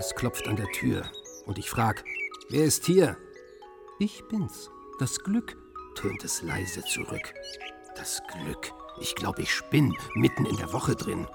Es 0.00 0.14
klopft 0.14 0.48
an 0.48 0.56
der 0.56 0.72
Tür 0.72 1.02
und 1.44 1.58
ich 1.58 1.68
frag, 1.68 2.06
wer 2.48 2.64
ist 2.64 2.86
hier? 2.86 3.18
Ich 3.98 4.24
bin's, 4.30 4.70
das 4.98 5.18
Glück, 5.18 5.58
tönt 5.94 6.24
es 6.24 6.40
leise 6.40 6.82
zurück. 6.86 7.34
Das 7.96 8.22
Glück. 8.32 8.72
Ich 8.98 9.14
glaube, 9.14 9.42
ich 9.42 9.52
spinn 9.52 9.94
mitten 10.14 10.46
in 10.46 10.56
der 10.56 10.72
Woche 10.72 10.96
drin. 10.96 11.26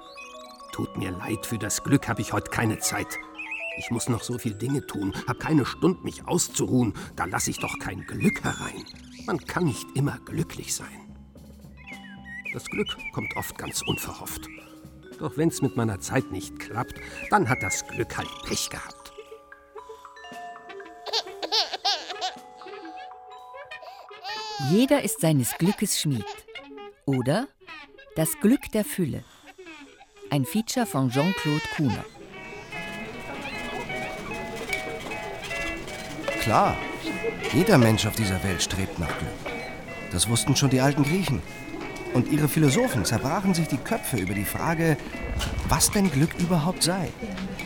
Tut 0.72 0.98
mir 0.98 1.12
leid, 1.12 1.46
für 1.46 1.60
das 1.60 1.84
Glück 1.84 2.08
habe 2.08 2.22
ich 2.22 2.34
heute 2.34 2.50
keine 2.50 2.80
Zeit. 2.80 3.20
Ich 3.78 3.92
muss 3.92 4.10
noch 4.10 4.24
so 4.24 4.40
viel 4.40 4.56
Dinge 4.56 4.84
tun, 4.88 5.14
hab 5.28 5.40
keine 5.40 5.68
Stund, 5.68 6.04
mich 6.04 6.28
auszuruhen. 6.28 6.96
Da 7.16 7.26
lasse 7.26 7.52
ich 7.52 7.60
doch 7.60 7.78
kein 7.78 8.04
Glück 8.08 8.44
herein. 8.44 8.84
Man 9.28 9.38
kann 9.46 9.66
nicht 9.66 9.86
immer 9.94 10.18
glücklich 10.26 10.74
sein. 10.74 11.16
Das 12.52 12.66
Glück 12.66 12.98
kommt 13.14 13.38
oft 13.38 13.60
ganz 13.60 13.84
unverhofft. 13.84 14.50
Doch 15.20 15.38
wenn's 15.38 15.62
mit 15.62 15.76
meiner 15.78 16.00
Zeit 16.00 16.32
nicht 16.32 16.60
klappt, 16.60 17.00
dann 17.30 17.48
hat 17.48 17.64
das 17.64 17.88
Glück 17.88 18.18
halt 18.18 18.30
Pech 18.46 18.70
gehabt. 18.70 19.14
Jeder 24.72 25.04
ist 25.04 25.22
seines 25.22 25.58
Glückes 25.58 26.00
Schmied. 26.00 26.26
Oder 27.06 27.48
Das 28.16 28.40
Glück 28.40 28.72
der 28.74 28.86
Fülle. 28.86 29.24
Ein 30.30 30.46
Feature 30.46 30.86
von 30.86 31.10
Jean-Claude 31.10 31.62
Kuhner. 31.76 32.06
Klar, 36.42 36.78
jeder 37.54 37.78
Mensch 37.78 38.06
auf 38.06 38.16
dieser 38.16 38.42
Welt 38.44 38.62
strebt 38.62 39.00
nach 39.00 39.18
Glück. 39.18 39.56
Das 40.12 40.30
wussten 40.30 40.56
schon 40.56 40.70
die 40.70 40.80
alten 40.80 41.04
Griechen. 41.04 41.42
Und 42.16 42.32
ihre 42.32 42.48
Philosophen 42.48 43.04
zerbrachen 43.04 43.54
sich 43.54 43.68
die 43.68 43.78
Köpfe 43.78 44.16
über 44.16 44.34
die 44.34 44.46
Frage, 44.46 44.96
was 45.68 45.92
denn 45.92 46.10
Glück 46.10 46.34
überhaupt 46.40 46.82
sei, 46.82 47.10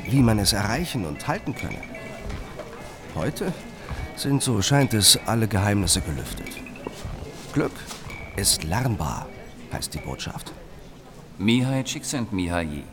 wie 0.10 0.24
man 0.24 0.40
es 0.40 0.54
erreichen 0.54 1.06
und 1.06 1.28
halten 1.28 1.54
könne. 1.54 1.78
Heute 3.14 3.54
sind, 4.16 4.42
so 4.42 4.60
scheint 4.64 4.96
es, 4.96 5.20
alle 5.28 5.48
Geheimnisse 5.48 6.02
gelüftet. 6.02 6.48
Glück 7.54 7.74
ist 8.38 8.64
lernbar, 8.64 9.28
heißt 9.72 9.94
die 9.94 10.00
Botschaft. 10.00 10.52
Mihai 11.38 11.84
Csikszentmihalyi. 11.84 12.86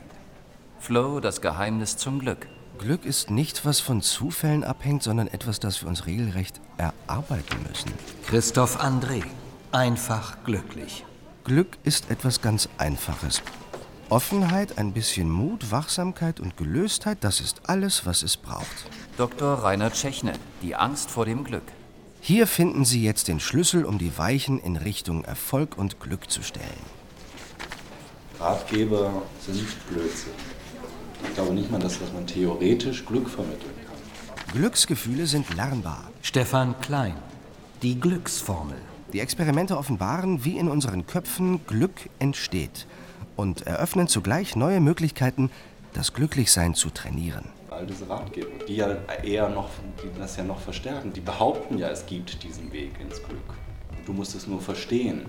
Flow, 0.79 1.21
das 1.21 1.41
Geheimnis 1.41 1.97
zum 1.97 2.19
Glück. 2.19 2.49
Glück 2.79 3.07
ist 3.07 3.31
nicht, 3.31 3.65
was 3.65 3.81
von 3.81 4.03
Zufällen 4.03 4.63
abhängt, 4.63 5.03
sondern 5.03 5.27
etwas, 5.27 5.59
das 5.59 5.81
wir 5.81 5.89
uns 5.89 6.05
regelrecht 6.05 6.61
erarbeiten 6.77 7.57
müssen. 7.67 7.93
Christoph 8.27 8.79
André. 8.79 9.25
Einfach 9.73 10.37
glücklich. 10.45 11.07
Glück 11.47 11.79
ist 11.85 12.11
etwas 12.11 12.43
ganz 12.43 12.69
Einfaches. 12.77 13.41
Offenheit, 14.09 14.79
ein 14.79 14.93
bisschen 14.93 15.31
Mut, 15.31 15.71
Wachsamkeit 15.71 16.41
und 16.41 16.57
Gelöstheit, 16.57 17.19
das 17.21 17.41
ist 17.41 17.69
alles, 17.69 18.05
was 18.05 18.25
es 18.25 18.37
braucht. 18.37 18.91
Dr. 19.17 19.55
Rainer 19.55 19.93
Tschechne. 19.93 20.33
Die 20.61 20.75
Angst 20.75 21.09
vor 21.09 21.25
dem 21.25 21.45
Glück. 21.45 21.63
Hier 22.21 22.49
finden 22.49 22.85
Sie 22.85 23.05
jetzt 23.05 23.29
den 23.29 23.39
Schlüssel, 23.39 23.85
um 23.85 23.97
die 23.99 24.19
Weichen 24.19 24.59
in 24.59 24.75
Richtung 24.75 25.25
Erfolg 25.25 25.79
und 25.79 26.01
Glück 26.01 26.29
zu 26.29 26.43
stellen. 26.43 26.67
Ratgeber 28.41 29.23
sind 29.41 29.65
Blödsinn. 29.89 30.33
Ich 31.29 31.35
glaube 31.35 31.55
nicht 31.55 31.71
mal, 31.71 31.79
dass, 31.79 32.01
dass 32.01 32.13
man 32.13 32.27
theoretisch 32.27 33.07
Glück 33.07 33.31
vermitteln 33.31 33.71
kann. 33.87 34.53
Glücksgefühle 34.53 35.29
sind 35.29 35.55
lernbar. 35.55 36.11
Stefan 36.23 36.75
Klein. 36.81 37.15
Die 37.83 38.01
Glücksformel. 38.01 38.79
Die 39.13 39.21
Experimente 39.21 39.79
offenbaren, 39.79 40.45
wie 40.45 40.59
in 40.59 40.69
unseren 40.69 41.07
Köpfen 41.07 41.65
Glück 41.67 42.11
entsteht 42.19 42.87
und 43.37 43.67
eröffnen 43.67 44.09
zugleich 44.09 44.57
neue 44.57 44.81
Möglichkeiten, 44.81 45.51
das 45.95 46.13
Glücklichsein 46.13 46.75
zu 46.75 46.91
trainieren. 46.91 47.45
All 47.71 47.87
diese 47.87 48.09
Ratgeber, 48.09 48.65
die 48.67 48.77
ja 48.77 48.97
eher 49.23 49.49
noch, 49.49 49.71
die 50.03 50.19
das 50.19 50.37
ja 50.37 50.45
noch 50.45 50.61
verstärken, 50.61 51.13
die 51.13 51.21
behaupten 51.21 51.79
ja, 51.79 51.89
es 51.89 52.05
gibt 52.05 52.43
diesen 52.43 52.73
Weg 52.73 52.99
ins 53.01 53.23
Glück. 53.23 53.55
Du 54.05 54.13
musst 54.13 54.35
es 54.35 54.47
nur 54.47 54.61
verstehen. 54.61 55.27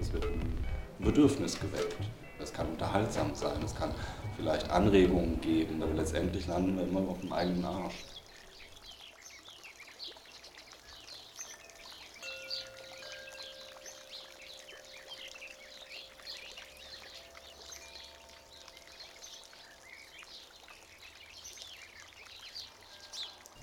Es 0.00 0.12
wird 0.12 0.24
ein 0.24 1.04
Bedürfnis 1.04 1.58
geweckt. 1.58 1.96
Es 2.40 2.52
kann 2.52 2.66
unterhaltsam 2.68 3.34
sein, 3.34 3.62
es 3.64 3.74
kann 3.74 3.90
vielleicht 4.36 4.70
Anregungen 4.70 5.40
geben, 5.40 5.82
aber 5.82 5.94
letztendlich 5.94 6.46
landen 6.46 6.76
wir 6.76 6.84
immer 6.84 7.00
auf 7.08 7.20
dem 7.20 7.32
eigenen 7.32 7.64
Arsch. 7.64 7.94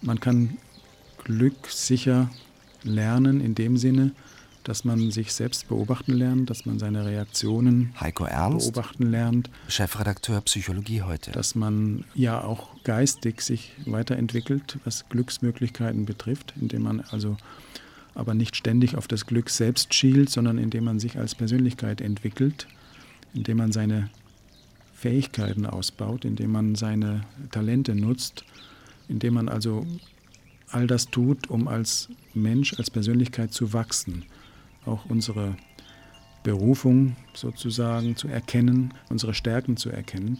Man 0.09 0.19
kann 0.19 0.57
Glück 1.23 1.67
sicher 1.67 2.31
lernen 2.81 3.41
in 3.41 3.53
dem 3.53 3.77
Sinne, 3.77 4.11
dass 4.63 4.83
man 4.83 5.11
sich 5.11 5.33
selbst 5.33 5.67
beobachten 5.67 6.13
lernt, 6.13 6.49
dass 6.49 6.65
man 6.65 6.79
seine 6.79 7.05
Reaktionen 7.05 7.93
Heiko 7.99 8.23
Ernst, 8.23 8.73
beobachten 8.73 9.11
lernt, 9.11 9.51
Chefredakteur 9.67 10.41
Psychologie 10.41 11.03
heute. 11.03 11.29
dass 11.31 11.53
man 11.53 12.05
ja 12.15 12.43
auch 12.43 12.69
geistig 12.83 13.41
sich 13.41 13.73
weiterentwickelt, 13.85 14.79
was 14.83 15.07
Glücksmöglichkeiten 15.09 16.07
betrifft, 16.07 16.55
indem 16.59 16.81
man 16.81 17.01
also 17.11 17.37
aber 18.15 18.33
nicht 18.33 18.55
ständig 18.55 18.95
auf 18.95 19.07
das 19.07 19.27
Glück 19.27 19.51
selbst 19.51 19.93
schielt, 19.93 20.31
sondern 20.31 20.57
indem 20.57 20.85
man 20.85 20.99
sich 20.99 21.19
als 21.19 21.35
Persönlichkeit 21.35 22.01
entwickelt, 22.01 22.65
indem 23.35 23.57
man 23.57 23.71
seine 23.71 24.09
Fähigkeiten 24.91 25.67
ausbaut, 25.67 26.25
indem 26.25 26.51
man 26.51 26.73
seine 26.73 27.21
Talente 27.51 27.93
nutzt, 27.93 28.43
indem 29.09 29.33
man 29.33 29.49
also 29.49 29.85
all 30.69 30.87
das 30.87 31.07
tut, 31.07 31.49
um 31.49 31.67
als 31.67 32.09
Mensch, 32.33 32.75
als 32.77 32.91
Persönlichkeit 32.91 33.51
zu 33.51 33.73
wachsen. 33.73 34.25
Auch 34.85 35.05
unsere 35.05 35.57
Berufung 36.43 37.15
sozusagen 37.33 38.15
zu 38.15 38.27
erkennen, 38.27 38.93
unsere 39.09 39.33
Stärken 39.33 39.77
zu 39.77 39.89
erkennen. 39.89 40.39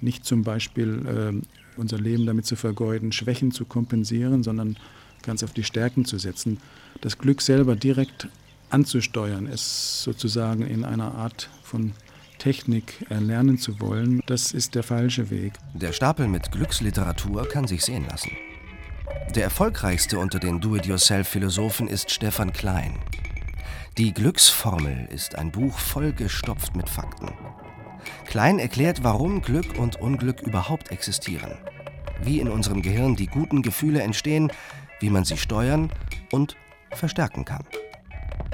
Nicht 0.00 0.24
zum 0.24 0.42
Beispiel 0.42 1.06
äh, 1.06 1.78
unser 1.78 1.98
Leben 1.98 2.26
damit 2.26 2.46
zu 2.46 2.56
vergeuden, 2.56 3.12
Schwächen 3.12 3.52
zu 3.52 3.64
kompensieren, 3.64 4.42
sondern 4.42 4.76
ganz 5.22 5.42
auf 5.42 5.52
die 5.52 5.64
Stärken 5.64 6.04
zu 6.04 6.18
setzen. 6.18 6.58
Das 7.00 7.18
Glück 7.18 7.42
selber 7.42 7.76
direkt 7.76 8.28
anzusteuern, 8.70 9.46
es 9.46 10.02
sozusagen 10.02 10.62
in 10.62 10.84
einer 10.84 11.14
Art 11.14 11.48
von 11.62 11.92
Technik 12.38 13.04
erlernen 13.10 13.58
zu 13.58 13.80
wollen, 13.80 14.22
das 14.26 14.52
ist 14.52 14.74
der 14.74 14.82
falsche 14.82 15.30
Weg. 15.30 15.52
Der 15.74 15.92
Stapel 15.92 16.28
mit 16.28 16.50
Glücksliteratur 16.52 17.48
kann 17.48 17.66
sich 17.66 17.84
sehen 17.84 18.06
lassen. 18.08 18.30
Der 19.34 19.44
erfolgreichste 19.44 20.18
unter 20.18 20.38
den 20.38 20.60
Do-it-yourself-Philosophen 20.60 21.88
ist 21.88 22.10
Stefan 22.10 22.52
Klein. 22.52 22.98
Die 23.98 24.14
Glücksformel 24.14 25.08
ist 25.12 25.34
ein 25.34 25.50
Buch 25.50 25.78
vollgestopft 25.78 26.76
mit 26.76 26.88
Fakten. 26.88 27.32
Klein 28.26 28.58
erklärt, 28.58 29.02
warum 29.02 29.42
Glück 29.42 29.78
und 29.78 30.00
Unglück 30.00 30.40
überhaupt 30.42 30.90
existieren, 30.90 31.58
wie 32.22 32.40
in 32.40 32.48
unserem 32.48 32.80
Gehirn 32.80 33.16
die 33.16 33.26
guten 33.26 33.62
Gefühle 33.62 34.02
entstehen, 34.02 34.52
wie 35.00 35.10
man 35.10 35.24
sie 35.24 35.36
steuern 35.36 35.90
und 36.32 36.56
verstärken 36.92 37.44
kann. 37.44 37.64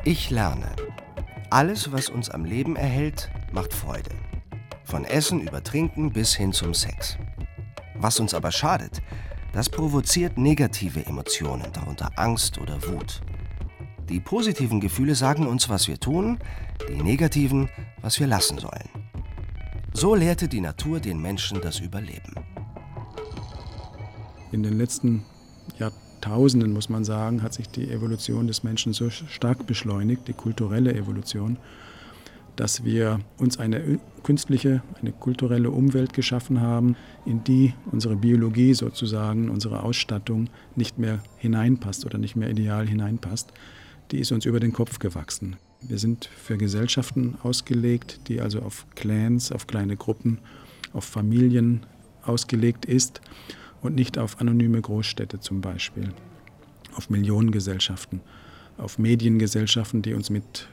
Ich 0.04 0.30
lerne. 0.30 0.74
Alles, 1.54 1.92
was 1.92 2.08
uns 2.08 2.30
am 2.30 2.44
Leben 2.44 2.74
erhält, 2.74 3.30
macht 3.52 3.72
Freude. 3.72 4.10
Von 4.82 5.04
Essen 5.04 5.40
über 5.40 5.62
Trinken 5.62 6.12
bis 6.12 6.34
hin 6.34 6.52
zum 6.52 6.74
Sex. 6.74 7.16
Was 7.94 8.18
uns 8.18 8.34
aber 8.34 8.50
schadet, 8.50 9.00
das 9.52 9.70
provoziert 9.70 10.36
negative 10.36 11.06
Emotionen, 11.06 11.72
darunter 11.72 12.10
Angst 12.16 12.58
oder 12.58 12.84
Wut. 12.88 13.22
Die 14.08 14.18
positiven 14.18 14.80
Gefühle 14.80 15.14
sagen 15.14 15.46
uns, 15.46 15.68
was 15.68 15.86
wir 15.86 16.00
tun, 16.00 16.40
die 16.88 17.00
negativen, 17.00 17.70
was 18.02 18.18
wir 18.18 18.26
lassen 18.26 18.58
sollen. 18.58 18.88
So 19.92 20.16
lehrte 20.16 20.48
die 20.48 20.60
Natur 20.60 20.98
den 20.98 21.22
Menschen 21.22 21.60
das 21.60 21.78
Überleben. 21.78 22.34
In 24.50 24.64
den 24.64 24.76
letzten 24.76 25.24
Jahrtausenden, 26.24 26.72
muss 26.72 26.88
man 26.88 27.04
sagen, 27.04 27.42
hat 27.42 27.52
sich 27.52 27.68
die 27.68 27.90
Evolution 27.90 28.46
des 28.46 28.62
Menschen 28.64 28.92
so 28.94 29.10
stark 29.10 29.66
beschleunigt, 29.66 30.26
die 30.26 30.32
kulturelle 30.32 30.94
Evolution, 30.94 31.58
dass 32.56 32.84
wir 32.84 33.20
uns 33.36 33.58
eine 33.58 33.98
künstliche, 34.22 34.82
eine 35.00 35.12
kulturelle 35.12 35.70
Umwelt 35.70 36.14
geschaffen 36.14 36.62
haben, 36.62 36.96
in 37.26 37.44
die 37.44 37.74
unsere 37.90 38.16
Biologie 38.16 38.72
sozusagen, 38.72 39.50
unsere 39.50 39.82
Ausstattung 39.82 40.48
nicht 40.76 40.98
mehr 40.98 41.18
hineinpasst 41.36 42.06
oder 42.06 42.16
nicht 42.16 42.36
mehr 42.36 42.48
ideal 42.48 42.86
hineinpasst. 42.86 43.52
Die 44.10 44.18
ist 44.18 44.32
uns 44.32 44.46
über 44.46 44.60
den 44.60 44.72
Kopf 44.72 45.00
gewachsen. 45.00 45.56
Wir 45.82 45.98
sind 45.98 46.24
für 46.24 46.56
Gesellschaften 46.56 47.36
ausgelegt, 47.42 48.28
die 48.28 48.40
also 48.40 48.60
auf 48.60 48.86
Clans, 48.94 49.52
auf 49.52 49.66
kleine 49.66 49.96
Gruppen, 49.96 50.38
auf 50.94 51.04
Familien 51.04 51.84
ausgelegt 52.22 52.86
ist 52.86 53.20
und 53.84 53.94
nicht 53.94 54.18
auf 54.18 54.40
anonyme 54.40 54.80
Großstädte 54.80 55.40
zum 55.40 55.60
Beispiel, 55.60 56.08
auf 56.96 57.10
Millionengesellschaften, 57.10 58.20
auf 58.78 58.98
Mediengesellschaften, 58.98 60.02
die 60.02 60.14
uns 60.14 60.30
mit 60.30 60.68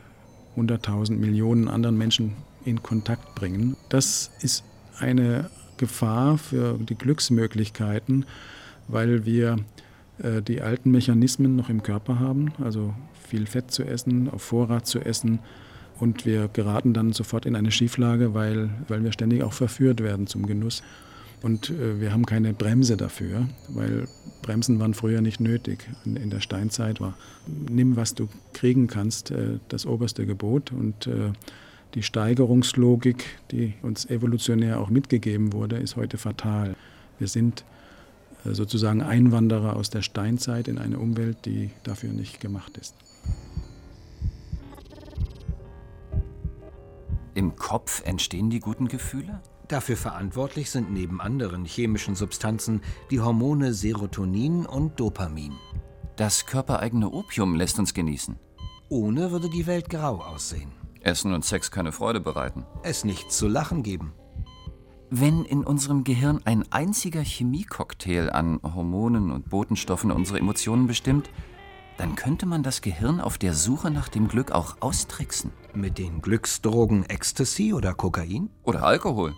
100.000 0.56 1.18
Millionen 1.18 1.68
anderen 1.68 1.98
Menschen 1.98 2.34
in 2.66 2.81
Kontakt 2.81 3.36
bringen. 3.36 3.75
Das 3.90 4.31
ist 4.42 4.63
eine 4.98 5.50
Gefahr 5.78 6.38
für 6.38 6.78
die 6.78 6.96
Glücksmöglichkeiten, 6.96 8.25
weil 8.88 9.25
wir 9.25 9.58
äh, 10.19 10.42
die 10.42 10.62
alten 10.62 10.92
Mechanismen 10.92 11.56
noch 11.56 11.69
im 11.69 11.84
Körper 11.84 12.19
haben, 12.19 12.54
also 12.63 12.94
viel 13.28 13.46
Fett 13.46 13.72
zu 13.72 13.84
essen, 13.84 14.30
auf 14.30 14.42
Vorrat 14.42 14.88
zu 14.88 15.00
essen. 15.00 15.40
Und 16.00 16.25
wir 16.25 16.48
geraten 16.48 16.94
dann 16.94 17.13
sofort 17.13 17.46
in 17.46 17.56
eine 17.56 17.72
Schieflage, 17.72 18.34
weil, 18.34 18.69
weil 18.88 19.04
wir 19.04 19.12
ständig 19.12 19.44
auch 19.44 19.54
verführt 19.54 20.02
werden 20.02 20.28
zum 20.28 20.48
Genuss. 20.48 20.81
Und 21.42 21.72
äh, 21.72 22.00
wir 22.00 22.14
haben 22.14 22.26
keine 22.26 22.54
Bremse 22.54 22.98
dafür, 22.98 23.48
weil 23.68 24.08
Bremsen 24.42 24.80
waren 24.80 24.94
früher 24.94 25.22
nicht 25.22 25.40
nötig. 25.40 25.90
In, 26.06 26.30
der 26.30 26.40
Steinzeit 26.40 27.02
war, 27.02 27.16
nimm, 27.48 27.96
was 27.96 28.14
du 28.14 28.28
kriegen 28.54 28.88
kannst, 28.88 29.32
äh, 29.32 29.60
das 29.68 29.86
oberste 29.86 30.26
Gebot. 30.26 30.72
Und 30.72 31.08
äh, 31.08 31.32
die 31.96 32.04
Steigerungslogik, 32.04 33.26
die 33.52 33.74
uns 33.82 34.06
evolutionär 34.06 34.80
auch 34.80 34.90
mitgegeben 34.90 35.52
wurde, 35.52 35.78
ist 35.78 35.96
heute 35.96 36.18
fatal. 36.18 36.76
Wir 37.20 37.28
sind 37.28 37.66
sozusagen 38.44 39.04
Einwanderer 39.04 39.76
aus 39.76 39.92
der 39.92 40.02
Steinzeit 40.02 40.68
in 40.68 40.80
eine 40.80 40.98
Umwelt, 40.98 41.46
die 41.46 41.70
dafür 41.84 42.12
nicht 42.12 42.40
gemacht 42.40 42.76
ist. 42.78 42.96
Im 47.36 47.56
Kopf 47.56 48.02
entstehen 48.06 48.50
die 48.50 48.60
guten 48.60 48.88
Gefühle? 48.88 49.42
Dafür 49.72 49.96
verantwortlich 49.96 50.70
sind 50.70 50.92
neben 50.92 51.22
anderen 51.22 51.64
chemischen 51.64 52.14
Substanzen 52.14 52.82
die 53.10 53.22
Hormone 53.22 53.74
Serotonin 53.74 54.66
und 54.66 55.00
Dopamin. 55.00 55.54
Das 56.18 56.46
körpereigene 56.46 57.10
Opium 57.10 57.56
lässt 57.56 57.80
uns 57.80 57.94
genießen. 57.94 58.38
Ohne 58.90 59.32
würde 59.32 59.50
die 59.50 59.68
Welt 59.68 59.90
grau 59.90 60.18
aussehen. 60.18 60.74
Essen 61.00 61.34
und 61.34 61.46
Sex 61.46 61.72
keine 61.72 61.94
Freude 61.94 62.20
bereiten. 62.20 62.66
Es 62.84 63.06
nichts 63.06 63.38
zu 63.38 63.48
lachen 63.48 63.82
geben. 63.82 64.12
Wenn 65.10 65.46
in 65.46 65.64
unserem 65.64 66.04
Gehirn 66.04 66.42
ein 66.44 66.70
einziger 66.70 67.22
Chemiecocktail 67.22 68.30
an 68.30 68.60
Hormonen 68.62 69.32
und 69.32 69.50
Botenstoffen 69.50 70.12
unsere 70.12 70.40
Emotionen 70.40 70.88
bestimmt, 70.88 71.30
dann 71.96 72.16
könnte 72.16 72.46
man 72.46 72.62
das 72.62 72.82
Gehirn 72.82 73.22
auf 73.22 73.38
der 73.38 73.54
Suche 73.54 73.90
nach 73.90 74.10
dem 74.10 74.28
Glück 74.28 74.52
auch 74.52 74.76
austricksen. 74.82 75.54
Mit 75.74 75.98
den 75.98 76.22
Glücksdrogen 76.22 77.06
Ecstasy 77.06 77.74
oder 77.74 77.94
Kokain? 77.94 78.50
Oder 78.64 78.84
Alkohol. 78.84 79.34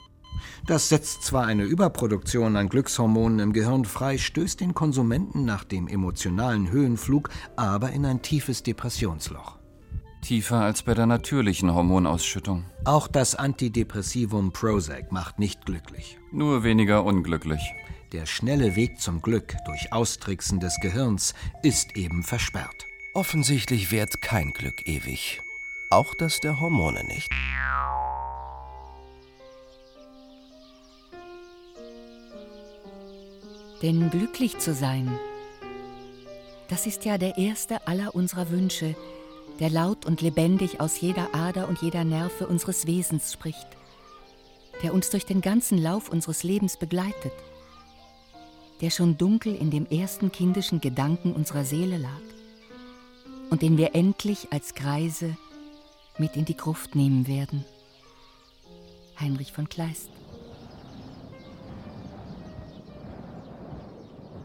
Das 0.65 0.89
setzt 0.89 1.23
zwar 1.23 1.45
eine 1.45 1.63
Überproduktion 1.63 2.55
an 2.55 2.69
Glückshormonen 2.69 3.39
im 3.39 3.53
Gehirn 3.53 3.85
frei, 3.85 4.17
stößt 4.17 4.61
den 4.61 4.73
Konsumenten 4.73 5.45
nach 5.45 5.63
dem 5.63 5.87
emotionalen 5.87 6.71
Höhenflug 6.71 7.29
aber 7.55 7.91
in 7.91 8.05
ein 8.05 8.21
tiefes 8.21 8.63
Depressionsloch. 8.63 9.57
Tiefer 10.21 10.61
als 10.61 10.83
bei 10.83 10.93
der 10.93 11.05
natürlichen 11.05 11.73
Hormonausschüttung. 11.73 12.63
Auch 12.85 13.07
das 13.07 13.35
Antidepressivum 13.35 14.53
Prozac 14.53 15.11
macht 15.11 15.37
nicht 15.37 15.65
glücklich. 15.65 16.17
Nur 16.31 16.63
weniger 16.63 17.03
unglücklich. 17.03 17.61
Der 18.13 18.25
schnelle 18.25 18.75
Weg 18.75 19.01
zum 19.01 19.21
Glück 19.21 19.55
durch 19.65 19.91
Austricksen 19.91 20.59
des 20.59 20.79
Gehirns 20.79 21.33
ist 21.61 21.97
eben 21.97 22.23
versperrt. 22.23 22.85
Offensichtlich 23.13 23.91
währt 23.91 24.21
kein 24.21 24.53
Glück 24.53 24.87
ewig. 24.87 25.41
Auch 25.89 26.15
das 26.15 26.39
der 26.39 26.59
Hormone 26.59 27.03
nicht. 27.03 27.29
Denn 33.83 34.09
glücklich 34.09 34.57
zu 34.59 34.73
sein, 34.73 35.11
das 36.69 36.87
ist 36.87 37.03
ja 37.03 37.17
der 37.17 37.37
erste 37.37 37.85
aller 37.85 38.15
unserer 38.15 38.49
Wünsche, 38.49 38.95
der 39.59 39.69
laut 39.69 40.05
und 40.05 40.21
lebendig 40.21 40.79
aus 40.79 41.01
jeder 41.01 41.35
Ader 41.35 41.67
und 41.67 41.81
jeder 41.81 42.05
Nerve 42.05 42.47
unseres 42.47 42.87
Wesens 42.87 43.33
spricht, 43.33 43.67
der 44.81 44.93
uns 44.93 45.09
durch 45.09 45.25
den 45.25 45.41
ganzen 45.41 45.77
Lauf 45.77 46.07
unseres 46.07 46.43
Lebens 46.43 46.77
begleitet, 46.77 47.33
der 48.79 48.89
schon 48.89 49.17
dunkel 49.17 49.53
in 49.53 49.69
dem 49.69 49.85
ersten 49.85 50.31
kindischen 50.31 50.79
Gedanken 50.79 51.33
unserer 51.33 51.65
Seele 51.65 51.97
lag 51.97 52.21
und 53.49 53.61
den 53.61 53.77
wir 53.77 53.95
endlich 53.95 54.47
als 54.51 54.75
Greise 54.75 55.35
mit 56.17 56.37
in 56.37 56.45
die 56.45 56.57
Gruft 56.57 56.95
nehmen 56.95 57.27
werden. 57.27 57.65
Heinrich 59.19 59.51
von 59.51 59.67
Kleist 59.67 60.09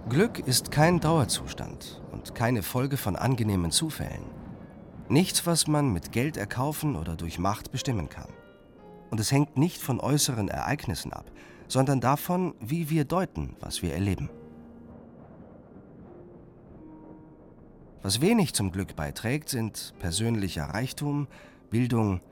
Glück 0.08 0.38
ist 0.38 0.70
kein 0.70 1.00
Dauerzustand 1.00 2.00
und 2.12 2.34
keine 2.34 2.62
Folge 2.62 2.96
von 2.96 3.14
angenehmen 3.14 3.70
Zufällen. 3.70 4.24
Nichts, 5.10 5.44
was 5.44 5.66
man 5.66 5.92
mit 5.92 6.12
Geld 6.12 6.38
erkaufen 6.38 6.96
oder 6.96 7.14
durch 7.14 7.38
Macht 7.38 7.72
bestimmen 7.72 8.08
kann. 8.08 8.28
Und 9.10 9.20
es 9.20 9.32
hängt 9.32 9.58
nicht 9.58 9.82
von 9.82 10.00
äußeren 10.00 10.48
Ereignissen 10.48 11.12
ab, 11.12 11.30
sondern 11.66 12.00
davon, 12.00 12.54
wie 12.58 12.88
wir 12.88 13.04
deuten, 13.04 13.54
was 13.60 13.82
wir 13.82 13.92
erleben. 13.92 14.30
Was 18.00 18.22
wenig 18.22 18.54
zum 18.54 18.72
Glück 18.72 18.96
beiträgt, 18.96 19.50
sind 19.50 19.92
persönlicher 19.98 20.64
Reichtum, 20.64 21.28
Bildung, 21.68 22.22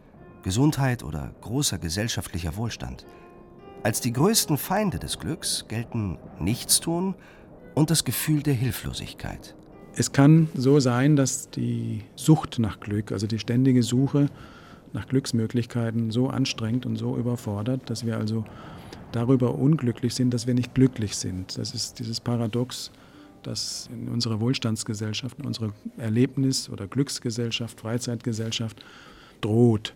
Gesundheit 0.43 1.03
oder 1.03 1.35
großer 1.43 1.77
gesellschaftlicher 1.77 2.57
Wohlstand. 2.57 3.05
Als 3.83 4.01
die 4.01 4.13
größten 4.13 4.57
Feinde 4.57 4.99
des 4.99 5.19
Glücks 5.19 5.67
gelten 5.69 6.19
Nichtstun 6.41 7.15
und 7.77 7.91
das 7.91 8.05
Gefühl 8.05 8.43
der 8.43 8.55
Hilflosigkeit. 8.55 9.55
Es 9.95 10.11
kann 10.11 10.49
so 10.55 10.81
sein, 10.81 11.15
dass 11.15 11.51
die 11.51 12.03
Sucht 12.17 12.59
nach 12.59 12.81
Glück, 12.81 13.13
also 13.13 13.27
die 13.27 13.39
ständige 13.39 13.83
Suche 13.83 14.29
nach 14.95 15.07
Glücksmöglichkeiten 15.07 16.11
so 16.11 16.29
anstrengt 16.29 16.87
und 16.87 16.97
so 16.97 17.19
überfordert, 17.19 17.89
dass 17.91 18.07
wir 18.07 18.17
also 18.17 18.47
darüber 19.13 19.55
unglücklich 19.55 20.15
sind, 20.15 20.33
dass 20.33 20.47
wir 20.47 20.55
nicht 20.55 20.75
glücklich 20.75 21.17
sind. 21.17 21.59
Das 21.59 21.75
ist 21.75 21.99
dieses 21.99 22.19
Paradox, 22.19 22.91
das 23.43 23.91
in 23.93 24.09
unserer 24.09 24.41
Wohlstandsgesellschaft, 24.41 25.39
in 25.39 25.45
unserer 25.45 25.73
Erlebnis- 25.99 26.71
oder 26.71 26.87
Glücksgesellschaft, 26.87 27.79
Freizeitgesellschaft 27.79 28.83
droht. 29.43 29.95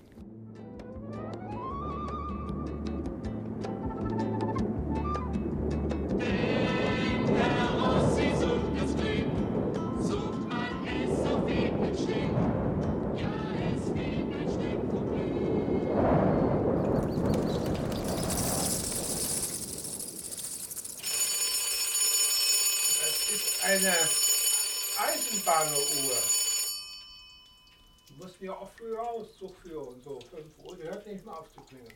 Wir 28.51 28.59
auch 28.59 28.71
früher 28.77 29.01
Auszug 29.01 29.55
führen, 29.63 29.95
so 30.03 30.19
5 30.19 30.43
Uhr, 30.65 30.77
die 30.77 30.83
hört 30.83 31.07
nicht 31.07 31.25
mehr 31.25 31.39
auf 31.39 31.49
zu 31.53 31.61
klingen. 31.61 31.87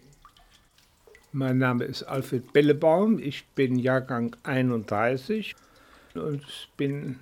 Mein 1.32 1.58
Name 1.58 1.82
ist 1.82 2.04
Alfred 2.04 2.52
Bellebaum, 2.52 3.18
ich 3.18 3.44
bin 3.56 3.76
Jahrgang 3.76 4.36
31 4.44 5.56
und 6.14 6.46
bin 6.76 7.18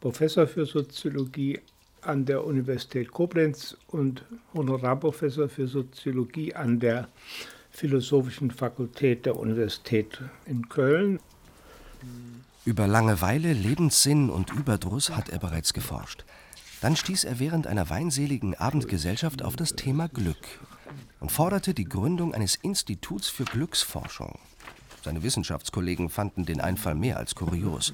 Professor 0.00 0.46
für 0.46 0.66
Soziologie 0.66 1.58
an 2.02 2.26
der 2.26 2.44
Universität 2.44 3.10
Koblenz 3.12 3.78
und 3.88 4.26
Honorarprofessor 4.52 5.48
für 5.48 5.66
Soziologie 5.66 6.54
an 6.54 6.80
der 6.80 7.08
Philosophischen 7.70 8.50
Fakultät 8.50 9.24
der 9.24 9.36
Universität 9.36 10.20
in 10.44 10.68
Köln. 10.68 11.18
Über 12.66 12.86
Langeweile, 12.86 13.54
Lebenssinn 13.54 14.28
und 14.28 14.52
Überdruss 14.52 15.08
hat 15.16 15.30
er 15.30 15.38
bereits 15.38 15.72
geforscht. 15.72 16.26
Dann 16.80 16.96
stieß 16.96 17.24
er 17.24 17.38
während 17.38 17.66
einer 17.66 17.90
weinseligen 17.90 18.54
Abendgesellschaft 18.54 19.42
auf 19.42 19.56
das 19.56 19.76
Thema 19.76 20.08
Glück 20.08 20.60
und 21.20 21.30
forderte 21.30 21.74
die 21.74 21.84
Gründung 21.84 22.34
eines 22.34 22.56
Instituts 22.56 23.28
für 23.28 23.44
Glücksforschung. 23.44 24.38
Seine 25.02 25.22
Wissenschaftskollegen 25.22 26.10
fanden 26.10 26.44
den 26.44 26.60
Einfall 26.60 26.94
mehr 26.94 27.16
als 27.16 27.34
kurios. 27.34 27.92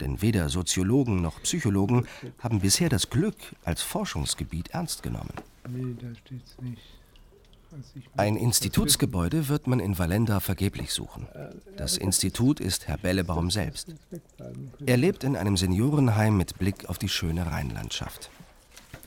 Denn 0.00 0.20
weder 0.20 0.48
Soziologen 0.48 1.22
noch 1.22 1.40
Psychologen 1.42 2.06
haben 2.38 2.60
bisher 2.60 2.88
das 2.88 3.08
Glück 3.10 3.36
als 3.64 3.82
Forschungsgebiet 3.82 4.68
ernst 4.70 5.02
genommen. 5.02 5.32
Nee, 5.68 5.94
da 6.00 6.14
steht's 6.14 6.56
nicht. 6.60 6.82
Ein 8.16 8.36
Institutsgebäude 8.36 9.48
wird 9.48 9.66
man 9.66 9.80
in 9.80 9.98
Valenda 9.98 10.40
vergeblich 10.40 10.92
suchen. 10.92 11.26
Das 11.76 11.96
Institut 11.96 12.60
ist 12.60 12.86
Herr 12.86 12.98
Bellebaum 12.98 13.50
selbst. 13.50 13.94
Er 14.84 14.96
lebt 14.96 15.24
in 15.24 15.36
einem 15.36 15.56
Seniorenheim 15.56 16.36
mit 16.36 16.58
Blick 16.58 16.88
auf 16.88 16.98
die 16.98 17.08
schöne 17.08 17.46
Rheinlandschaft. 17.46 18.30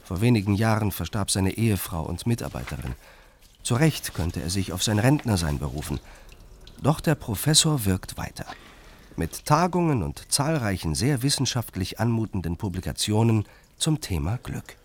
Vor 0.03 0.21
wenigen 0.21 0.55
Jahren 0.55 0.91
verstarb 0.91 1.31
seine 1.31 1.51
Ehefrau 1.51 2.03
und 2.03 2.27
Mitarbeiterin. 2.27 2.95
Zu 3.63 3.75
Recht 3.75 4.13
könnte 4.13 4.41
er 4.41 4.49
sich 4.49 4.71
auf 4.71 4.83
sein 4.83 4.99
Rentnersein 4.99 5.59
berufen. 5.59 5.99
Doch 6.81 7.01
der 7.01 7.15
Professor 7.15 7.85
wirkt 7.85 8.17
weiter. 8.17 8.45
Mit 9.15 9.45
Tagungen 9.45 10.03
und 10.03 10.31
zahlreichen 10.31 10.95
sehr 10.95 11.23
wissenschaftlich 11.23 11.99
anmutenden 11.99 12.55
Publikationen 12.55 13.45
zum 13.77 13.99
Thema 13.99 14.37
Glück 14.43 14.77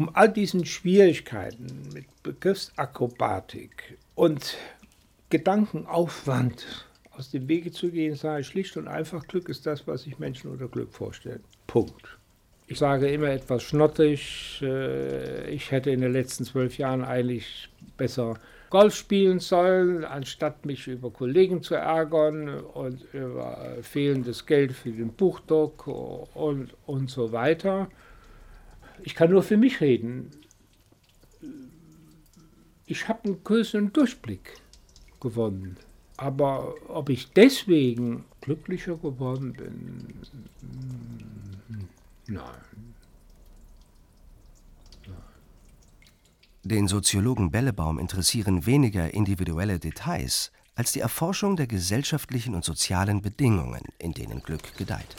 um 0.00 0.08
all 0.14 0.30
diesen 0.30 0.64
Schwierigkeiten 0.64 1.66
mit 1.92 2.06
Begriffsakrobatik 2.22 3.98
und 4.14 4.56
Gedankenaufwand 5.28 6.86
aus 7.10 7.30
dem 7.30 7.48
Wege 7.48 7.70
zu 7.70 7.90
gehen, 7.90 8.16
sage 8.16 8.40
ich 8.40 8.46
schlicht 8.46 8.78
und 8.78 8.88
einfach, 8.88 9.26
Glück 9.26 9.50
ist 9.50 9.66
das, 9.66 9.86
was 9.86 10.04
sich 10.04 10.18
Menschen 10.18 10.50
unter 10.50 10.68
Glück 10.68 10.90
vorstellen. 10.90 11.44
Punkt. 11.66 12.16
Ich 12.66 12.78
sage 12.78 13.10
immer 13.10 13.28
etwas 13.28 13.62
schnottig, 13.62 14.60
äh, 14.62 15.50
ich 15.50 15.70
hätte 15.70 15.90
in 15.90 16.00
den 16.00 16.14
letzten 16.14 16.46
zwölf 16.46 16.78
Jahren 16.78 17.04
eigentlich 17.04 17.68
besser 17.98 18.38
Golf 18.70 18.94
spielen 18.94 19.38
sollen, 19.38 20.06
anstatt 20.06 20.64
mich 20.64 20.86
über 20.86 21.10
Kollegen 21.10 21.62
zu 21.62 21.74
ärgern 21.74 22.48
und 22.48 23.04
über 23.12 23.76
fehlendes 23.82 24.46
Geld 24.46 24.72
für 24.72 24.92
den 24.92 25.12
Buchdruck 25.12 25.86
und, 25.88 26.70
und 26.86 27.10
so 27.10 27.32
weiter. 27.32 27.90
Ich 29.04 29.14
kann 29.14 29.30
nur 29.30 29.42
für 29.42 29.56
mich 29.56 29.80
reden. 29.80 30.30
Ich 32.86 33.08
habe 33.08 33.24
einen 33.24 33.44
größeren 33.44 33.92
Durchblick 33.92 34.54
gewonnen. 35.20 35.76
Aber 36.16 36.74
ob 36.88 37.08
ich 37.08 37.30
deswegen 37.32 38.24
glücklicher 38.40 38.96
geworden 38.96 39.52
bin, 39.54 40.06
nein. 42.26 42.44
Den 46.62 46.88
Soziologen 46.88 47.50
Bellebaum 47.50 47.98
interessieren 47.98 48.66
weniger 48.66 49.14
individuelle 49.14 49.78
Details 49.78 50.52
als 50.74 50.92
die 50.92 51.00
Erforschung 51.00 51.56
der 51.56 51.66
gesellschaftlichen 51.66 52.54
und 52.54 52.64
sozialen 52.64 53.22
Bedingungen, 53.22 53.82
in 53.98 54.12
denen 54.12 54.42
Glück 54.42 54.76
gedeiht. 54.76 55.16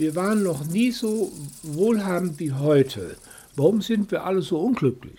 Wir 0.00 0.14
waren 0.14 0.44
noch 0.44 0.64
nie 0.64 0.92
so 0.92 1.32
wohlhabend 1.64 2.38
wie 2.38 2.52
heute. 2.52 3.16
Warum 3.56 3.82
sind 3.82 4.12
wir 4.12 4.22
alle 4.24 4.42
so 4.42 4.60
unglücklich? 4.60 5.18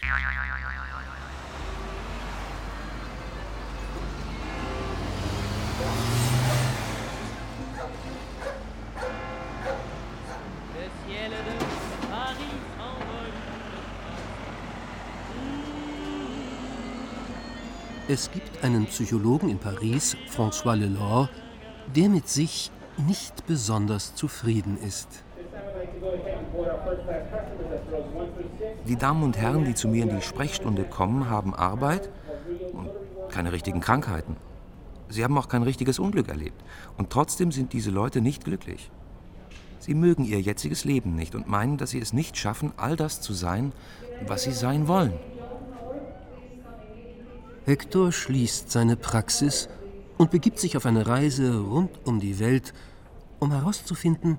Es 18.07 18.31
gibt 18.31 18.63
einen 18.63 18.85
Psychologen 18.85 19.49
in 19.49 19.59
Paris, 19.59 20.15
François 20.33 20.75
Lelore, 20.75 21.27
der 21.93 22.07
mit 22.07 22.29
sich 22.29 22.71
nicht 23.07 23.45
besonders 23.47 24.15
zufrieden 24.15 24.77
ist. 24.77 25.23
Die 28.87 28.95
Damen 28.95 29.23
und 29.23 29.37
Herren, 29.37 29.65
die 29.65 29.75
zu 29.75 29.87
mir 29.87 30.03
in 30.03 30.15
die 30.15 30.21
Sprechstunde 30.21 30.83
kommen, 30.83 31.29
haben 31.29 31.53
Arbeit 31.53 32.09
und 32.73 32.89
keine 33.29 33.51
richtigen 33.51 33.79
Krankheiten. 33.79 34.35
Sie 35.09 35.23
haben 35.23 35.37
auch 35.37 35.47
kein 35.47 35.63
richtiges 35.63 35.99
Unglück 35.99 36.27
erlebt. 36.27 36.61
Und 36.97 37.09
trotzdem 37.09 37.51
sind 37.51 37.73
diese 37.73 37.89
Leute 37.89 38.21
nicht 38.21 38.45
glücklich. 38.45 38.91
Sie 39.79 39.93
mögen 39.93 40.25
ihr 40.25 40.41
jetziges 40.41 40.85
Leben 40.85 41.15
nicht 41.15 41.35
und 41.35 41.47
meinen, 41.47 41.77
dass 41.77 41.91
sie 41.91 41.99
es 41.99 42.13
nicht 42.13 42.37
schaffen, 42.37 42.73
all 42.77 42.95
das 42.95 43.21
zu 43.21 43.33
sein, 43.33 43.71
was 44.27 44.43
sie 44.43 44.51
sein 44.51 44.87
wollen. 44.87 45.13
Hector 47.65 48.11
schließt 48.11 48.71
seine 48.71 48.95
Praxis 48.95 49.69
und 50.17 50.31
begibt 50.31 50.59
sich 50.59 50.75
auf 50.75 50.85
eine 50.85 51.07
Reise 51.07 51.59
rund 51.59 51.91
um 52.05 52.19
die 52.19 52.39
Welt, 52.39 52.73
um 53.39 53.51
herauszufinden, 53.51 54.37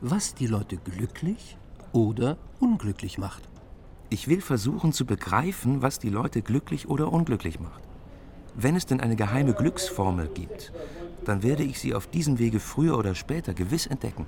was 0.00 0.34
die 0.34 0.46
Leute 0.46 0.76
glücklich 0.76 1.56
oder 1.92 2.38
unglücklich 2.58 3.18
macht. 3.18 3.42
Ich 4.08 4.26
will 4.28 4.40
versuchen 4.40 4.92
zu 4.92 5.04
begreifen, 5.04 5.82
was 5.82 5.98
die 5.98 6.08
Leute 6.08 6.42
glücklich 6.42 6.88
oder 6.88 7.12
unglücklich 7.12 7.60
macht. 7.60 7.82
Wenn 8.56 8.76
es 8.76 8.86
denn 8.86 9.00
eine 9.00 9.16
geheime 9.16 9.54
Glücksformel 9.54 10.28
gibt, 10.28 10.72
dann 11.24 11.42
werde 11.42 11.62
ich 11.62 11.78
sie 11.78 11.94
auf 11.94 12.06
diesem 12.06 12.38
Wege 12.38 12.60
früher 12.60 12.98
oder 12.98 13.14
später 13.14 13.54
gewiss 13.54 13.86
entdecken. 13.86 14.26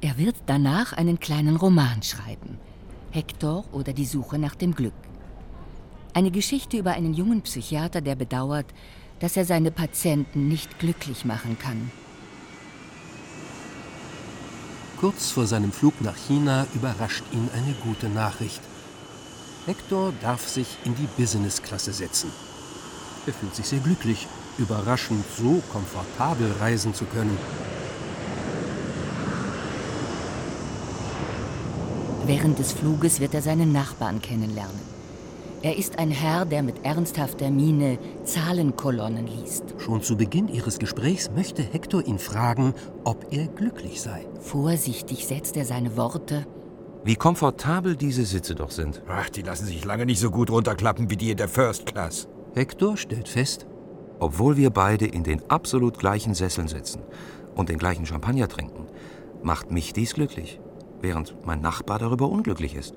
Er 0.00 0.18
wird 0.18 0.36
danach 0.46 0.92
einen 0.92 1.20
kleinen 1.20 1.56
Roman 1.56 2.02
schreiben. 2.02 2.58
Hector 3.10 3.64
oder 3.72 3.92
die 3.92 4.06
Suche 4.06 4.38
nach 4.38 4.56
dem 4.56 4.74
Glück. 4.74 4.92
Eine 6.14 6.30
Geschichte 6.30 6.76
über 6.76 6.92
einen 6.92 7.14
jungen 7.14 7.42
Psychiater, 7.42 8.00
der 8.00 8.16
bedauert, 8.16 8.66
dass 9.20 9.36
er 9.36 9.44
seine 9.44 9.70
Patienten 9.70 10.48
nicht 10.48 10.78
glücklich 10.78 11.24
machen 11.24 11.56
kann. 11.58 11.90
Kurz 15.04 15.32
vor 15.32 15.46
seinem 15.46 15.70
Flug 15.70 16.00
nach 16.00 16.16
China 16.16 16.66
überrascht 16.74 17.24
ihn 17.30 17.50
eine 17.54 17.74
gute 17.84 18.08
Nachricht. 18.08 18.62
Hector 19.66 20.14
darf 20.22 20.48
sich 20.48 20.78
in 20.86 20.94
die 20.94 21.06
Business-Klasse 21.18 21.92
setzen. 21.92 22.30
Er 23.26 23.34
fühlt 23.34 23.54
sich 23.54 23.66
sehr 23.66 23.80
glücklich, 23.80 24.26
überraschend 24.56 25.22
so 25.36 25.62
komfortabel 25.70 26.50
reisen 26.58 26.94
zu 26.94 27.04
können. 27.04 27.36
Während 32.24 32.58
des 32.58 32.72
Fluges 32.72 33.20
wird 33.20 33.34
er 33.34 33.42
seinen 33.42 33.72
Nachbarn 33.72 34.22
kennenlernen. 34.22 34.93
Er 35.64 35.78
ist 35.78 35.98
ein 35.98 36.10
Herr, 36.10 36.44
der 36.44 36.62
mit 36.62 36.84
ernsthafter 36.84 37.50
Miene 37.50 37.98
Zahlenkolonnen 38.22 39.26
liest. 39.26 39.64
Schon 39.78 40.02
zu 40.02 40.14
Beginn 40.14 40.48
ihres 40.48 40.78
Gesprächs 40.78 41.30
möchte 41.34 41.62
Hector 41.62 42.06
ihn 42.06 42.18
fragen, 42.18 42.74
ob 43.04 43.32
er 43.32 43.46
glücklich 43.46 44.02
sei. 44.02 44.26
Vorsichtig 44.40 45.26
setzt 45.26 45.56
er 45.56 45.64
seine 45.64 45.96
Worte. 45.96 46.46
Wie 47.02 47.14
komfortabel 47.14 47.96
diese 47.96 48.26
Sitze 48.26 48.54
doch 48.54 48.70
sind. 48.70 49.00
Ach, 49.08 49.30
die 49.30 49.40
lassen 49.40 49.64
sich 49.64 49.86
lange 49.86 50.04
nicht 50.04 50.20
so 50.20 50.30
gut 50.30 50.50
runterklappen 50.50 51.08
wie 51.08 51.16
die 51.16 51.30
in 51.30 51.38
der 51.38 51.48
First 51.48 51.86
Class. 51.86 52.28
Hector 52.54 52.98
stellt 52.98 53.28
fest, 53.30 53.64
obwohl 54.18 54.58
wir 54.58 54.68
beide 54.68 55.06
in 55.06 55.24
den 55.24 55.48
absolut 55.48 55.98
gleichen 55.98 56.34
Sesseln 56.34 56.68
sitzen 56.68 57.00
und 57.54 57.70
den 57.70 57.78
gleichen 57.78 58.04
Champagner 58.04 58.48
trinken, 58.48 58.88
macht 59.42 59.70
mich 59.70 59.94
dies 59.94 60.12
glücklich, 60.12 60.60
während 61.00 61.34
mein 61.46 61.62
Nachbar 61.62 61.98
darüber 61.98 62.28
unglücklich 62.28 62.74
ist. 62.74 62.92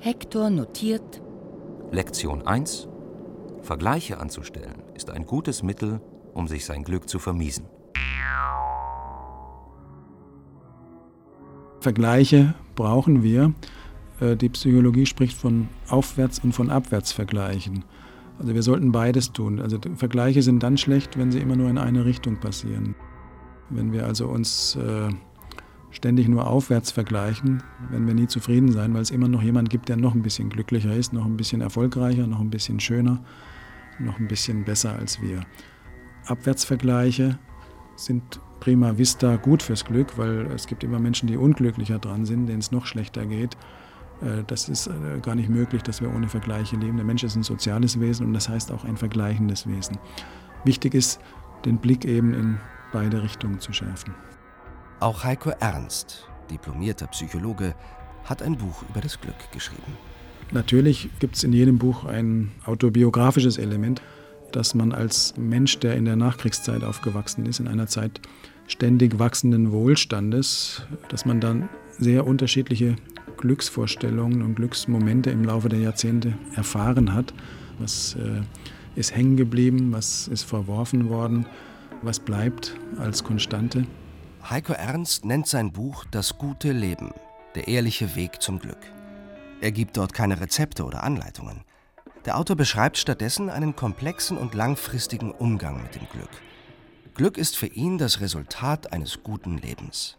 Hector 0.00 0.50
notiert 0.50 1.22
Lektion 1.92 2.46
1. 2.46 2.86
Vergleiche 3.62 4.20
anzustellen 4.20 4.84
ist 4.94 5.10
ein 5.10 5.26
gutes 5.26 5.64
Mittel, 5.64 6.00
um 6.34 6.46
sich 6.46 6.64
sein 6.64 6.84
Glück 6.84 7.08
zu 7.08 7.18
vermiesen. 7.18 7.66
Vergleiche 11.80 12.54
brauchen 12.76 13.24
wir. 13.24 13.54
Äh, 14.20 14.36
die 14.36 14.50
Psychologie 14.50 15.04
spricht 15.04 15.36
von 15.36 15.68
Aufwärts- 15.88 16.38
und 16.38 16.52
von 16.52 16.70
Abwärtsvergleichen. 16.70 17.84
Also 18.38 18.54
wir 18.54 18.62
sollten 18.62 18.92
beides 18.92 19.32
tun. 19.32 19.60
Also 19.60 19.78
Vergleiche 19.96 20.42
sind 20.42 20.62
dann 20.62 20.78
schlecht, 20.78 21.18
wenn 21.18 21.32
sie 21.32 21.40
immer 21.40 21.56
nur 21.56 21.68
in 21.68 21.78
eine 21.78 22.04
Richtung 22.04 22.38
passieren. 22.38 22.94
Wenn 23.68 23.92
wir 23.92 24.06
also 24.06 24.28
uns 24.28 24.76
äh, 24.76 25.08
ständig 25.90 26.28
nur 26.28 26.46
aufwärts 26.46 26.90
vergleichen, 26.90 27.62
werden 27.90 28.06
wir 28.06 28.14
nie 28.14 28.26
zufrieden 28.26 28.72
sein, 28.72 28.94
weil 28.94 29.02
es 29.02 29.10
immer 29.10 29.28
noch 29.28 29.42
jemand 29.42 29.70
gibt, 29.70 29.88
der 29.88 29.96
noch 29.96 30.14
ein 30.14 30.22
bisschen 30.22 30.48
glücklicher 30.48 30.94
ist, 30.94 31.12
noch 31.12 31.24
ein 31.24 31.36
bisschen 31.36 31.60
erfolgreicher, 31.60 32.26
noch 32.26 32.40
ein 32.40 32.50
bisschen 32.50 32.80
schöner, 32.80 33.20
noch 33.98 34.18
ein 34.18 34.28
bisschen 34.28 34.64
besser 34.64 34.94
als 34.94 35.20
wir. 35.20 35.40
Abwärtsvergleiche 36.26 37.38
sind 37.96 38.40
prima 38.60 38.96
vista 38.96 39.36
gut 39.36 39.62
fürs 39.62 39.84
Glück, 39.84 40.16
weil 40.16 40.46
es 40.54 40.66
gibt 40.66 40.84
immer 40.84 40.98
Menschen, 40.98 41.26
die 41.26 41.36
unglücklicher 41.36 41.98
dran 41.98 42.26
sind, 42.26 42.46
denen 42.46 42.60
es 42.60 42.70
noch 42.70 42.86
schlechter 42.86 43.26
geht. 43.26 43.56
Äh, 44.22 44.44
das 44.46 44.68
ist 44.68 44.86
äh, 44.86 45.20
gar 45.20 45.34
nicht 45.34 45.48
möglich, 45.48 45.82
dass 45.82 46.00
wir 46.00 46.14
ohne 46.14 46.28
Vergleiche 46.28 46.76
leben. 46.76 46.96
Der 46.96 47.06
Mensch 47.06 47.24
ist 47.24 47.36
ein 47.36 47.42
soziales 47.42 47.98
Wesen 48.00 48.26
und 48.26 48.34
das 48.34 48.48
heißt 48.48 48.70
auch 48.70 48.84
ein 48.84 48.96
vergleichendes 48.96 49.66
Wesen. 49.66 49.98
Wichtig 50.64 50.94
ist, 50.94 51.20
den 51.64 51.78
Blick 51.78 52.04
eben 52.04 52.34
in 52.34 52.58
beide 52.92 53.22
Richtungen 53.22 53.60
zu 53.60 53.72
schärfen. 53.72 54.14
Auch 55.00 55.24
Heiko 55.24 55.48
Ernst, 55.60 56.28
diplomierter 56.50 57.06
Psychologe, 57.06 57.74
hat 58.24 58.42
ein 58.42 58.58
Buch 58.58 58.82
über 58.90 59.00
das 59.00 59.18
Glück 59.18 59.50
geschrieben. 59.50 59.96
Natürlich 60.52 61.08
gibt 61.20 61.36
es 61.36 61.42
in 61.42 61.54
jedem 61.54 61.78
Buch 61.78 62.04
ein 62.04 62.52
autobiografisches 62.66 63.56
Element, 63.56 64.02
dass 64.52 64.74
man 64.74 64.92
als 64.92 65.34
Mensch, 65.38 65.78
der 65.78 65.96
in 65.96 66.04
der 66.04 66.16
Nachkriegszeit 66.16 66.84
aufgewachsen 66.84 67.46
ist, 67.46 67.60
in 67.60 67.68
einer 67.68 67.86
Zeit 67.86 68.20
ständig 68.66 69.18
wachsenden 69.18 69.72
Wohlstandes, 69.72 70.82
dass 71.08 71.24
man 71.24 71.40
dann 71.40 71.70
sehr 71.98 72.26
unterschiedliche 72.26 72.96
Glücksvorstellungen 73.38 74.42
und 74.42 74.56
Glücksmomente 74.56 75.30
im 75.30 75.44
Laufe 75.44 75.70
der 75.70 75.78
Jahrzehnte 75.78 76.34
erfahren 76.56 77.14
hat. 77.14 77.32
Was 77.78 78.16
äh, 78.16 78.42
ist 78.96 79.16
hängen 79.16 79.38
geblieben, 79.38 79.92
was 79.92 80.28
ist 80.28 80.42
verworfen 80.42 81.08
worden, 81.08 81.46
was 82.02 82.20
bleibt 82.20 82.76
als 82.98 83.24
Konstante. 83.24 83.86
Heiko 84.48 84.72
Ernst 84.72 85.24
nennt 85.24 85.46
sein 85.46 85.70
Buch 85.70 86.04
Das 86.10 86.38
gute 86.38 86.72
Leben, 86.72 87.12
der 87.54 87.68
ehrliche 87.68 88.16
Weg 88.16 88.40
zum 88.40 88.58
Glück. 88.58 88.80
Er 89.60 89.70
gibt 89.70 89.96
dort 89.96 90.14
keine 90.14 90.40
Rezepte 90.40 90.84
oder 90.84 91.04
Anleitungen. 91.04 91.64
Der 92.24 92.38
Autor 92.38 92.56
beschreibt 92.56 92.96
stattdessen 92.96 93.50
einen 93.50 93.76
komplexen 93.76 94.38
und 94.38 94.54
langfristigen 94.54 95.30
Umgang 95.30 95.82
mit 95.82 95.94
dem 95.94 96.08
Glück. 96.08 96.30
Glück 97.14 97.36
ist 97.38 97.56
für 97.56 97.66
ihn 97.66 97.98
das 97.98 98.20
Resultat 98.20 98.92
eines 98.92 99.22
guten 99.22 99.58
Lebens. 99.58 100.16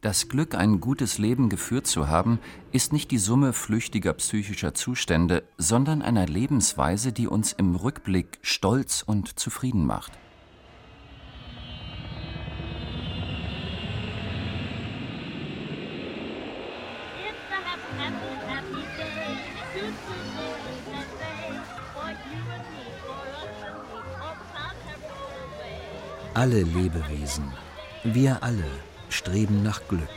Das 0.00 0.28
Glück, 0.28 0.54
ein 0.54 0.80
gutes 0.80 1.18
Leben 1.18 1.48
geführt 1.48 1.86
zu 1.86 2.08
haben, 2.08 2.38
ist 2.72 2.92
nicht 2.92 3.10
die 3.10 3.18
Summe 3.18 3.52
flüchtiger 3.52 4.14
psychischer 4.14 4.72
Zustände, 4.72 5.42
sondern 5.58 6.02
einer 6.02 6.26
Lebensweise, 6.26 7.12
die 7.12 7.26
uns 7.26 7.52
im 7.52 7.74
Rückblick 7.76 8.38
stolz 8.42 9.02
und 9.02 9.38
zufrieden 9.38 9.84
macht. 9.84 10.12
Alle 26.38 26.62
Lebewesen, 26.62 27.50
wir 28.04 28.44
alle, 28.44 28.70
streben 29.08 29.64
nach 29.64 29.80
Glück 29.88 30.16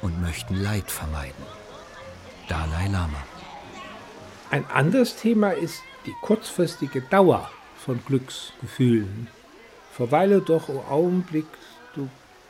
und 0.00 0.18
möchten 0.22 0.54
Leid 0.54 0.90
vermeiden. 0.90 1.44
Dalai 2.48 2.86
Lama. 2.86 3.22
Ein 4.50 4.64
anderes 4.70 5.14
Thema 5.16 5.50
ist 5.50 5.82
die 6.06 6.14
kurzfristige 6.22 7.02
Dauer 7.02 7.50
von 7.76 8.00
Glücksgefühlen. 8.06 9.26
Verweile 9.92 10.40
doch 10.40 10.70
im 10.70 10.80
Augenblick, 10.88 11.48
du 11.94 12.08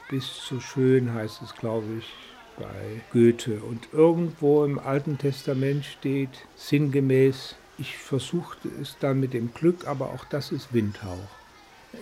bist 0.08 0.46
so 0.46 0.60
schön, 0.60 1.12
heißt 1.12 1.42
es, 1.42 1.56
glaube 1.56 1.88
ich, 1.98 2.08
bei 2.56 3.00
Goethe. 3.12 3.62
Und 3.68 3.88
irgendwo 3.92 4.64
im 4.64 4.78
Alten 4.78 5.18
Testament 5.18 5.84
steht 5.86 6.46
sinngemäß, 6.54 7.56
ich 7.78 7.98
versuchte 7.98 8.68
es 8.80 8.96
dann 9.00 9.18
mit 9.18 9.34
dem 9.34 9.52
Glück, 9.52 9.88
aber 9.88 10.10
auch 10.10 10.24
das 10.26 10.52
ist 10.52 10.72
Windhauch. 10.72 11.41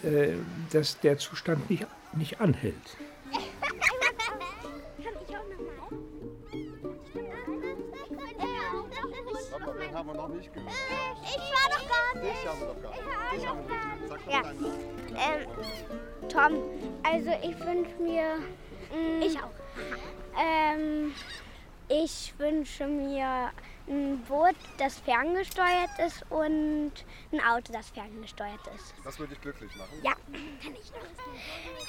Äh, 0.03 0.35
dass 0.73 0.99
der 1.01 1.19
Zustand 1.19 1.69
nicht, 1.69 1.87
nicht 2.13 2.41
anhält. 2.41 2.97
haben 10.01 10.09
wir 10.09 10.15
noch 10.15 10.29
nicht 10.29 10.53
gehört. 10.55 10.73
Ich 11.23 11.37
war 11.37 11.69
doch 11.69 11.89
gar 11.89 12.23
nicht. 12.23 12.33
Dich 12.33 12.49
haben 12.49 12.61
wir 12.61 12.67
doch 12.69 12.83
gar 12.83 12.95
nicht. 12.95 13.43
Dich 13.43 13.49
haben 13.49 13.69
wir 13.69 14.09
Sag 14.09 14.25
doch 14.25 14.33
ja. 14.33 14.43
Ähm, 15.11 16.29
Tom, 16.29 16.53
also 17.03 17.31
ich 17.43 17.61
wünsche 17.67 18.03
mir... 18.03 18.39
Mh, 18.91 19.27
ich 19.27 19.39
auch. 19.39 19.51
Ähm, 20.39 21.13
ich 21.89 22.33
wünsche 22.39 22.87
mir 22.87 23.51
ein 23.89 24.23
Boot, 24.25 24.55
das 24.79 24.99
ferngesteuert 24.99 25.91
ist 26.07 26.25
und 26.31 26.93
ein 27.33 27.41
Auto, 27.41 27.73
das 27.73 27.91
ferngesteuert 27.91 28.61
ist. 28.77 28.95
Das 29.05 29.19
würde 29.19 29.35
dich 29.35 29.43
glücklich 29.43 29.75
machen? 29.77 30.01
Ja, 30.03 30.13
kann 30.13 30.75
ich 30.75 30.91
noch. 30.91 31.01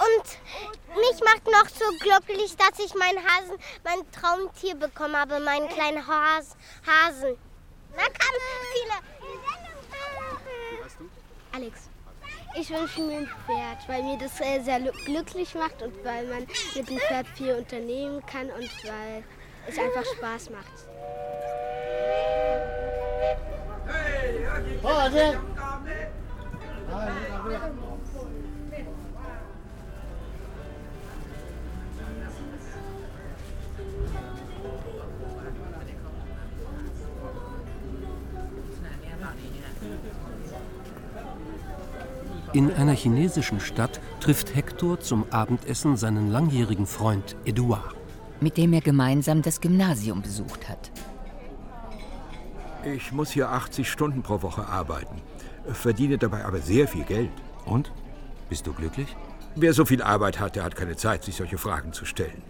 Und 0.05 0.97
mich 0.97 1.21
macht 1.23 1.45
noch 1.45 1.69
so 1.69 1.85
glücklich, 1.99 2.55
dass 2.57 2.79
ich 2.79 2.93
meinen 2.95 3.19
Hasen, 3.19 3.57
mein 3.83 4.11
Traumtier 4.11 4.75
bekommen 4.75 5.15
habe, 5.15 5.39
meinen 5.39 5.69
kleinen 5.69 6.05
Has 6.05 6.55
Hasen. 6.85 7.37
Da 7.95 8.03
kamen 8.03 8.41
viele. 8.73 8.93
Wie 10.71 10.83
heißt 10.83 10.99
du? 10.99 11.09
Alex. 11.51 11.89
Ich 12.53 12.69
wünsche 12.69 13.01
mir 13.01 13.19
ein 13.19 13.29
Pferd, 13.45 13.87
weil 13.87 14.03
mir 14.03 14.17
das 14.17 14.41
äh, 14.41 14.59
sehr 14.61 14.79
glücklich 15.05 15.55
macht 15.55 15.81
und 15.81 16.03
weil 16.03 16.27
man 16.27 16.45
mit 16.75 16.89
dem 16.89 16.99
Pferd 16.99 17.25
viel 17.29 17.55
unternehmen 17.55 18.25
kann 18.25 18.49
und 18.49 18.69
weil 18.83 19.23
es 19.67 19.79
einfach 19.79 20.03
Spaß 20.17 20.49
macht. 20.49 20.91
In 42.53 42.69
einer 42.73 42.93
chinesischen 42.93 43.61
Stadt 43.61 44.01
trifft 44.19 44.53
Hector 44.53 44.99
zum 44.99 45.25
Abendessen 45.31 45.95
seinen 45.95 46.31
langjährigen 46.31 46.85
Freund 46.85 47.37
Edouard. 47.45 47.95
Mit 48.41 48.57
dem 48.57 48.73
er 48.73 48.81
gemeinsam 48.81 49.41
das 49.41 49.61
Gymnasium 49.61 50.21
besucht 50.21 50.67
hat. 50.67 50.91
Ich 52.83 53.11
muss 53.11 53.29
hier 53.29 53.49
80 53.49 53.89
Stunden 53.89 54.23
pro 54.23 54.41
Woche 54.41 54.67
arbeiten, 54.67 55.21
verdiene 55.71 56.17
dabei 56.17 56.45
aber 56.45 56.59
sehr 56.59 56.87
viel 56.87 57.03
Geld. 57.03 57.29
Und? 57.65 57.91
Bist 58.49 58.65
du 58.65 58.73
glücklich? 58.73 59.15
Wer 59.55 59.73
so 59.73 59.85
viel 59.85 60.01
Arbeit 60.01 60.39
hat, 60.39 60.55
der 60.55 60.63
hat 60.63 60.75
keine 60.75 60.95
Zeit, 60.95 61.23
sich 61.23 61.35
solche 61.35 61.57
Fragen 61.57 61.93
zu 61.93 62.05
stellen. 62.05 62.41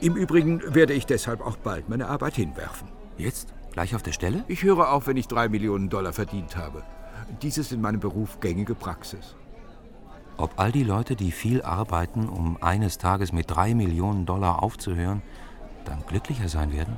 Im 0.00 0.16
Übrigen 0.16 0.74
werde 0.74 0.92
ich 0.92 1.06
deshalb 1.06 1.40
auch 1.40 1.56
bald 1.56 1.88
meine 1.88 2.08
Arbeit 2.08 2.34
hinwerfen. 2.34 2.88
Jetzt? 3.16 3.54
Gleich 3.72 3.94
auf 3.94 4.02
der 4.02 4.12
Stelle? 4.12 4.44
Ich 4.48 4.62
höre 4.62 4.92
auf, 4.92 5.06
wenn 5.06 5.16
ich 5.16 5.28
drei 5.28 5.48
Millionen 5.48 5.88
Dollar 5.88 6.12
verdient 6.12 6.56
habe. 6.56 6.82
Dies 7.40 7.56
ist 7.56 7.72
in 7.72 7.80
meinem 7.80 8.00
Beruf 8.00 8.40
gängige 8.40 8.74
Praxis. 8.74 9.36
Ob 10.36 10.58
all 10.58 10.72
die 10.72 10.84
Leute, 10.84 11.16
die 11.16 11.32
viel 11.32 11.62
arbeiten, 11.62 12.28
um 12.28 12.62
eines 12.62 12.98
Tages 12.98 13.32
mit 13.32 13.50
drei 13.50 13.74
Millionen 13.74 14.26
Dollar 14.26 14.62
aufzuhören, 14.62 15.22
dann 15.84 16.02
glücklicher 16.06 16.48
sein 16.48 16.72
werden? 16.72 16.96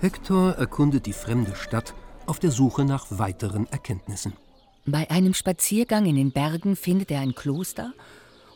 Hector 0.00 0.52
erkundet 0.52 1.06
die 1.06 1.12
fremde 1.12 1.54
Stadt 1.56 1.94
auf 2.26 2.38
der 2.38 2.50
Suche 2.50 2.84
nach 2.84 3.06
weiteren 3.10 3.66
Erkenntnissen. 3.68 4.34
Bei 4.86 5.10
einem 5.10 5.34
Spaziergang 5.34 6.04
in 6.06 6.16
den 6.16 6.32
Bergen 6.32 6.76
findet 6.76 7.10
er 7.10 7.20
ein 7.20 7.34
Kloster 7.34 7.92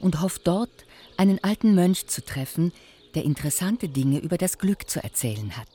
und 0.00 0.20
hofft 0.20 0.46
dort, 0.46 0.86
einen 1.16 1.42
alten 1.42 1.74
Mönch 1.74 2.06
zu 2.06 2.24
treffen, 2.24 2.72
der 3.14 3.24
interessante 3.24 3.88
Dinge 3.88 4.18
über 4.18 4.36
das 4.36 4.58
Glück 4.58 4.88
zu 4.88 5.02
erzählen 5.02 5.56
hat. 5.56 5.68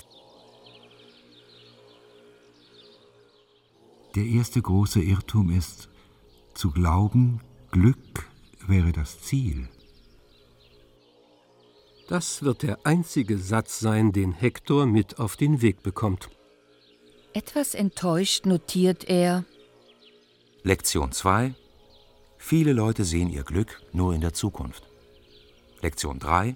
Der 4.16 4.26
erste 4.26 4.62
große 4.62 5.02
Irrtum 5.02 5.50
ist, 5.50 5.90
zu 6.54 6.70
glauben, 6.70 7.42
Glück 7.72 8.30
wäre 8.68 8.92
das 8.92 9.22
Ziel. 9.22 9.68
Das 12.08 12.44
wird 12.44 12.64
der 12.64 12.86
einzige 12.86 13.38
Satz 13.38 13.80
sein, 13.80 14.12
den 14.12 14.34
Hector 14.34 14.86
mit 14.86 15.20
auf 15.20 15.38
den 15.38 15.62
Weg 15.62 15.84
bekommt. 15.84 16.30
Etwas 17.34 17.74
enttäuscht 17.74 18.46
notiert 18.46 19.10
er 19.10 19.46
Lektion 20.64 21.12
2 21.12 21.56
Viele 22.38 22.74
Leute 22.74 23.06
sehen 23.06 23.30
ihr 23.30 23.44
Glück 23.44 23.82
nur 23.94 24.14
in 24.14 24.22
der 24.22 24.34
Zukunft. 24.34 24.84
Lektion 25.82 26.20
3 26.20 26.56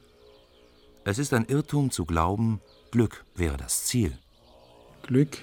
Es 1.06 1.18
ist 1.18 1.34
ein 1.34 1.46
Irrtum 1.46 1.92
zu 1.92 2.06
glauben, 2.06 2.60
Glück 2.92 3.24
wäre 3.36 3.56
das 3.58 3.86
Ziel. 3.86 4.18
Glück 5.04 5.38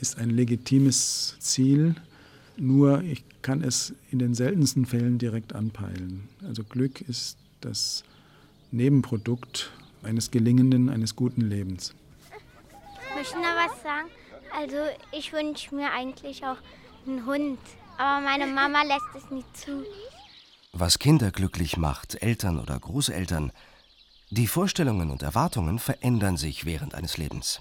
ist 0.00 0.18
ein 0.18 0.30
legitimes 0.30 1.36
Ziel, 1.40 1.96
nur 2.56 3.02
ich 3.02 3.24
kann 3.42 3.62
es 3.62 3.92
in 4.10 4.20
den 4.20 4.34
seltensten 4.34 4.86
Fällen 4.86 5.18
direkt 5.18 5.52
anpeilen. 5.52 6.28
Also 6.44 6.62
Glück 6.62 7.00
ist 7.00 7.38
das 7.60 8.04
Nebenprodukt 8.70 9.72
eines 10.02 10.30
gelingenden, 10.30 10.88
eines 10.88 11.16
guten 11.16 11.42
Lebens. 11.42 11.94
Möchte 13.14 13.34
ich 13.34 13.42
noch 13.42 13.56
was 13.56 13.82
sagen? 13.82 14.08
Also 14.54 14.76
ich 15.12 15.32
wünsche 15.32 15.74
mir 15.74 15.90
eigentlich 15.92 16.44
auch 16.44 16.56
einen 17.06 17.24
Hund, 17.26 17.58
aber 17.96 18.24
meine 18.24 18.46
Mama 18.46 18.82
lässt 18.82 19.24
es 19.24 19.30
nicht 19.30 19.56
zu. 19.56 19.84
Was 20.72 20.98
Kinder 20.98 21.30
glücklich 21.30 21.76
macht, 21.76 22.22
Eltern 22.22 22.58
oder 22.58 22.78
Großeltern, 22.78 23.52
die 24.30 24.46
Vorstellungen 24.46 25.10
und 25.10 25.22
Erwartungen 25.22 25.78
verändern 25.78 26.36
sich 26.36 26.66
während 26.66 26.94
eines 26.94 27.16
Lebens. 27.16 27.60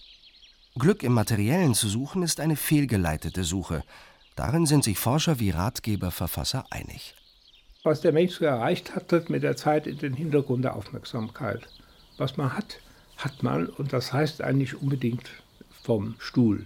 Glück 0.76 1.02
im 1.02 1.14
Materiellen 1.14 1.74
zu 1.74 1.88
suchen 1.88 2.22
ist 2.24 2.42
eine 2.42 2.58
fehlgeleitete 2.58 3.46
Suche. 3.46 3.84
Darin 4.36 4.66
sind 4.66 4.84
sich 4.84 5.00
Forscher 5.00 5.40
wie 5.40 5.50
Ratgeber, 5.50 6.12
Verfasser 6.12 6.66
einig. 6.70 7.16
Was 7.84 8.02
der 8.02 8.12
Mensch 8.12 8.36
so 8.36 8.46
erreicht 8.46 8.96
hat, 8.96 9.08
tritt 9.08 9.30
mit 9.30 9.44
der 9.44 9.56
Zeit 9.56 9.88
in 9.88 9.98
den 9.98 10.14
Hintergrund 10.14 10.64
der 10.64 10.76
Aufmerksamkeit. 10.76 11.68
Was 12.18 12.36
man 12.38 12.54
hat, 12.54 12.80
hat 13.18 13.44
man 13.44 13.68
und 13.68 13.94
das 13.94 14.12
heißt 14.14 14.42
eigentlich 14.42 14.82
unbedingt 14.82 15.30
vom 15.84 16.16
Stuhl. 16.20 16.66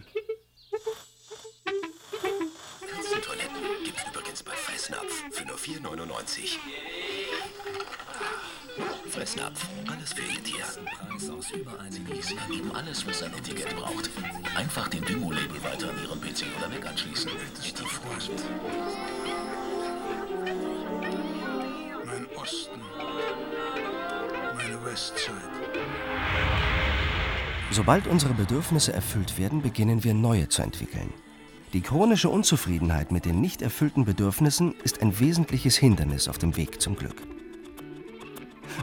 Katzentoiletten 2.89 3.61
gibt's 3.83 4.03
übrigens 4.09 4.43
bei 4.43 4.53
Fressnapf 4.53 5.23
für 5.31 5.45
nur 5.45 5.57
4,99. 5.57 6.57
Fressnapf, 9.09 9.67
alles 9.91 10.13
für 10.13 10.21
Ihr 10.21 10.43
Tier. 10.43 10.65
Preis 11.09 11.29
aus 11.29 11.51
über 11.51 11.77
Sie 12.21 12.35
ergeben 12.37 12.71
alles, 12.73 13.05
was 13.05 13.21
ein 13.23 13.33
Etikett 13.33 13.75
braucht. 13.75 14.09
Einfach 14.55 14.87
den 14.87 15.03
Dymo-Label 15.03 15.61
weiter 15.63 15.89
an 15.89 16.01
Ihrem 16.01 16.21
PC 16.21 16.45
oder 16.57 16.69
Mac 16.69 16.87
anschließen. 16.87 17.31
Ist 17.59 17.79
die 17.79 17.83
Furcht. 17.83 18.31
Osten. 22.41 22.81
Meine 24.55 24.83
Westside. 24.83 25.35
Sobald 27.69 28.07
unsere 28.07 28.33
Bedürfnisse 28.33 28.93
erfüllt 28.93 29.37
werden, 29.37 29.61
beginnen 29.61 30.03
wir 30.03 30.15
neue 30.15 30.49
zu 30.49 30.63
entwickeln. 30.63 31.13
Die 31.73 31.81
chronische 31.81 32.29
Unzufriedenheit 32.29 33.11
mit 33.11 33.25
den 33.25 33.41
nicht 33.41 33.61
erfüllten 33.61 34.05
Bedürfnissen 34.05 34.73
ist 34.83 35.03
ein 35.03 35.19
wesentliches 35.19 35.77
Hindernis 35.77 36.27
auf 36.27 36.39
dem 36.39 36.57
Weg 36.57 36.81
zum 36.81 36.95
Glück. 36.95 37.21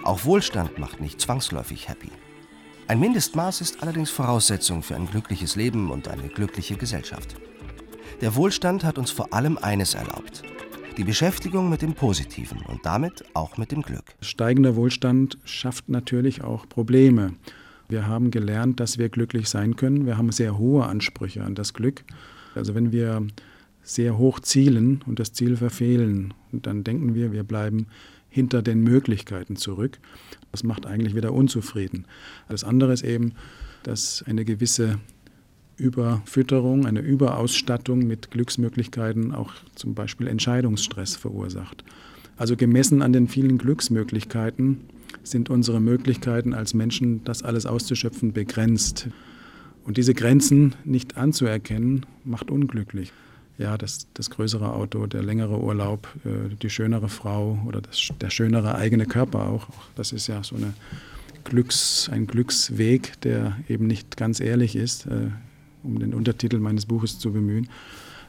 Auch 0.05 0.25
Wohlstand 0.25 0.79
macht 0.79 1.01
nicht 1.01 1.21
zwangsläufig 1.21 1.89
happy. 1.89 2.13
Ein 2.87 3.01
Mindestmaß 3.01 3.61
ist 3.61 3.83
allerdings 3.83 4.11
Voraussetzung 4.11 4.85
für 4.85 4.95
ein 4.95 5.11
glückliches 5.11 5.57
Leben 5.57 5.91
und 5.91 6.07
eine 6.07 6.29
glückliche 6.29 6.77
Gesellschaft. 6.77 7.35
Der 8.21 8.37
Wohlstand 8.37 8.85
hat 8.85 8.99
uns 8.99 9.11
vor 9.11 9.33
allem 9.33 9.59
eines 9.59 9.95
erlaubt. 9.95 10.45
Die 10.99 11.05
Beschäftigung 11.05 11.71
mit 11.71 11.81
dem 11.81 11.95
Positiven 11.95 12.59
und 12.63 12.85
damit 12.85 13.25
auch 13.33 13.57
mit 13.57 13.71
dem 13.71 13.83
Glück. 13.83 14.17
Steigender 14.21 14.75
Wohlstand 14.75 15.39
schafft 15.45 15.89
natürlich 15.89 16.43
auch 16.43 16.69
Probleme. 16.69 17.35
Wir 17.89 18.09
haben 18.09 18.33
gelernt, 18.33 18.81
dass 18.81 18.99
wir 18.99 19.09
glücklich 19.09 19.49
sein 19.49 19.77
können. 19.77 20.07
Wir 20.07 20.19
haben 20.19 20.33
sehr 20.33 20.59
hohe 20.59 20.87
Ansprüche 20.87 21.45
an 21.45 21.55
das 21.55 21.73
Glück. 21.73 22.03
Also 22.57 22.75
wenn 22.75 22.91
wir 22.91 23.25
sehr 23.81 24.19
hoch 24.19 24.41
zielen 24.41 25.03
und 25.07 25.21
das 25.21 25.33
Ziel 25.33 25.57
verfehlen, 25.57 26.35
dann 26.51 26.83
denken 26.83 27.15
wir, 27.15 27.31
wir 27.31 27.45
bleiben 27.45 27.87
hinter 28.29 28.61
den 28.61 28.81
Möglichkeiten 28.81 29.55
zurück. 29.55 30.01
Das 30.51 30.65
macht 30.65 30.85
eigentlich 30.85 31.15
wieder 31.15 31.33
unzufrieden. 31.33 32.07
Das 32.49 32.65
andere 32.65 32.93
ist 32.93 33.05
eben, 33.05 33.35
dass 33.85 34.25
eine 34.27 34.45
gewisse 34.45 34.99
Überfütterung, 35.79 36.87
eine 36.87 37.01
Überausstattung 37.01 38.07
mit 38.07 38.31
Glücksmöglichkeiten 38.31 39.33
auch 39.33 39.53
zum 39.75 39.95
Beispiel 39.95 40.27
Entscheidungsstress 40.27 41.17
verursacht. 41.17 41.85
Also 42.37 42.57
gemessen 42.57 43.03
an 43.03 43.13
den 43.13 43.29
vielen 43.29 43.59
Glücksmöglichkeiten 43.59 44.81
sind 45.23 45.51
unsere 45.51 45.81
Möglichkeiten 45.81 46.55
als 46.55 46.75
Menschen, 46.75 47.25
das 47.25 47.43
alles 47.43 47.67
auszuschöpfen, 47.67 48.33
begrenzt. 48.33 49.09
Und 49.85 49.97
diese 49.97 50.15
Grenzen 50.15 50.75
nicht 50.85 51.17
anzuerkennen, 51.17 52.07
macht 52.25 52.51
unglücklich. 52.51 53.13
Ja, 53.57 53.77
das, 53.77 54.07
das 54.15 54.31
größere 54.31 54.73
Auto, 54.73 55.07
der 55.07 55.23
längere 55.23 55.61
Urlaub, 55.61 56.09
äh, 56.25 56.55
die 56.63 56.71
schönere 56.71 57.09
Frau 57.09 57.59
oder 57.67 57.81
das, 57.81 58.09
der 58.21 58.31
schönere 58.31 58.77
eigene 58.77 59.05
Körper 59.07 59.49
auch. 59.49 59.67
Das 59.97 60.13
ist 60.13 60.29
ja 60.29 60.45
so 60.45 60.55
eine 60.55 60.75
Glücks, 61.43 62.09
ein 62.13 62.29
Glücksweg, 62.29 63.21
der 63.23 63.57
eben 63.69 63.89
nicht 63.89 64.17
ganz 64.17 64.39
ehrlich 64.39 64.77
ist, 64.77 65.07
äh, 65.07 65.31
um 65.89 65.99
den 65.99 66.15
Untertitel 66.15 66.59
meines 66.59 66.87
Buches 66.87 67.19
zu 67.19 67.33
bemühen. 67.33 67.69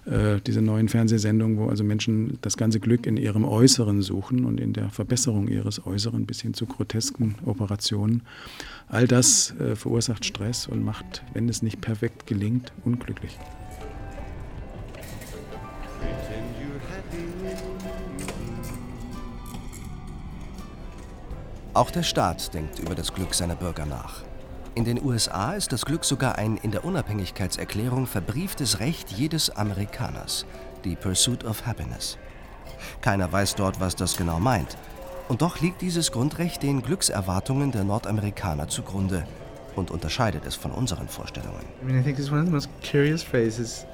Äh, 0.06 0.40
diese 0.46 0.62
neuen 0.62 0.88
Fernsehsendungen, 0.90 1.58
wo 1.58 1.68
also 1.68 1.84
Menschen 1.84 2.40
das 2.42 2.58
ganze 2.58 2.80
Glück 2.80 3.06
in 3.06 3.18
ihrem 3.18 3.46
Äußeren 3.46 4.02
suchen 4.02 4.46
und 4.46 4.60
in 4.60 4.74
der 4.74 4.90
Verbesserung 4.90 5.48
ihres 5.48 5.86
Äußeren 5.86 6.26
bis 6.26 6.42
hin 6.42 6.54
zu 6.54 6.66
grotesken 6.66 7.36
Operationen. 7.46 8.24
All 8.88 9.08
das 9.08 9.54
äh, 9.60 9.76
verursacht 9.76 10.26
Stress 10.26 10.68
und 10.68 10.84
macht, 10.84 11.24
wenn 11.34 11.50
es 11.50 11.62
nicht 11.62 11.82
perfekt 11.82 12.26
gelingt, 12.28 12.72
unglücklich. 12.86 13.38
Auch 21.74 21.92
der 21.92 22.04
Staat 22.04 22.54
denkt 22.54 22.80
über 22.80 22.96
das 22.96 23.14
Glück 23.14 23.34
seiner 23.34 23.56
Bürger 23.56 23.86
nach. 23.86 24.29
In 24.80 24.86
den 24.86 25.04
USA 25.04 25.56
ist 25.56 25.74
das 25.74 25.84
Glück 25.84 26.06
sogar 26.06 26.38
ein 26.38 26.56
in 26.56 26.72
der 26.72 26.86
Unabhängigkeitserklärung 26.86 28.08
verbrieftes 28.08 28.80
Recht 28.80 29.12
jedes 29.12 29.50
Amerikaners, 29.50 30.46
die 30.86 30.96
Pursuit 30.96 31.44
of 31.44 31.66
Happiness. 31.66 32.18
Keiner 33.02 33.30
weiß 33.30 33.56
dort, 33.56 33.82
was 33.82 33.98
das 33.98 34.16
genau 34.16 34.40
meint. 34.40 34.78
Und 35.28 35.42
doch 35.42 35.60
liegt 35.60 35.82
dieses 35.82 36.14
Grundrecht 36.14 36.64
den 36.64 36.82
Glückserwartungen 36.82 37.74
der 37.74 37.84
Nordamerikaner 37.84 38.70
zugrunde 38.70 39.28
und 39.76 39.92
unterscheidet 39.92 40.46
es 40.46 40.56
von 40.56 40.72
unseren 40.72 41.10
Vorstellungen. 41.10 41.66
I 41.82 41.86
mean, 41.86 42.00
I 42.00 42.02
think 42.02 42.18
it's 42.18 42.32
one 42.32 42.40
of 42.40 42.46
the 42.46 42.54
most 42.54 42.70
curious 42.82 43.22
phrases 43.22 43.86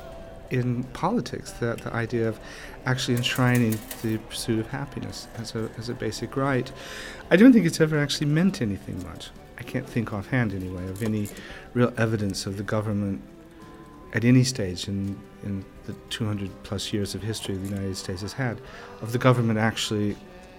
in 0.52 0.84
politics, 0.94 1.52
the, 1.60 1.74
the 1.84 1.96
idea 1.96 2.30
of 2.30 2.40
actually 2.86 3.18
enshrining 3.18 3.76
the 4.04 4.20
pursuit 4.30 4.60
of 4.60 4.72
happiness 4.72 5.28
as 5.42 5.56
a, 5.56 5.68
as 5.80 5.90
a 5.90 5.96
basic 5.96 6.38
right. 6.38 6.72
I 7.32 7.38
don't 7.38 7.54
think 7.54 7.66
it's 7.66 7.82
ever 7.82 7.98
actually 7.98 8.28
meant 8.28 8.62
anything 8.62 9.02
much. 9.02 9.32
I 9.58 9.64
can't 9.64 9.88
think 9.88 10.14
offhand 10.14 10.54
anyway 10.54 10.88
of 10.90 11.02
any 11.02 11.30
real 11.74 11.94
evidence 11.98 12.46
of 12.46 12.58
the 12.58 12.64
government 12.64 13.22
at 14.14 14.24
any 14.24 14.44
stage 14.44 14.88
in, 14.88 15.18
in 15.44 15.66
the 15.86 15.94
200 16.10 16.50
plus 16.64 16.94
years 16.94 17.16
of 17.16 17.22
history 17.22 17.56
the 17.56 17.68
United 17.68 17.98
States 17.98 18.22
has 18.22 18.34
had, 18.34 18.60
of 19.02 19.12
the 19.12 19.18
government 19.18 19.60
actually 19.60 20.16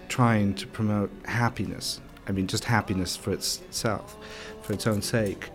trying 0.09 0.55
to 0.55 0.67
promote 0.67 1.11
happiness. 1.25 2.01
I 2.29 2.33
mean, 2.33 2.47
just 2.47 2.65
happiness 2.65 3.17
for 3.17 3.33
itself, 3.33 4.17
for 4.63 4.73
its 4.73 4.87
own 4.87 5.01
sake. 5.03 5.51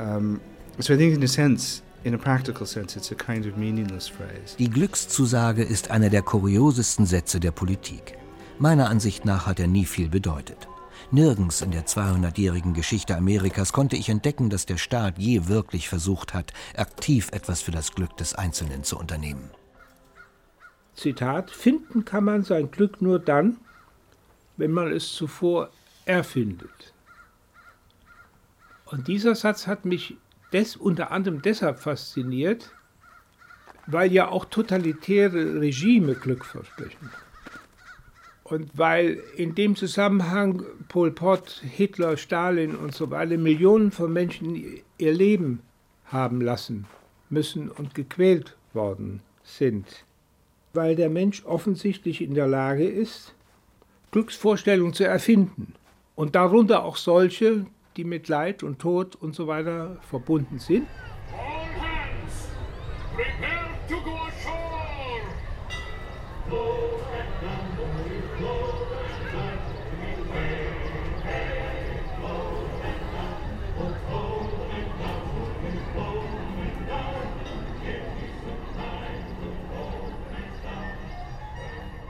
Um, 0.00 0.40
so 0.80 0.94
I 0.94 0.96
think, 0.96 1.14
in 1.14 1.22
a 1.22 1.28
sense, 1.28 1.82
in 2.04 2.14
a 2.14 2.18
practical 2.18 2.66
sense, 2.66 2.96
it's 2.96 3.12
a 3.12 3.14
kind 3.14 3.46
of 3.46 3.56
meaningless 3.56 4.08
phrase. 4.08 4.56
Die 4.58 4.68
Glückszusage 4.68 5.62
ist 5.62 5.90
einer 5.90 6.10
der 6.10 6.22
kuriosesten 6.22 7.06
Sätze 7.06 7.40
der 7.40 7.52
Politik. 7.52 8.18
Meiner 8.58 8.88
Ansicht 8.88 9.24
nach 9.24 9.46
hat 9.46 9.60
er 9.60 9.68
nie 9.68 9.84
viel 9.84 10.08
bedeutet. 10.08 10.68
Nirgends 11.14 11.62
in 11.62 11.70
der 11.70 11.86
200-jährigen 11.86 12.74
Geschichte 12.74 13.16
Amerikas 13.16 13.72
konnte 13.72 13.94
ich 13.94 14.08
entdecken, 14.08 14.50
dass 14.50 14.66
der 14.66 14.78
Staat 14.78 15.16
je 15.16 15.46
wirklich 15.46 15.88
versucht 15.88 16.34
hat, 16.34 16.52
aktiv 16.76 17.28
etwas 17.30 17.62
für 17.62 17.70
das 17.70 17.92
Glück 17.92 18.16
des 18.16 18.34
Einzelnen 18.34 18.82
zu 18.82 18.98
unternehmen. 18.98 19.50
Zitat: 20.96 21.52
Finden 21.52 22.04
kann 22.04 22.24
man 22.24 22.42
sein 22.42 22.68
Glück 22.72 23.00
nur 23.00 23.20
dann, 23.20 23.58
wenn 24.56 24.72
man 24.72 24.90
es 24.92 25.12
zuvor 25.12 25.70
erfindet. 26.04 26.92
Und 28.86 29.06
dieser 29.06 29.36
Satz 29.36 29.68
hat 29.68 29.84
mich 29.84 30.16
des, 30.52 30.74
unter 30.74 31.12
anderem 31.12 31.42
deshalb 31.42 31.78
fasziniert, 31.78 32.72
weil 33.86 34.12
ja 34.12 34.28
auch 34.28 34.46
totalitäre 34.46 35.60
Regime 35.60 36.16
Glück 36.16 36.44
versprechen. 36.44 37.10
Und 38.44 38.76
weil 38.76 39.22
in 39.36 39.54
dem 39.54 39.74
Zusammenhang 39.74 40.62
Pol 40.88 41.10
Pot, 41.10 41.62
Hitler, 41.64 42.18
Stalin 42.18 42.76
und 42.76 42.94
so 42.94 43.10
weiter 43.10 43.38
Millionen 43.38 43.90
von 43.90 44.12
Menschen 44.12 44.62
ihr 44.98 45.12
Leben 45.12 45.60
haben 46.04 46.42
lassen 46.42 46.86
müssen 47.30 47.70
und 47.70 47.94
gequält 47.94 48.54
worden 48.74 49.22
sind. 49.42 50.04
Weil 50.74 50.94
der 50.94 51.08
Mensch 51.08 51.44
offensichtlich 51.46 52.20
in 52.20 52.34
der 52.34 52.46
Lage 52.46 52.86
ist, 52.86 53.34
Glücksvorstellungen 54.10 54.92
zu 54.92 55.04
erfinden. 55.04 55.72
Und 56.14 56.34
darunter 56.34 56.84
auch 56.84 56.96
solche, 56.96 57.66
die 57.96 58.04
mit 58.04 58.28
Leid 58.28 58.62
und 58.62 58.78
Tod 58.78 59.16
und 59.16 59.34
so 59.34 59.46
weiter 59.46 59.96
verbunden 60.08 60.58
sind. 60.58 60.86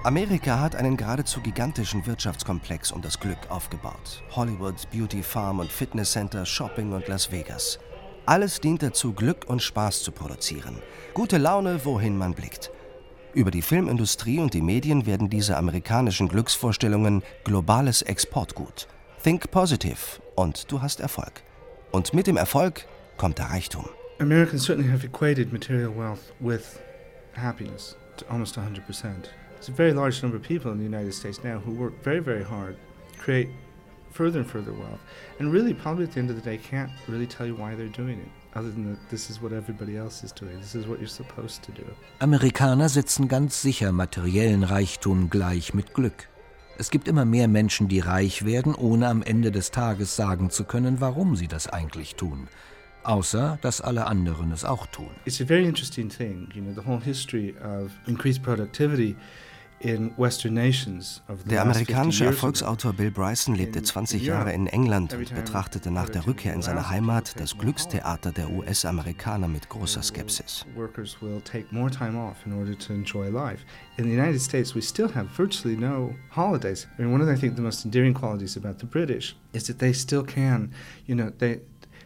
Amerika 0.05 0.61
hat 0.61 0.77
einen 0.77 0.99
geradezu 0.99 1.41
gigantischen 1.41 2.05
Wirtschaftskomplex 2.05 2.93
um 2.93 3.01
das 3.01 3.19
Glück 3.19 3.39
aufgebaut. 3.49 4.23
Hollywood, 4.37 4.75
Beauty 4.93 5.23
Farm 5.23 5.61
und 5.61 5.73
Fitness 5.73 6.13
Center, 6.13 6.45
Shopping 6.45 6.93
und 6.93 7.09
Las 7.09 7.33
Vegas. 7.33 7.79
Alles 8.27 8.61
dient 8.61 8.83
dazu, 8.83 9.15
Glück 9.15 9.47
und 9.47 9.63
Spaß 9.63 10.03
zu 10.03 10.13
produzieren. 10.13 10.77
Gute 11.15 11.39
Laune, 11.39 11.87
wohin 11.87 12.19
man 12.19 12.35
blickt. 12.35 12.71
Über 13.33 13.51
die 13.51 13.63
Filmindustrie 13.63 14.41
und 14.41 14.53
die 14.53 14.61
Medien 14.61 15.07
werden 15.07 15.31
diese 15.31 15.57
amerikanischen 15.57 16.29
Glücksvorstellungen 16.29 17.23
globales 17.45 18.03
Exportgut. 18.03 18.89
Think 19.23 19.51
positive 19.51 20.21
und 20.35 20.71
du 20.71 20.83
hast 20.83 21.01
Erfolg. 21.01 21.43
Und 21.93 22.13
mit 22.13 22.27
dem 22.27 22.37
Erfolg 22.37 22.87
kommt 23.17 23.39
der 23.39 23.47
Reichtum. 23.47 23.89
Americans 24.19 24.67
certainly 24.67 24.91
have 24.91 25.07
equated 25.07 25.51
material 25.51 25.97
wealth 25.97 26.35
with 26.41 26.79
happiness 27.35 27.97
to 28.19 28.27
almost 28.29 28.59
100 28.59 28.87
There's 29.65 29.73
a 29.73 29.83
very 29.83 29.95
large 29.95 30.23
number 30.23 30.37
of 30.37 30.43
people 30.43 30.73
in 30.73 30.77
the 30.77 30.85
United 30.85 31.15
States 31.15 31.43
now 31.43 31.59
who 31.59 31.71
work 31.71 31.95
very, 32.05 32.21
very 32.21 32.45
hard, 32.45 32.77
create 33.17 33.49
further 34.11 34.41
and 34.41 34.51
further 34.51 34.75
wealth, 34.75 35.01
and 35.39 35.51
really, 35.51 35.73
probably 35.73 36.05
at 36.05 36.13
the 36.13 36.21
end 36.21 36.29
of 36.29 36.37
the 36.37 36.43
day, 36.43 36.59
can't 36.59 36.91
really 37.09 37.27
tell 37.27 37.47
you 37.47 37.55
why 37.55 37.75
they're 37.75 37.89
doing 37.89 38.19
it. 38.19 38.29
Other 38.55 38.71
than 38.71 38.91
that, 38.91 38.99
this 39.09 39.31
is 39.31 39.41
what 39.41 39.55
everybody 39.55 39.97
else 39.97 40.23
is 40.23 40.33
doing. 40.33 40.61
This 40.61 40.75
is 40.75 40.87
what 40.87 40.99
you're 40.99 41.09
supposed 41.09 41.63
to 41.63 41.73
do. 41.73 41.83
Amerikaner 42.19 42.91
setzen 42.91 43.27
ganz 43.27 43.63
sicher 43.63 43.91
materiellen 43.93 44.65
Reichtum 44.65 45.31
gleich 45.31 45.73
mit 45.73 45.95
Glück. 45.95 46.29
Es 46.77 46.91
gibt 46.91 47.09
immer 47.09 47.25
mehr 47.25 47.49
Menschen, 47.49 47.89
die 47.89 48.01
reich 48.01 48.45
werden, 48.45 48.75
ohne 48.75 49.09
am 49.09 49.23
Ende 49.23 49.51
des 49.51 49.71
Tages 49.71 50.15
sagen 50.15 50.51
zu 50.51 50.65
können, 50.65 51.01
warum 51.01 51.37
sie 51.37 51.49
das 51.49 51.69
eigentlich 51.69 52.17
tun. 52.17 52.49
Außer, 53.03 53.59
dass 53.63 53.81
alle 53.81 54.07
anderen 54.09 54.53
es 54.53 54.67
auch 54.67 54.87
tun. 54.89 55.11
It's 55.25 55.41
a 55.41 55.47
very 55.47 55.65
interesting 55.65 56.11
thing, 56.11 56.49
you 56.55 56.61
know, 56.61 56.75
the 56.75 56.87
whole 56.87 57.01
history 57.01 57.55
of 57.63 57.93
increased 58.07 58.43
productivity 58.43 59.17
Der 59.85 61.63
amerikanische 61.63 62.25
Erfolgsautor 62.25 62.95
Bill 62.95 63.11
Bryson 63.11 63.55
lebte 63.55 63.83
20 63.83 64.23
Jahre 64.23 64.53
in 64.53 64.67
England 64.67 65.13
und 65.13 65.35
betrachtete 65.35 65.91
nach 65.91 66.09
der 66.09 66.27
Rückkehr 66.27 66.55
in 66.55 66.63
seine 66.63 66.89
Heimat 66.89 67.39
das 67.39 67.59
Glückstheater 67.59 68.33
der 68.33 68.51
US-Amerikaner 68.51 69.47
mit 69.47 69.67
uh, 69.67 69.79
großer 69.79 70.03
Skepsis. 70.03 70.65
In 70.75 72.53
order 72.53 72.79
to 72.79 72.93
enjoy 72.93 73.29
life. 73.29 73.65
In 73.99 74.05
the 74.05 74.11
United 74.11 74.41
States, 74.41 74.75
we 74.75 74.81
still 74.81 75.09
have 75.15 75.27
virtually 75.37 75.77
no 75.77 76.15
holidays. 76.31 76.89
I 76.99 77.03
mean, 77.03 77.13
one 77.13 77.21
of 77.21 77.29
the, 77.29 77.35
I 77.35 77.37
think 77.37 77.57
the 77.57 77.63
most 77.63 77.85
endearing 77.85 78.15
qualities 78.15 78.57
about 78.57 78.79
the 78.79 78.87
British 78.87 79.37
is 79.53 79.67
that 79.67 79.79
they 79.79 79.93
still 79.93 80.25
can, 80.25 80.73
you 81.07 81.15
know, 81.15 81.31
they 81.39 81.61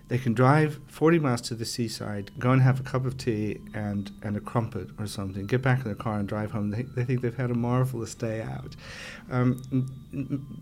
they 0.08 0.18
can 0.18 0.34
drive 0.34 0.80
40 0.98 1.20
miles 1.20 1.40
to 1.42 1.54
the 1.54 1.64
seaside, 1.64 2.32
go 2.40 2.50
and 2.50 2.60
have 2.60 2.80
a 2.80 2.82
cup 2.82 3.06
of 3.06 3.16
tea 3.16 3.60
and, 3.72 4.10
and 4.24 4.36
a 4.36 4.40
crumpet 4.40 4.88
or 4.98 5.06
something, 5.06 5.46
get 5.46 5.62
back 5.62 5.78
in 5.78 5.84
their 5.84 5.94
car 5.94 6.18
and 6.18 6.26
drive 6.26 6.50
home. 6.50 6.70
They, 6.70 6.82
they 6.82 7.04
think 7.04 7.20
they've 7.20 7.36
had 7.36 7.52
a 7.52 7.54
marvelous 7.54 8.16
day 8.16 8.42
out. 8.42 8.74
Um, 9.30 9.62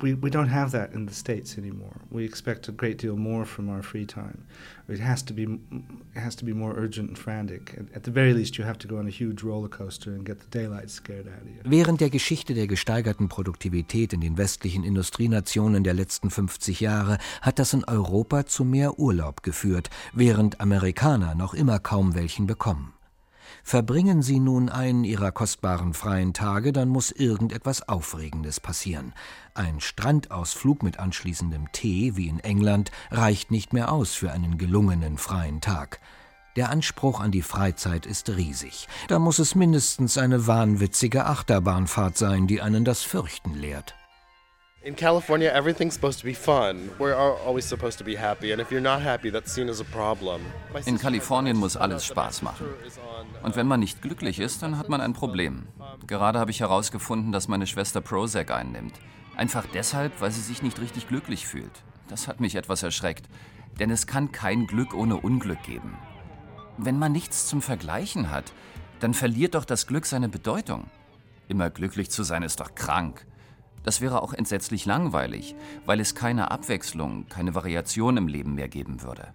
we, 0.02 0.12
we 0.12 0.28
don't 0.28 0.48
have 0.48 0.72
that 0.72 0.92
in 0.92 1.06
the 1.06 1.14
States 1.14 1.56
anymore. 1.56 2.02
We 2.10 2.26
expect 2.26 2.68
a 2.68 2.72
great 2.72 2.98
deal 2.98 3.16
more 3.16 3.46
from 3.46 3.70
our 3.70 3.82
free 3.82 4.04
time. 4.04 4.44
It 4.88 5.00
has 5.00 5.22
to 5.22 5.32
be, 5.32 5.44
it 6.14 6.20
has 6.20 6.36
to 6.36 6.44
be 6.44 6.52
more 6.52 6.74
urgent 6.76 7.08
and 7.08 7.18
frantic. 7.18 7.74
At, 7.76 7.96
at 7.96 8.02
the 8.04 8.10
very 8.10 8.32
least, 8.32 8.56
you 8.58 8.64
have 8.64 8.78
to 8.78 8.88
go 8.88 8.98
on 8.98 9.06
a 9.06 9.10
huge 9.10 9.42
roller 9.42 9.68
coaster 9.68 10.10
and 10.10 10.24
get 10.24 10.38
the 10.38 10.58
daylight 10.58 10.90
scared 10.90 11.26
out 11.26 11.42
of 11.42 11.48
you. 11.48 11.60
Während 11.64 12.00
der 12.00 12.10
Geschichte 12.10 12.54
der 12.54 12.66
gesteigerten 12.66 13.28
Produktivität 13.28 14.12
in 14.12 14.20
den 14.20 14.36
westlichen 14.36 14.84
Industrienationen 14.84 15.82
der 15.82 15.94
letzten 15.94 16.30
50 16.30 16.80
Jahre 16.80 17.18
hat 17.40 17.58
das 17.58 17.72
in 17.72 17.84
Europa 17.84 18.46
zu 18.46 18.64
mehr 18.64 18.98
Urlaub 18.98 19.42
geführt, 19.42 19.90
während 20.26 20.60
Amerikaner 20.60 21.36
noch 21.36 21.54
immer 21.54 21.78
kaum 21.78 22.16
welchen 22.16 22.48
bekommen. 22.48 22.92
Verbringen 23.62 24.22
Sie 24.22 24.40
nun 24.40 24.68
einen 24.68 25.04
Ihrer 25.04 25.30
kostbaren 25.30 25.94
freien 25.94 26.34
Tage, 26.34 26.72
dann 26.72 26.88
muss 26.88 27.12
irgendetwas 27.12 27.88
Aufregendes 27.88 28.58
passieren. 28.58 29.12
Ein 29.54 29.78
Strandausflug 29.78 30.82
mit 30.82 30.98
anschließendem 30.98 31.70
Tee, 31.70 32.16
wie 32.16 32.26
in 32.26 32.40
England, 32.40 32.90
reicht 33.12 33.52
nicht 33.52 33.72
mehr 33.72 33.92
aus 33.92 34.14
für 34.14 34.32
einen 34.32 34.58
gelungenen 34.58 35.16
freien 35.16 35.60
Tag. 35.60 36.00
Der 36.56 36.70
Anspruch 36.70 37.20
an 37.20 37.30
die 37.30 37.42
Freizeit 37.42 38.04
ist 38.04 38.28
riesig. 38.28 38.88
Da 39.06 39.20
muss 39.20 39.38
es 39.38 39.54
mindestens 39.54 40.18
eine 40.18 40.48
wahnwitzige 40.48 41.26
Achterbahnfahrt 41.26 42.18
sein, 42.18 42.48
die 42.48 42.60
einen 42.60 42.84
das 42.84 43.02
Fürchten 43.04 43.54
lehrt. 43.54 43.94
In 44.86 44.94
California, 44.94 45.50
everything's 45.52 45.94
supposed 45.94 46.20
to 46.20 46.24
be 46.24 46.32
fun. 46.32 46.92
We're 47.00 47.16
always 47.16 47.64
supposed 47.64 47.98
to 47.98 48.04
be 48.04 48.16
happy, 48.16 48.52
and 48.52 48.62
if 48.62 48.70
you're 48.70 48.80
not 48.80 49.02
happy, 49.02 49.32
that's 49.32 49.52
seen 49.52 49.68
as 49.68 49.80
a 49.80 49.84
problem. 49.84 50.40
In 50.84 50.96
Kalifornien 50.96 51.56
muss 51.56 51.76
alles 51.76 52.04
Spaß 52.04 52.42
machen. 52.42 52.68
Und 53.42 53.56
wenn 53.56 53.66
man 53.66 53.80
nicht 53.80 54.00
glücklich 54.00 54.38
ist, 54.38 54.62
dann 54.62 54.78
hat 54.78 54.88
man 54.88 55.00
ein 55.00 55.12
Problem. 55.12 55.66
Gerade 56.06 56.38
habe 56.38 56.52
ich 56.52 56.60
herausgefunden, 56.60 57.32
dass 57.32 57.48
meine 57.48 57.66
Schwester 57.66 58.00
Prozac 58.00 58.52
einnimmt. 58.52 58.94
Einfach 59.36 59.66
deshalb, 59.74 60.20
weil 60.20 60.30
sie 60.30 60.40
sich 60.40 60.62
nicht 60.62 60.80
richtig 60.80 61.08
glücklich 61.08 61.48
fühlt. 61.48 61.82
Das 62.06 62.28
hat 62.28 62.38
mich 62.38 62.54
etwas 62.54 62.84
erschreckt. 62.84 63.26
Denn 63.80 63.90
es 63.90 64.06
kann 64.06 64.30
kein 64.30 64.68
Glück 64.68 64.94
ohne 64.94 65.16
Unglück 65.16 65.64
geben. 65.64 65.98
Wenn 66.78 67.00
man 67.00 67.10
nichts 67.10 67.48
zum 67.48 67.60
Vergleichen 67.60 68.30
hat, 68.30 68.52
dann 69.00 69.14
verliert 69.14 69.56
doch 69.56 69.64
das 69.64 69.88
Glück 69.88 70.06
seine 70.06 70.28
Bedeutung. 70.28 70.84
Immer 71.48 71.70
glücklich 71.70 72.08
zu 72.08 72.22
sein 72.22 72.44
ist 72.44 72.60
doch 72.60 72.76
krank. 72.76 73.26
Das 73.86 74.00
wäre 74.00 74.20
auch 74.20 74.32
entsetzlich 74.32 74.84
langweilig, 74.84 75.54
weil 75.84 76.00
es 76.00 76.16
keine 76.16 76.50
Abwechslung, 76.50 77.28
keine 77.28 77.54
Variation 77.54 78.16
im 78.16 78.26
Leben 78.26 78.56
mehr 78.56 78.66
geben 78.66 79.02
würde. 79.02 79.32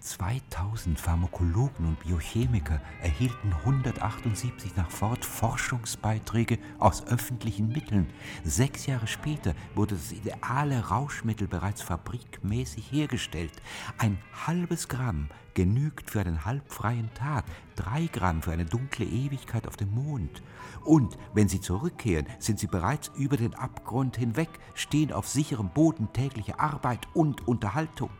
2000 0.00 0.98
Pharmakologen 0.98 1.86
und 1.86 2.00
Biochemiker 2.00 2.80
erhielten 3.02 3.52
178 3.52 4.74
nach 4.74 4.90
Ford 4.90 5.24
Forschungsbeiträge 5.24 6.58
aus 6.80 7.06
öffentlichen 7.06 7.68
Mitteln. 7.68 8.08
Sechs 8.42 8.86
Jahre 8.86 9.06
später 9.06 9.54
wurde 9.76 9.94
das 9.94 10.10
ideale 10.10 10.88
Rauschmittel 10.88 11.46
bereits 11.46 11.82
fabrikmäßig 11.82 12.90
hergestellt. 12.90 13.52
Ein 13.96 14.18
halbes 14.46 14.88
Gramm 14.88 15.28
genügt 15.54 16.10
für 16.10 16.20
einen 16.20 16.44
halbfreien 16.44 17.10
Tag, 17.14 17.44
drei 17.80 18.06
Gramm 18.06 18.42
für 18.42 18.52
eine 18.52 18.64
dunkle 18.64 19.06
Ewigkeit 19.06 19.66
auf 19.66 19.76
dem 19.76 19.94
Mond. 19.94 20.42
Und 20.84 21.16
wenn 21.34 21.48
sie 21.48 21.60
zurückkehren, 21.60 22.26
sind 22.38 22.58
sie 22.58 22.66
bereits 22.66 23.10
über 23.16 23.36
den 23.36 23.54
Abgrund 23.54 24.16
hinweg, 24.16 24.48
stehen 24.74 25.12
auf 25.12 25.28
sicherem 25.28 25.70
Boden 25.70 26.08
tägliche 26.12 26.58
Arbeit 26.60 27.08
und 27.14 27.46
Unterhaltung. 27.48 28.10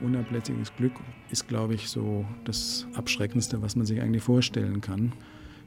Unablässiges 0.00 0.74
Glück 0.76 0.92
ist, 1.30 1.48
glaube 1.48 1.74
ich, 1.74 1.88
so 1.88 2.24
das 2.44 2.86
Abschreckendste, 2.94 3.62
was 3.62 3.74
man 3.74 3.86
sich 3.86 4.00
eigentlich 4.00 4.22
vorstellen 4.22 4.80
kann. 4.80 5.12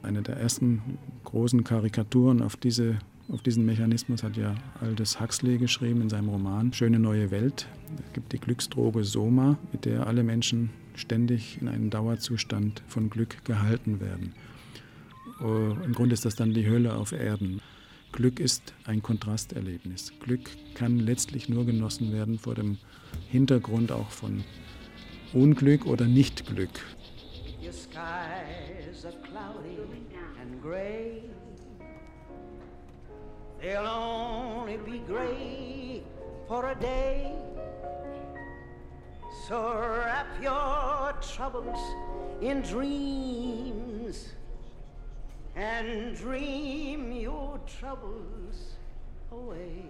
Eine 0.02 0.22
der 0.22 0.36
ersten 0.36 0.98
großen 1.24 1.64
Karikaturen 1.64 2.42
auf, 2.42 2.56
diese, 2.56 2.98
auf 3.30 3.42
diesen 3.42 3.64
Mechanismus 3.66 4.22
hat 4.22 4.36
ja 4.36 4.54
Aldous 4.80 5.20
Huxley 5.20 5.58
geschrieben 5.58 6.00
in 6.00 6.08
seinem 6.08 6.28
Roman 6.28 6.72
Schöne 6.72 6.98
neue 6.98 7.30
Welt. 7.30 7.68
Es 8.06 8.12
gibt 8.14 8.32
die 8.32 8.38
Glücksdroge 8.38 9.04
Soma, 9.04 9.58
mit 9.70 9.84
der 9.84 10.06
alle 10.06 10.24
Menschen 10.24 10.70
ständig 10.94 11.60
in 11.60 11.68
einen 11.68 11.90
Dauerzustand 11.90 12.82
von 12.86 13.10
Glück 13.10 13.44
gehalten 13.44 14.00
werden. 14.00 14.34
Äh, 15.40 15.84
Im 15.84 15.92
Grunde 15.92 16.14
ist 16.14 16.24
das 16.24 16.36
dann 16.36 16.54
die 16.54 16.68
Hölle 16.68 16.94
auf 16.94 17.12
Erden. 17.12 17.60
Glück 18.12 18.40
ist 18.40 18.74
ein 18.84 19.02
Kontrasterlebnis. 19.02 20.12
Glück 20.20 20.50
kann 20.74 20.98
letztlich 20.98 21.48
nur 21.48 21.64
genossen 21.64 22.12
werden 22.12 22.38
vor 22.38 22.54
dem 22.54 22.78
Hintergrund 23.30 23.90
auch 23.90 24.10
von 24.10 24.44
Unglück 25.32 25.86
oder 25.86 26.06
Nichtglück. 26.06 26.70
Your 27.62 27.72
skies 27.72 29.04
are 29.04 29.14
cloudy 29.22 29.78
and 30.40 30.60
gray. 30.60 31.22
They'll 33.62 33.86
only 33.86 34.76
be 34.76 34.98
gray 35.06 36.02
for 36.48 36.66
a 36.66 36.74
day. 36.74 37.51
So 39.32 39.54
wrap 39.54 40.26
your 40.40 41.14
troubles 41.20 41.78
in 42.40 42.62
dreams 42.62 44.34
and 45.56 46.16
dream 46.16 47.12
your 47.12 47.58
troubles 47.80 48.76
away. 49.32 49.84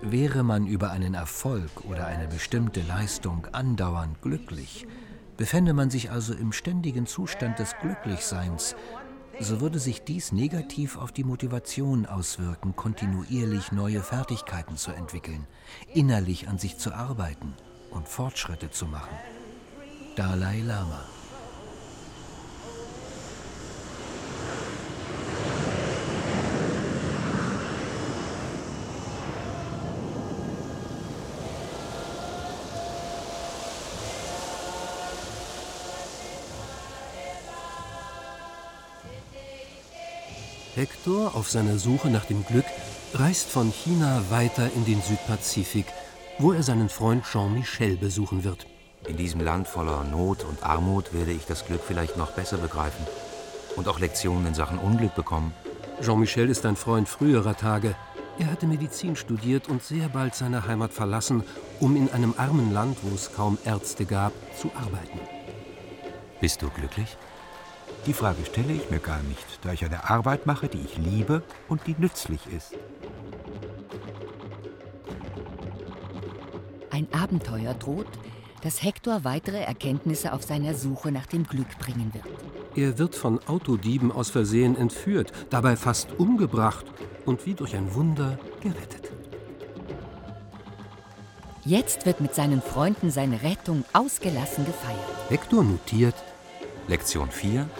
Wäre 0.00 0.42
man 0.42 0.66
über 0.66 0.90
einen 0.90 1.14
Erfolg 1.14 1.70
oder 1.84 2.06
eine 2.06 2.28
bestimmte 2.28 2.80
Leistung 2.80 3.46
andauernd 3.52 4.22
glücklich, 4.22 4.86
befände 5.36 5.74
man 5.74 5.90
sich 5.90 6.10
also 6.10 6.34
im 6.34 6.52
ständigen 6.52 7.06
Zustand 7.06 7.58
des 7.58 7.76
Glücklichseins, 7.80 8.74
so 9.38 9.60
würde 9.60 9.78
sich 9.78 10.02
dies 10.02 10.32
negativ 10.32 10.96
auf 10.96 11.12
die 11.12 11.24
Motivation 11.24 12.06
auswirken, 12.06 12.74
kontinuierlich 12.74 13.70
neue 13.70 14.02
Fertigkeiten 14.02 14.76
zu 14.76 14.92
entwickeln, 14.92 15.46
innerlich 15.92 16.48
an 16.48 16.58
sich 16.58 16.78
zu 16.78 16.92
arbeiten 16.92 17.54
und 17.98 18.08
Fortschritte 18.08 18.70
zu 18.70 18.86
machen. 18.86 19.18
Dalai 20.14 20.60
Lama 20.60 21.04
Hector 40.76 41.34
auf 41.34 41.50
seiner 41.50 41.76
Suche 41.78 42.08
nach 42.08 42.24
dem 42.26 42.46
Glück 42.46 42.64
reist 43.14 43.48
von 43.48 43.72
China 43.72 44.22
weiter 44.30 44.70
in 44.76 44.84
den 44.84 45.02
Südpazifik, 45.02 45.86
wo 46.38 46.52
er 46.52 46.62
seinen 46.62 46.88
Freund 46.88 47.24
Jean-Michel 47.24 47.96
besuchen 47.96 48.44
wird. 48.44 48.66
In 49.08 49.16
diesem 49.16 49.40
Land 49.40 49.66
voller 49.66 50.04
Not 50.04 50.44
und 50.44 50.62
Armut 50.62 51.12
werde 51.12 51.32
ich 51.32 51.46
das 51.46 51.66
Glück 51.66 51.80
vielleicht 51.84 52.16
noch 52.16 52.30
besser 52.32 52.58
begreifen 52.58 53.04
und 53.76 53.88
auch 53.88 53.98
Lektionen 53.98 54.46
in 54.46 54.54
Sachen 54.54 54.78
Unglück 54.78 55.14
bekommen. 55.14 55.52
Jean-Michel 56.00 56.48
ist 56.48 56.64
ein 56.64 56.76
Freund 56.76 57.08
früherer 57.08 57.56
Tage. 57.56 57.96
Er 58.38 58.52
hatte 58.52 58.66
Medizin 58.66 59.16
studiert 59.16 59.68
und 59.68 59.82
sehr 59.82 60.08
bald 60.08 60.36
seine 60.36 60.66
Heimat 60.66 60.92
verlassen, 60.92 61.42
um 61.80 61.96
in 61.96 62.08
einem 62.10 62.34
armen 62.36 62.72
Land, 62.72 62.98
wo 63.02 63.12
es 63.14 63.32
kaum 63.34 63.58
Ärzte 63.64 64.04
gab, 64.04 64.32
zu 64.56 64.70
arbeiten. 64.76 65.18
Bist 66.40 66.62
du 66.62 66.70
glücklich? 66.70 67.16
Die 68.06 68.12
Frage 68.12 68.44
stelle 68.44 68.74
ich 68.74 68.90
mir 68.90 69.00
gar 69.00 69.22
nicht, 69.22 69.58
da 69.62 69.72
ich 69.72 69.84
eine 69.84 70.08
Arbeit 70.08 70.46
mache, 70.46 70.68
die 70.68 70.82
ich 70.82 70.96
liebe 70.98 71.42
und 71.68 71.86
die 71.88 71.96
nützlich 71.98 72.40
ist. 72.46 72.74
Ein 76.98 77.06
Abenteuer 77.12 77.74
droht, 77.74 78.08
das 78.64 78.82
Hector 78.82 79.22
weitere 79.22 79.60
Erkenntnisse 79.60 80.32
auf 80.32 80.42
seiner 80.42 80.74
Suche 80.74 81.12
nach 81.12 81.26
dem 81.26 81.44
Glück 81.44 81.78
bringen 81.78 82.12
wird. 82.12 82.24
Er 82.74 82.98
wird 82.98 83.14
von 83.14 83.38
Autodieben 83.46 84.10
aus 84.10 84.30
Versehen 84.30 84.74
entführt, 84.76 85.30
dabei 85.48 85.76
fast 85.76 86.18
umgebracht 86.18 86.84
und 87.24 87.46
wie 87.46 87.54
durch 87.54 87.76
ein 87.76 87.94
Wunder 87.94 88.36
gerettet. 88.60 89.12
Jetzt 91.64 92.04
wird 92.04 92.20
mit 92.20 92.34
seinen 92.34 92.60
Freunden 92.60 93.12
seine 93.12 93.44
Rettung 93.44 93.84
ausgelassen 93.92 94.66
gefeiert. 94.66 94.98
Hector 95.28 95.62
notiert 95.62 96.16
Lektion 96.88 97.30
4 97.30 97.70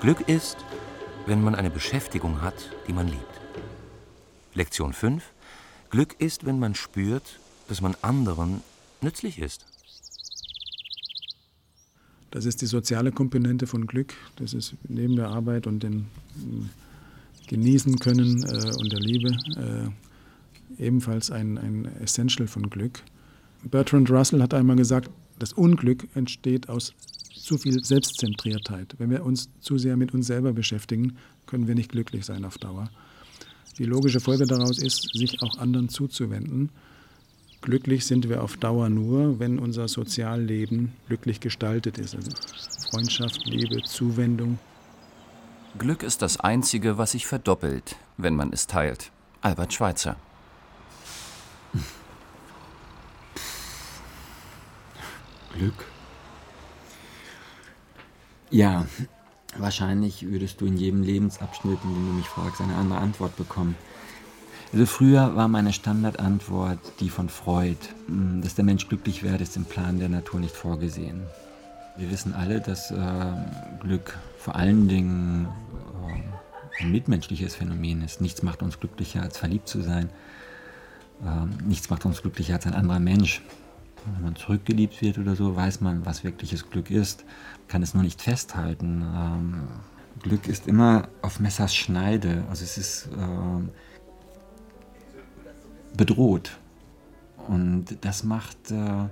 Glück 0.00 0.28
ist, 0.28 0.58
wenn 1.26 1.42
man 1.42 1.56
eine 1.56 1.70
Beschäftigung 1.70 2.42
hat, 2.42 2.70
die 2.86 2.92
man 2.92 3.08
liebt. 3.08 3.40
Lektion 4.54 4.92
5. 4.92 5.24
Glück 5.90 6.14
ist, 6.20 6.46
wenn 6.46 6.60
man 6.60 6.76
spürt, 6.76 7.40
dass 7.68 7.80
man 7.80 7.94
anderen 8.02 8.62
nützlich 9.00 9.38
ist. 9.38 9.64
Das 12.30 12.44
ist 12.44 12.60
die 12.60 12.66
soziale 12.66 13.12
Komponente 13.12 13.66
von 13.66 13.86
Glück. 13.86 14.14
Das 14.36 14.52
ist 14.52 14.74
neben 14.88 15.16
der 15.16 15.28
Arbeit 15.28 15.66
und 15.66 15.82
dem 15.82 16.06
äh, 16.36 17.46
Genießen 17.46 17.98
können 17.98 18.42
äh, 18.42 18.74
und 18.76 18.92
der 18.92 19.00
Liebe 19.00 19.30
äh, 19.56 20.82
ebenfalls 20.82 21.30
ein, 21.30 21.56
ein 21.56 21.86
Essential 22.00 22.46
von 22.46 22.68
Glück. 22.68 23.02
Bertrand 23.64 24.10
Russell 24.10 24.42
hat 24.42 24.52
einmal 24.52 24.76
gesagt, 24.76 25.10
das 25.38 25.52
Unglück 25.52 26.06
entsteht 26.14 26.68
aus 26.68 26.92
zu 27.34 27.56
viel 27.56 27.82
Selbstzentriertheit. 27.82 28.94
Wenn 28.98 29.10
wir 29.10 29.24
uns 29.24 29.48
zu 29.60 29.78
sehr 29.78 29.96
mit 29.96 30.12
uns 30.12 30.26
selber 30.26 30.52
beschäftigen, 30.52 31.16
können 31.46 31.66
wir 31.66 31.74
nicht 31.74 31.90
glücklich 31.90 32.26
sein 32.26 32.44
auf 32.44 32.58
Dauer. 32.58 32.90
Die 33.78 33.84
logische 33.84 34.20
Folge 34.20 34.44
daraus 34.44 34.78
ist, 34.78 35.08
sich 35.14 35.40
auch 35.40 35.56
anderen 35.58 35.88
zuzuwenden 35.88 36.70
Glücklich 37.60 38.06
sind 38.06 38.28
wir 38.28 38.42
auf 38.42 38.56
Dauer 38.56 38.88
nur, 38.88 39.40
wenn 39.40 39.58
unser 39.58 39.88
Sozialleben 39.88 40.92
glücklich 41.08 41.40
gestaltet 41.40 41.98
ist. 41.98 42.14
Also 42.14 42.30
Freundschaft, 42.90 43.44
Liebe, 43.46 43.82
Zuwendung. 43.82 44.58
Glück 45.76 46.02
ist 46.02 46.22
das 46.22 46.38
Einzige, 46.40 46.98
was 46.98 47.12
sich 47.12 47.26
verdoppelt, 47.26 47.96
wenn 48.16 48.34
man 48.36 48.52
es 48.52 48.66
teilt. 48.66 49.10
Albert 49.42 49.72
Schweitzer. 49.74 50.16
Glück? 55.54 55.84
Ja, 58.50 58.86
wahrscheinlich 59.56 60.26
würdest 60.26 60.60
du 60.60 60.66
in 60.66 60.76
jedem 60.76 61.02
Lebensabschnitt, 61.02 61.78
in 61.84 61.94
dem 61.94 62.06
du 62.06 62.12
mich 62.14 62.26
fragst, 62.28 62.60
eine 62.60 62.76
andere 62.76 63.00
Antwort 63.00 63.36
bekommen. 63.36 63.76
Also 64.72 64.84
früher 64.84 65.34
war 65.34 65.48
meine 65.48 65.72
Standardantwort 65.72 66.78
die 67.00 67.08
von 67.08 67.28
Freud, 67.28 67.78
hm, 68.06 68.42
dass 68.42 68.54
der 68.54 68.64
Mensch 68.64 68.88
glücklich 68.88 69.22
werde, 69.22 69.42
ist 69.42 69.56
im 69.56 69.64
Plan 69.64 69.98
der 69.98 70.10
Natur 70.10 70.40
nicht 70.40 70.54
vorgesehen. 70.54 71.22
Wir 71.96 72.10
wissen 72.10 72.34
alle, 72.34 72.60
dass 72.60 72.90
äh, 72.90 72.96
Glück 73.80 74.16
vor 74.38 74.54
allen 74.56 74.86
Dingen 74.86 75.48
äh, 76.06 76.82
ein 76.82 76.92
mitmenschliches 76.92 77.56
Phänomen 77.56 78.02
ist. 78.02 78.20
Nichts 78.20 78.42
macht 78.42 78.62
uns 78.62 78.78
glücklicher, 78.78 79.22
als 79.22 79.38
verliebt 79.38 79.68
zu 79.68 79.80
sein. 79.80 80.10
Äh, 81.24 81.66
nichts 81.66 81.88
macht 81.90 82.04
uns 82.04 82.22
glücklicher 82.22 82.54
als 82.54 82.66
ein 82.66 82.74
anderer 82.74 83.00
Mensch. 83.00 83.42
Wenn 84.14 84.22
man 84.22 84.36
zurückgeliebt 84.36 85.02
wird 85.02 85.18
oder 85.18 85.34
so, 85.34 85.56
weiß 85.56 85.80
man, 85.80 86.06
was 86.06 86.24
wirkliches 86.24 86.70
Glück 86.70 86.90
ist, 86.90 87.24
kann 87.66 87.82
es 87.82 87.94
nur 87.94 88.02
nicht 88.02 88.22
festhalten. 88.22 89.02
Ähm, 89.02 89.68
Glück 90.22 90.46
ist 90.46 90.66
immer 90.68 91.08
auf 91.22 91.40
Messers 91.40 91.74
Schneide. 91.74 92.44
Also 92.48 92.64
es 92.64 92.78
ist 92.78 93.08
ähm, 93.18 93.70
bedroht. 95.96 96.58
Und 97.48 97.86
das 98.02 98.24
macht, 98.24 98.70
äh, 98.70 99.08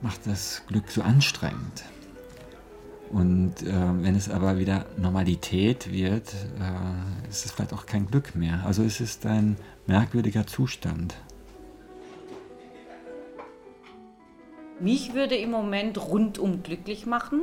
macht 0.00 0.26
das 0.26 0.62
Glück 0.66 0.90
so 0.90 1.02
anstrengend. 1.02 1.84
Und 3.10 3.62
äh, 3.62 3.70
wenn 3.70 4.16
es 4.16 4.30
aber 4.30 4.58
wieder 4.58 4.86
Normalität 4.96 5.92
wird, 5.92 6.32
äh, 6.32 7.28
ist 7.28 7.44
es 7.44 7.52
vielleicht 7.52 7.74
auch 7.74 7.84
kein 7.84 8.06
Glück 8.06 8.34
mehr. 8.34 8.64
Also 8.64 8.82
es 8.82 9.00
ist 9.00 9.26
ein 9.26 9.56
merkwürdiger 9.86 10.46
Zustand. 10.46 11.14
Mich 14.80 15.14
würde 15.14 15.36
im 15.36 15.50
Moment 15.50 15.98
rundum 15.98 16.62
glücklich 16.62 17.06
machen, 17.06 17.40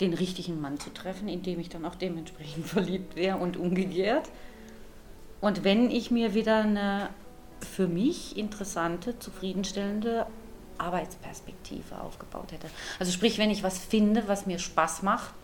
den 0.00 0.12
richtigen 0.12 0.60
Mann 0.60 0.78
zu 0.78 0.90
treffen, 0.92 1.28
in 1.28 1.42
dem 1.42 1.58
ich 1.58 1.68
dann 1.68 1.84
auch 1.84 1.94
dementsprechend 1.94 2.66
verliebt 2.66 3.16
wäre 3.16 3.38
und 3.38 3.56
umgekehrt. 3.56 4.30
Und 5.40 5.64
wenn 5.64 5.90
ich 5.90 6.10
mir 6.10 6.34
wieder 6.34 6.62
eine 6.62 7.08
für 7.64 7.86
mich 7.86 8.36
interessante, 8.36 9.18
zufriedenstellende 9.18 10.26
Arbeitsperspektive 10.78 12.00
aufgebaut 12.00 12.52
hätte. 12.52 12.68
Also 12.98 13.12
sprich, 13.12 13.38
wenn 13.38 13.50
ich 13.50 13.62
was 13.62 13.78
finde, 13.78 14.26
was 14.28 14.46
mir 14.46 14.58
Spaß 14.58 15.02
macht, 15.02 15.34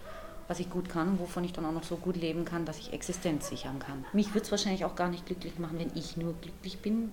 was 0.49 0.61
ich 0.61 0.71
gut 0.71 0.89
kann, 0.89 1.19
wovon 1.19 1.45
ich 1.45 1.53
dann 1.53 1.67
auch 1.67 1.73
noch 1.73 1.85
so 1.85 1.97
gut 1.97 2.17
leben 2.17 2.45
kann, 2.45 2.65
dass 2.65 2.79
ich 2.79 2.93
Existenz 2.93 3.49
sichern 3.49 3.79
kann. 3.79 4.05
Mich 4.13 4.29
würde 4.29 4.45
es 4.45 4.51
wahrscheinlich 4.51 4.85
auch 4.85 4.95
gar 4.95 5.09
nicht 5.09 5.27
glücklich 5.27 5.59
machen, 5.59 5.79
wenn 5.79 5.91
ich 5.95 6.17
nur 6.17 6.35
glücklich 6.35 6.79
bin, 6.79 7.11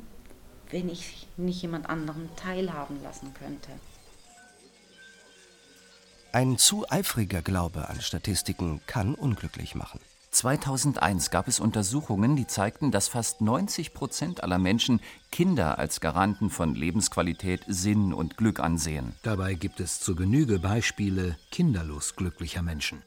wenn 0.69 0.89
ich 0.89 1.27
nicht 1.37 1.61
jemand 1.61 1.89
anderen 1.89 2.29
teilhaben 2.35 3.01
lassen 3.03 3.33
könnte. 3.33 3.71
Ein 6.31 6.57
zu 6.57 6.89
eifriger 6.89 7.41
Glaube 7.41 7.89
an 7.89 8.01
Statistiken 8.01 8.81
kann 8.87 9.13
unglücklich 9.13 9.75
machen. 9.75 9.99
2001 10.33 11.29
gab 11.29 11.47
es 11.47 11.59
Untersuchungen, 11.59 12.35
die 12.35 12.47
zeigten, 12.47 12.91
dass 12.91 13.07
fast 13.07 13.41
90 13.41 13.93
Prozent 13.93 14.43
aller 14.43 14.57
Menschen 14.57 14.99
Kinder 15.31 15.77
als 15.77 16.01
Garanten 16.01 16.49
von 16.49 16.75
Lebensqualität, 16.75 17.61
Sinn 17.67 18.13
und 18.13 18.35
Glück 18.37 18.59
ansehen. 18.59 19.13
Dabei 19.21 19.53
gibt 19.53 19.79
es 19.79 19.99
zu 19.99 20.15
Genüge 20.15 20.59
Beispiele 20.59 21.37
kinderlos 21.51 22.15
glücklicher 22.15 22.63
Menschen. 22.63 23.03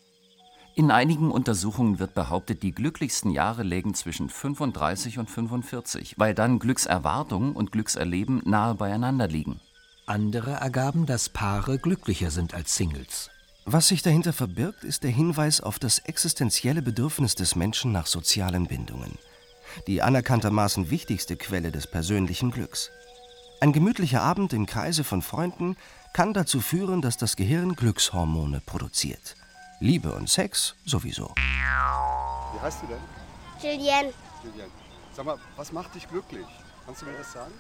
In 0.77 0.91
einigen 0.91 1.31
Untersuchungen 1.31 1.99
wird 1.99 2.15
behauptet, 2.15 2.63
die 2.63 2.73
glücklichsten 2.73 3.31
Jahre 3.31 3.63
lägen 3.63 3.95
zwischen 3.95 4.29
35 4.29 5.19
und 5.19 5.31
45, 5.31 6.15
weil 6.19 6.35
dann 6.35 6.59
Glückserwartung 6.59 7.57
und 7.57 7.73
Glückserleben 7.73 8.43
nahe 8.45 8.75
beieinander 8.75 9.27
liegen. 9.27 9.61
Andere 10.07 10.53
ergaben, 10.53 11.07
dass 11.07 11.31
Paare 11.31 11.79
glücklicher 11.79 12.31
sind 12.31 12.55
als 12.55 12.77
Singles. 12.77 13.31
Was 13.69 13.89
sich 13.89 14.01
dahinter 14.01 14.33
verbirgt, 14.33 14.85
ist 14.85 15.03
der 15.03 15.11
Hinweis 15.11 15.61
auf 15.61 15.81
das 15.81 15.99
existenzielle 15.99 16.83
Bedürfnis 16.83 17.35
des 17.35 17.57
Menschen 17.57 17.91
nach 17.91 18.07
sozialen 18.07 18.69
Bindungen. 18.69 19.19
Die 19.89 20.03
anerkanntermaßen 20.03 20.89
wichtigste 20.89 21.37
Quelle 21.37 21.73
des 21.73 21.89
persönlichen 21.89 22.53
Glücks. 22.53 22.93
Ein 23.61 23.73
gemütlicher 23.73 24.23
Abend 24.23 24.53
im 24.53 24.67
Kreise 24.67 25.03
von 25.03 25.21
Freunden 25.21 25.77
kann 26.13 26.33
dazu 26.33 26.61
führen, 26.61 27.03
dass 27.03 27.17
das 27.17 27.35
Gehirn 27.35 27.75
Glückshormone 27.75 28.63
produziert. 28.65 29.35
Liebe 29.81 30.13
und 30.13 30.31
Sex 30.31 30.77
sowieso. 30.85 31.35
Wie 31.35 32.61
heißt 32.61 32.83
du 32.83 32.87
denn? 32.87 33.01
Julienne. 33.61 34.13
Julienne. 34.45 34.71
Sag 35.13 35.27
mal, 35.27 35.39
was 35.57 35.73
macht 35.73 35.93
dich 35.97 36.09
glücklich? 36.09 36.47
Kannst 36.85 37.03
du 37.03 37.07
mir 37.07 37.19
das 37.19 37.33
sagen? 37.33 37.53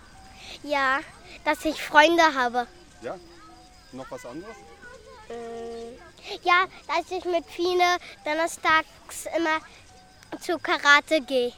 Ja, 0.62 1.00
dass 1.44 1.64
ich 1.64 1.82
Freunde 1.82 2.22
habe. 2.36 2.68
Ja? 3.02 3.16
Noch 3.90 4.08
was 4.08 4.24
anderes? 4.24 4.54
Ja, 6.42 6.66
dass 6.86 7.10
ich 7.10 7.24
mit 7.24 7.44
Fine 7.46 7.98
donnerstags 8.24 9.26
immer 9.36 9.60
zu 10.40 10.58
Karate 10.58 11.20
gehe. 11.20 11.52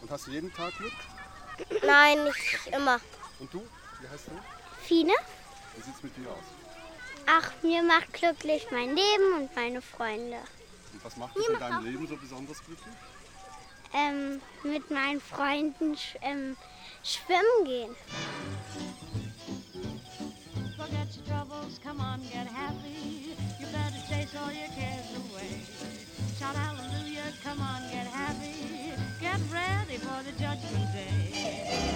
Und 0.00 0.10
hast 0.10 0.26
du 0.26 0.30
jeden 0.30 0.52
Tag 0.52 0.72
Glück? 0.76 0.92
Nein, 1.84 2.24
nicht 2.24 2.66
immer. 2.72 3.00
Und 3.38 3.52
du? 3.52 3.62
Wie 4.00 4.08
heißt 4.08 4.26
du? 4.28 4.32
Fine? 4.82 5.14
Wie 5.76 5.82
sieht's 5.82 6.02
mit 6.02 6.16
dir 6.16 6.28
aus? 6.30 6.44
Ach, 7.26 7.52
mir 7.62 7.82
macht 7.82 8.12
glücklich 8.12 8.66
mein 8.70 8.94
Leben 8.94 9.34
und 9.36 9.54
meine 9.54 9.82
Freunde. 9.82 10.38
Und 10.92 11.04
was 11.04 11.16
macht 11.16 11.36
dich 11.36 11.48
in 11.48 11.58
deinem 11.58 11.84
Leben 11.84 12.06
so 12.06 12.16
besonders 12.16 12.64
glücklich? 12.64 12.94
Ähm, 13.92 14.40
mit 14.62 14.90
meinen 14.90 15.20
Freunden 15.20 15.96
sch 15.96 16.16
ähm, 16.22 16.56
schwimmen 17.02 17.64
gehen. 17.64 17.96
Forget 20.78 21.08
your 21.16 21.26
troubles, 21.26 21.80
come 21.82 22.00
on, 22.00 22.20
get 22.32 22.46
happy. 22.46 23.34
You 23.58 23.66
better 23.66 23.98
chase 24.08 24.32
all 24.38 24.52
your 24.52 24.70
cares 24.78 25.10
away. 25.10 25.58
Shout 26.38 26.54
hallelujah, 26.54 27.32
come 27.42 27.60
on, 27.60 27.82
get 27.90 28.06
happy. 28.06 28.94
Get 29.20 29.40
ready 29.50 29.98
for 29.98 30.22
the 30.22 30.30
judgment 30.38 30.86
day. 30.94 31.34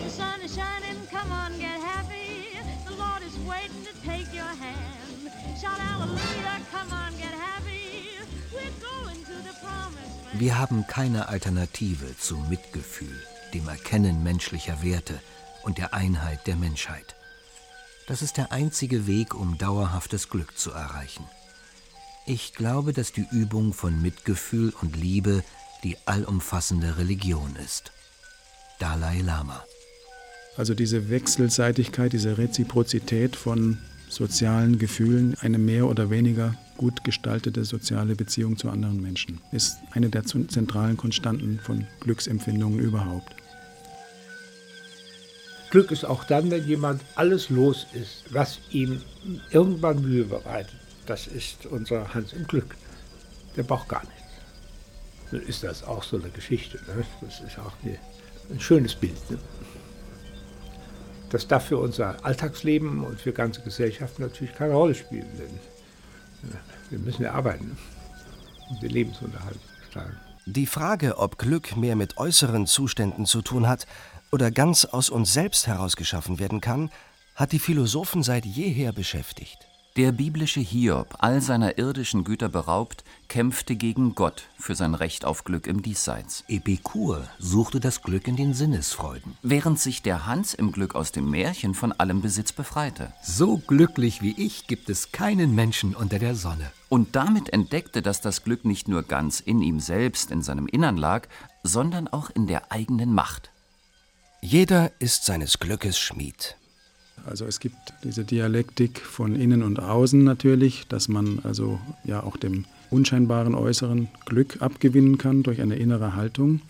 The 0.03 0.11
sun 0.11 0.40
is 0.40 0.57
shining, 0.57 0.99
come 1.12 1.31
on, 1.31 1.57
get 1.61 1.79
happy. 1.81 2.59
The 2.85 2.97
Lord 2.97 3.23
is 3.23 3.38
waiting 3.47 3.85
to 3.87 3.95
take 4.05 4.35
your 4.35 4.53
hand. 4.64 5.31
Shout 5.61 5.79
hallelujah, 5.79 6.59
come 6.73 6.92
on, 6.92 7.12
get 7.18 7.35
happy. 7.38 8.18
We're 8.53 8.79
going 8.83 9.23
to 9.31 9.37
the 9.47 9.55
promised 9.62 10.27
land. 10.27 10.40
Wir 10.40 10.59
haben 10.59 10.85
keine 10.88 11.29
Alternative 11.29 12.16
zu 12.18 12.37
Mitgefühl, 12.51 13.16
dem 13.55 13.68
Erkennen 13.68 14.25
menschlicher 14.25 14.83
Werte 14.83 15.21
und 15.62 15.79
der 15.79 15.95
Einheit 15.95 16.49
der 16.49 16.57
Menschheit. 16.57 17.14
Das 18.12 18.20
ist 18.20 18.37
der 18.37 18.53
einzige 18.53 19.07
Weg, 19.07 19.35
um 19.35 19.57
dauerhaftes 19.57 20.29
Glück 20.29 20.59
zu 20.59 20.70
erreichen. 20.70 21.25
Ich 22.27 22.52
glaube, 22.52 22.92
dass 22.92 23.13
die 23.13 23.25
Übung 23.33 23.73
von 23.73 24.02
Mitgefühl 24.02 24.75
und 24.83 24.98
Liebe 24.98 25.42
die 25.83 25.96
allumfassende 26.04 26.98
Religion 26.98 27.56
ist. 27.56 27.90
Dalai 28.79 29.23
Lama. 29.23 29.65
Also 30.58 30.75
diese 30.75 31.08
Wechselseitigkeit, 31.08 32.13
diese 32.13 32.37
Reziprozität 32.37 33.35
von 33.35 33.79
sozialen 34.10 34.79
Gefühlen, 34.79 35.35
eine 35.40 35.56
mehr 35.56 35.87
oder 35.87 36.10
weniger 36.10 36.54
gut 36.77 37.04
gestaltete 37.04 37.65
soziale 37.65 38.15
Beziehung 38.15 38.58
zu 38.58 38.69
anderen 38.69 39.00
Menschen, 39.00 39.40
ist 39.52 39.79
eine 39.92 40.10
der 40.10 40.25
zentralen 40.25 40.98
Konstanten 40.98 41.60
von 41.60 41.87
Glücksempfindungen 42.00 42.79
überhaupt. 42.79 43.42
Glück 45.73 45.90
ist 45.90 46.04
auch 46.04 46.25
dann, 46.25 46.50
wenn 46.50 46.66
jemand 46.66 47.00
alles 47.14 47.48
los 47.48 47.87
ist, 47.94 48.25
was 48.31 48.58
ihm 48.73 49.00
irgendwann 49.50 50.02
Mühe 50.02 50.25
bereitet. 50.25 50.79
Das 51.06 51.27
ist 51.27 51.64
unser 51.64 52.12
Hans 52.12 52.35
im 52.35 52.46
Glück. 52.46 52.77
Der 53.56 53.62
braucht 53.62 53.88
gar 53.88 54.02
nichts. 54.02 54.23
dann 55.31 55.40
ist 55.40 55.62
das 55.62 55.83
auch 55.83 56.02
so 56.02 56.18
eine 56.18 56.29
Geschichte. 56.29 56.77
Ne? 56.87 57.06
Das 57.23 57.40
ist 57.40 57.58
auch 57.58 57.73
eine, 57.83 57.96
ein 58.50 58.60
schönes 58.60 58.94
Bild. 58.94 59.31
Ne? 59.31 59.38
Das 61.31 61.48
darf 61.48 61.68
für 61.68 61.79
unser 61.79 62.23
Alltagsleben 62.23 63.02
und 63.02 63.18
für 63.18 63.33
ganze 63.33 63.62
Gesellschaft 63.62 64.18
natürlich 64.18 64.54
keine 64.54 64.75
Rolle 64.75 64.94
spielen, 64.94 65.31
denn 65.38 66.52
wir 66.90 66.98
müssen 66.98 67.23
ja 67.23 67.33
arbeiten 67.33 67.79
und 68.68 68.83
den 68.83 68.90
Lebensunterhalt 68.90 69.58
steigen. 69.88 70.18
Die 70.44 70.66
Frage, 70.66 71.18
ob 71.18 71.38
Glück 71.38 71.77
mehr 71.77 71.94
mit 71.94 72.18
äußeren 72.18 72.66
Zuständen 72.66 73.27
zu 73.27 73.42
tun 73.42 73.68
hat 73.68 73.87
oder 74.33 74.50
ganz 74.50 74.85
aus 74.87 75.10
uns 75.10 75.33
selbst 75.33 75.66
herausgeschaffen 75.66 76.38
werden 76.40 76.60
kann, 76.60 76.90
hat 77.37 77.52
die 77.52 77.58
Philosophen 77.58 78.22
seit 78.22 78.44
jeher 78.44 78.92
beschäftigt. 78.92 79.68
Der 79.96 80.10
biblische 80.10 80.60
Hiob, 80.60 81.16
all 81.18 81.42
seiner 81.42 81.76
irdischen 81.76 82.24
Güter 82.24 82.48
beraubt, 82.48 83.04
kämpfte 83.28 83.76
gegen 83.76 84.14
Gott 84.14 84.44
für 84.58 84.74
sein 84.74 84.94
Recht 84.94 85.26
auf 85.26 85.44
Glück 85.44 85.66
im 85.66 85.83
Diesseits. 85.83 86.44
Epikur 86.48 87.28
suchte 87.38 87.78
das 87.78 88.00
Glück 88.00 88.26
in 88.26 88.37
den 88.37 88.54
Sinnesfreuden. 88.54 89.37
Während 89.42 89.78
sich 89.78 90.00
der 90.00 90.24
Hans 90.24 90.54
im 90.54 90.72
Glück 90.72 90.94
aus 90.94 91.12
dem 91.12 91.28
Märchen 91.28 91.74
von 91.74 91.92
allem 91.92 92.22
Besitz 92.22 92.52
befreite. 92.52 93.12
So 93.22 93.58
glücklich 93.58 94.22
wie 94.22 94.35
ich 94.38 94.66
gibt 94.66 94.88
es 94.88 95.12
keinen 95.12 95.54
Menschen 95.54 95.94
unter 95.94 96.18
der 96.18 96.37
Sonne. 96.37 96.72
Und 96.88 97.14
damit 97.14 97.52
entdeckte, 97.52 98.00
dass 98.00 98.22
das 98.22 98.44
Glück 98.44 98.64
nicht 98.64 98.88
nur 98.88 99.02
ganz 99.02 99.40
in 99.40 99.60
ihm 99.60 99.78
selbst, 99.78 100.30
in 100.30 100.40
seinem 100.40 100.68
Innern 100.68 100.96
lag, 100.96 101.28
sondern 101.64 102.08
auch 102.08 102.30
in 102.30 102.46
der 102.46 102.72
eigenen 102.72 103.12
Macht. 103.12 103.52
Jeder 104.45 104.90
ist 104.99 105.25
seines 105.25 105.61
Glückes 105.61 106.01
Schmied. 106.01 106.57
Also 107.25 107.45
es 107.47 107.61
gibt 107.61 107.95
diese 108.03 108.25
Dialektik 108.25 108.99
von 108.99 109.37
innen 109.37 109.63
und 109.63 109.79
außen 109.79 110.23
natürlich, 110.25 110.88
dass 110.88 111.07
man 111.07 111.38
also 111.45 111.79
ja 112.03 112.25
auch 112.25 112.37
dem 112.37 112.65
unscheinbaren 112.90 113.55
äußeren 113.55 114.09
Glück 114.27 114.61
abgewinnen 114.61 115.17
kann 115.17 115.45
durch 115.45 115.63
eine 115.63 115.77
innere 115.77 116.17
Haltung. 116.17 116.61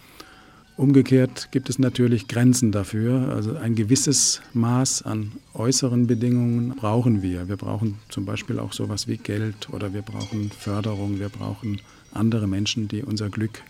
Umgekehrt 0.76 1.48
gibt 1.50 1.70
es 1.70 1.78
natürlich 1.78 2.28
Grenzen 2.28 2.72
dafür. 2.72 3.32
Also 3.34 3.56
ein 3.56 3.74
gewisses 3.74 4.42
Maß 4.52 5.02
an 5.02 5.32
äußeren 5.54 6.06
Bedingungen 6.06 6.76
brauchen 6.76 7.22
wir. 7.22 7.48
Wir 7.48 7.56
brauchen 7.56 7.98
zum 8.10 8.26
Beispiel 8.26 8.58
auch 8.58 8.74
sowas 8.74 9.08
wie 9.08 9.16
Geld 9.16 9.70
oder 9.70 9.94
wir 9.94 10.02
brauchen 10.02 10.50
Förderung, 10.50 11.18
wir 11.18 11.30
brauchen 11.30 11.80
andere 12.12 12.46
Menschen, 12.46 12.88
die 12.88 13.02
unser 13.02 13.30
Glück 13.30 13.62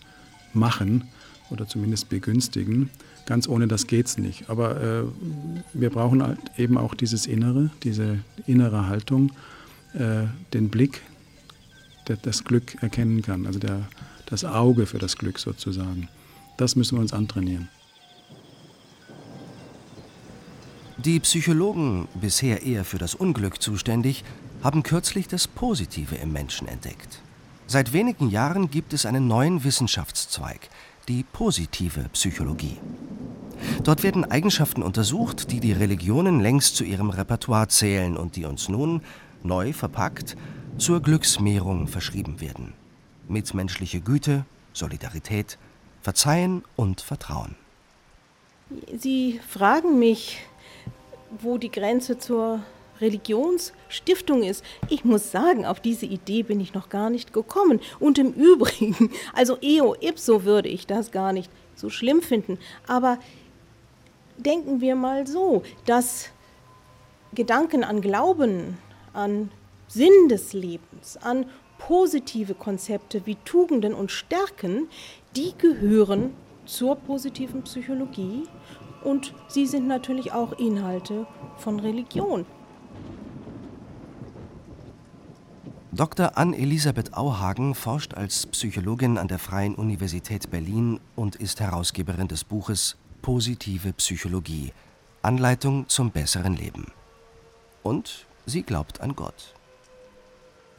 machen 0.53 1.05
oder 1.49 1.67
zumindest 1.67 2.09
begünstigen. 2.09 2.89
Ganz 3.25 3.47
ohne 3.47 3.67
das 3.67 3.87
geht 3.87 4.07
es 4.07 4.17
nicht. 4.17 4.49
Aber 4.49 4.81
äh, 4.81 5.03
wir 5.73 5.89
brauchen 5.89 6.21
halt 6.21 6.39
eben 6.57 6.77
auch 6.77 6.93
dieses 6.93 7.25
Innere, 7.25 7.69
diese 7.83 8.19
innere 8.45 8.87
Haltung, 8.87 9.31
äh, 9.93 10.25
den 10.53 10.69
Blick, 10.69 11.01
der 12.07 12.17
das 12.17 12.43
Glück 12.43 12.81
erkennen 12.81 13.21
kann, 13.21 13.45
also 13.45 13.59
der, 13.59 13.87
das 14.25 14.43
Auge 14.43 14.85
für 14.85 14.99
das 14.99 15.17
Glück 15.17 15.39
sozusagen. 15.39 16.09
Das 16.57 16.75
müssen 16.75 16.97
wir 16.97 17.01
uns 17.01 17.13
antrainieren. 17.13 17.69
Die 20.97 21.19
Psychologen, 21.19 22.07
bisher 22.13 22.63
eher 22.63 22.85
für 22.85 22.97
das 22.97 23.15
Unglück 23.15 23.61
zuständig, 23.61 24.23
haben 24.63 24.83
kürzlich 24.83 25.27
das 25.27 25.47
Positive 25.47 26.15
im 26.15 26.31
Menschen 26.31 26.67
entdeckt. 26.67 27.21
Seit 27.67 27.93
wenigen 27.93 28.29
Jahren 28.29 28.69
gibt 28.69 28.93
es 28.93 29.05
einen 29.05 29.27
neuen 29.27 29.63
Wissenschaftszweig, 29.63 30.69
die 31.07 31.23
positive 31.23 32.05
Psychologie. 32.13 32.77
Dort 33.83 34.03
werden 34.03 34.25
Eigenschaften 34.25 34.83
untersucht, 34.83 35.51
die 35.51 35.59
die 35.59 35.73
Religionen 35.73 36.39
längst 36.39 36.75
zu 36.75 36.83
ihrem 36.83 37.09
Repertoire 37.09 37.67
zählen 37.67 38.17
und 38.17 38.35
die 38.35 38.45
uns 38.45 38.69
nun, 38.69 39.01
neu 39.43 39.73
verpackt, 39.73 40.35
zur 40.77 41.01
Glücksmehrung 41.01 41.87
verschrieben 41.87 42.41
werden. 42.41 42.73
Mitmenschliche 43.27 44.01
Güte, 44.01 44.45
Solidarität, 44.73 45.57
Verzeihen 46.01 46.63
und 46.75 47.01
Vertrauen. 47.01 47.55
Sie 48.97 49.39
fragen 49.47 49.99
mich, 49.99 50.39
wo 51.41 51.57
die 51.57 51.71
Grenze 51.71 52.17
zur 52.17 52.61
Religionsstiftung 53.03 54.43
ist. 54.43 54.63
Ich 54.89 55.05
muss 55.05 55.31
sagen, 55.31 55.65
auf 55.65 55.79
diese 55.79 56.05
Idee 56.05 56.43
bin 56.43 56.59
ich 56.59 56.73
noch 56.73 56.89
gar 56.89 57.09
nicht 57.09 57.33
gekommen. 57.33 57.79
Und 57.99 58.17
im 58.17 58.33
Übrigen, 58.33 59.11
also 59.33 59.57
eo 59.61 59.95
ipso 59.99 60.43
würde 60.43 60.69
ich 60.69 60.87
das 60.87 61.11
gar 61.11 61.33
nicht 61.33 61.51
so 61.75 61.89
schlimm 61.89 62.21
finden. 62.21 62.57
Aber 62.87 63.17
denken 64.37 64.81
wir 64.81 64.95
mal 64.95 65.27
so, 65.27 65.63
dass 65.85 66.29
Gedanken 67.33 67.83
an 67.83 68.01
Glauben, 68.01 68.77
an 69.13 69.51
Sinn 69.87 70.29
des 70.29 70.53
Lebens, 70.53 71.17
an 71.17 71.45
positive 71.77 72.53
Konzepte 72.53 73.25
wie 73.25 73.35
Tugenden 73.43 73.93
und 73.93 74.11
Stärken, 74.11 74.87
die 75.35 75.53
gehören 75.57 76.33
zur 76.65 76.95
positiven 76.95 77.63
Psychologie 77.63 78.43
und 79.03 79.33
sie 79.47 79.65
sind 79.65 79.87
natürlich 79.87 80.31
auch 80.31 80.53
Inhalte 80.53 81.27
von 81.57 81.79
Religion. 81.79 82.45
Dr. 85.95 86.39
Ann-Elisabeth 86.39 87.13
Auhagen 87.13 87.75
forscht 87.75 88.15
als 88.15 88.47
Psychologin 88.47 89.19
an 89.19 89.27
der 89.27 89.37
Freien 89.37 89.75
Universität 89.75 90.49
Berlin 90.49 90.99
und 91.15 91.35
ist 91.35 91.59
Herausgeberin 91.59 92.27
des 92.27 92.43
Buches 92.43 92.97
Positive 93.21 93.93
Psychologie 93.93 94.73
Anleitung 95.21 95.87
zum 95.87 96.09
besseren 96.09 96.55
Leben. 96.55 96.87
Und 97.83 98.25
sie 98.47 98.63
glaubt 98.63 99.01
an 99.01 99.15
Gott. 99.15 99.53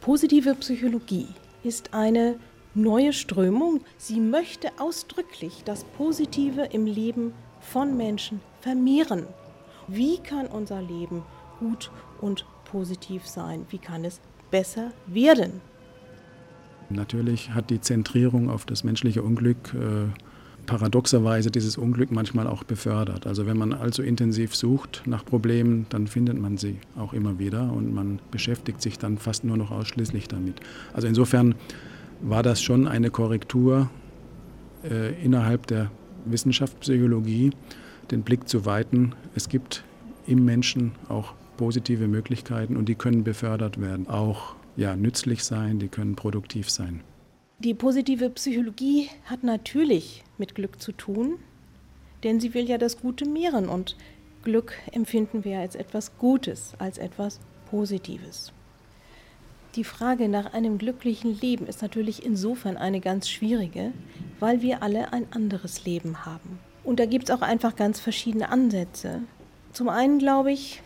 Positive 0.01 0.57
Psychologie 0.57 1.29
ist 1.63 1.95
eine 1.95 2.41
neue 2.75 3.13
Strömung. 3.13 3.83
Sie 3.97 4.19
möchte 4.19 4.73
ausdrücklich 4.81 5.63
das 5.65 5.85
Positive 5.85 6.63
im 6.73 6.87
Leben 6.87 7.35
von 7.61 7.97
Menschen 7.97 8.41
vermehren. 8.63 9.29
Wie 9.87 10.19
kann 10.19 10.49
unser 10.49 10.83
Leben 10.83 11.23
gut 11.61 11.93
und 12.21 12.45
positiv 12.65 13.29
sein? 13.29 13.65
Wie 13.71 13.79
kann 13.79 14.05
es 14.05 14.21
besser 14.55 14.93
werden. 15.09 15.61
Natürlich 16.89 17.51
hat 17.51 17.71
die 17.71 17.81
Zentrierung 17.81 18.49
auf 18.49 18.67
das 18.67 18.85
menschliche 18.85 19.21
Unglück 19.21 19.75
äh, 19.75 20.07
paradoxerweise 20.65 21.51
dieses 21.51 21.77
Unglück 21.77 22.13
manchmal 22.13 22.47
auch 22.47 22.63
befördert. 22.63 23.27
Also 23.27 23.47
wenn 23.47 23.57
man 23.57 23.73
allzu 23.73 24.05
intensiv 24.05 24.55
sucht 24.55 25.03
nach 25.07 25.25
Problemen, 25.25 25.87
dann 25.89 26.07
findet 26.07 26.41
man 26.41 26.57
sie 26.57 26.79
auch 26.97 27.13
immer 27.13 27.41
wieder 27.41 27.73
und 27.73 27.93
man 27.93 28.21
beschäftigt 28.31 28.81
sich 28.81 28.97
dann 28.97 29.19
fast 29.19 29.43
nur 29.43 29.57
noch 29.57 29.73
ausschließlich 29.73 30.29
damit. 30.29 30.61
Also 30.93 31.09
insofern 31.09 31.57
war 32.21 32.45
das 32.45 32.63
schon 32.63 32.87
eine 32.87 33.11
Korrektur 33.11 33.91
äh, 34.89 35.21
innerhalb 35.21 35.67
der 35.67 35.91
Wissenschaftspsychologie, 36.27 37.51
den 38.13 38.23
Blick 38.23 38.49
zu 38.49 38.67
weiten. 38.67 39.17
Es 39.35 39.49
gibt 39.49 39.83
im 40.29 40.45
Menschen 40.45 40.93
auch 41.09 41.35
positive 41.57 42.09
Möglichkeiten 42.09 42.77
und 42.77 42.89
die 42.89 42.95
können 42.95 43.25
befördert 43.25 43.81
werden, 43.81 44.09
auch 44.09 44.55
ja, 44.77 44.97
nützlich 44.97 45.45
sein, 45.45 45.79
die 45.79 45.89
können 45.89 46.17
produktiv 46.17 46.71
sein. 46.71 47.01
Die 47.61 47.75
positive 47.75 48.31
Psychologie 48.31 49.09
hat 49.25 49.45
natürlich 49.45 50.25
mit 50.39 50.55
Glück 50.55 50.81
zu 50.81 50.93
tun, 50.93 51.39
denn 52.25 52.41
sie 52.41 52.55
will 52.55 52.69
ja 52.69 52.79
das 52.79 53.01
Gute 53.01 53.27
mehren 53.27 53.69
und 53.69 53.97
Glück 54.43 54.75
empfinden 54.93 55.45
wir 55.45 55.61
als 55.61 55.75
etwas 55.75 56.19
Gutes, 56.19 56.75
als 56.79 56.99
etwas 56.99 57.41
Positives. 57.71 58.53
Die 59.77 59.85
Frage 59.85 60.29
nach 60.29 60.53
einem 60.53 60.79
glücklichen 60.79 61.41
Leben 61.41 61.67
ist 61.67 61.83
natürlich 61.83 62.25
insofern 62.25 62.77
eine 62.77 63.01
ganz 63.01 63.29
schwierige, 63.29 63.93
weil 64.39 64.63
wir 64.63 64.83
alle 64.83 65.13
ein 65.13 65.27
anderes 65.33 65.85
Leben 65.85 66.25
haben. 66.25 66.61
Und 66.85 67.01
da 67.01 67.07
gibt 67.07 67.29
es 67.29 67.35
auch 67.35 67.43
einfach 67.43 67.75
ganz 67.75 67.99
verschiedene 67.99 68.51
Ansätze. 68.51 69.23
Zum 69.73 69.89
einen 69.89 70.19
glaube 70.19 70.53
ich, 70.53 70.83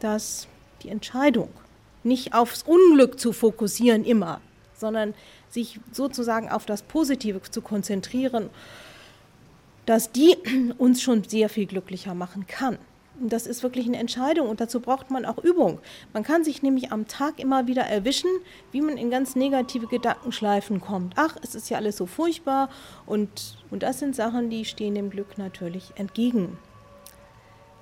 dass 0.00 0.48
die 0.82 0.88
Entscheidung, 0.88 1.50
nicht 2.02 2.34
aufs 2.34 2.62
Unglück 2.62 3.20
zu 3.20 3.32
fokussieren 3.32 4.04
immer, 4.04 4.40
sondern 4.74 5.14
sich 5.50 5.80
sozusagen 5.92 6.48
auf 6.48 6.66
das 6.66 6.82
Positive 6.82 7.42
zu 7.42 7.60
konzentrieren, 7.60 8.50
dass 9.86 10.12
die 10.12 10.36
uns 10.78 11.02
schon 11.02 11.24
sehr 11.24 11.48
viel 11.48 11.66
glücklicher 11.66 12.14
machen 12.14 12.46
kann. 12.46 12.78
Das 13.22 13.46
ist 13.46 13.62
wirklich 13.62 13.86
eine 13.86 13.98
Entscheidung 13.98 14.48
und 14.48 14.62
dazu 14.62 14.80
braucht 14.80 15.10
man 15.10 15.26
auch 15.26 15.36
Übung. 15.36 15.80
Man 16.14 16.22
kann 16.22 16.42
sich 16.42 16.62
nämlich 16.62 16.90
am 16.90 17.06
Tag 17.06 17.38
immer 17.38 17.66
wieder 17.66 17.82
erwischen, 17.82 18.30
wie 18.72 18.80
man 18.80 18.96
in 18.96 19.10
ganz 19.10 19.36
negative 19.36 19.88
Gedankenschleifen 19.88 20.80
kommt. 20.80 21.12
Ach, 21.16 21.36
es 21.42 21.54
ist 21.54 21.68
ja 21.68 21.76
alles 21.76 21.98
so 21.98 22.06
furchtbar 22.06 22.70
und, 23.04 23.58
und 23.70 23.82
das 23.82 23.98
sind 23.98 24.16
Sachen, 24.16 24.48
die 24.48 24.64
stehen 24.64 24.94
dem 24.94 25.10
Glück 25.10 25.36
natürlich 25.36 25.92
entgegen. 25.96 26.56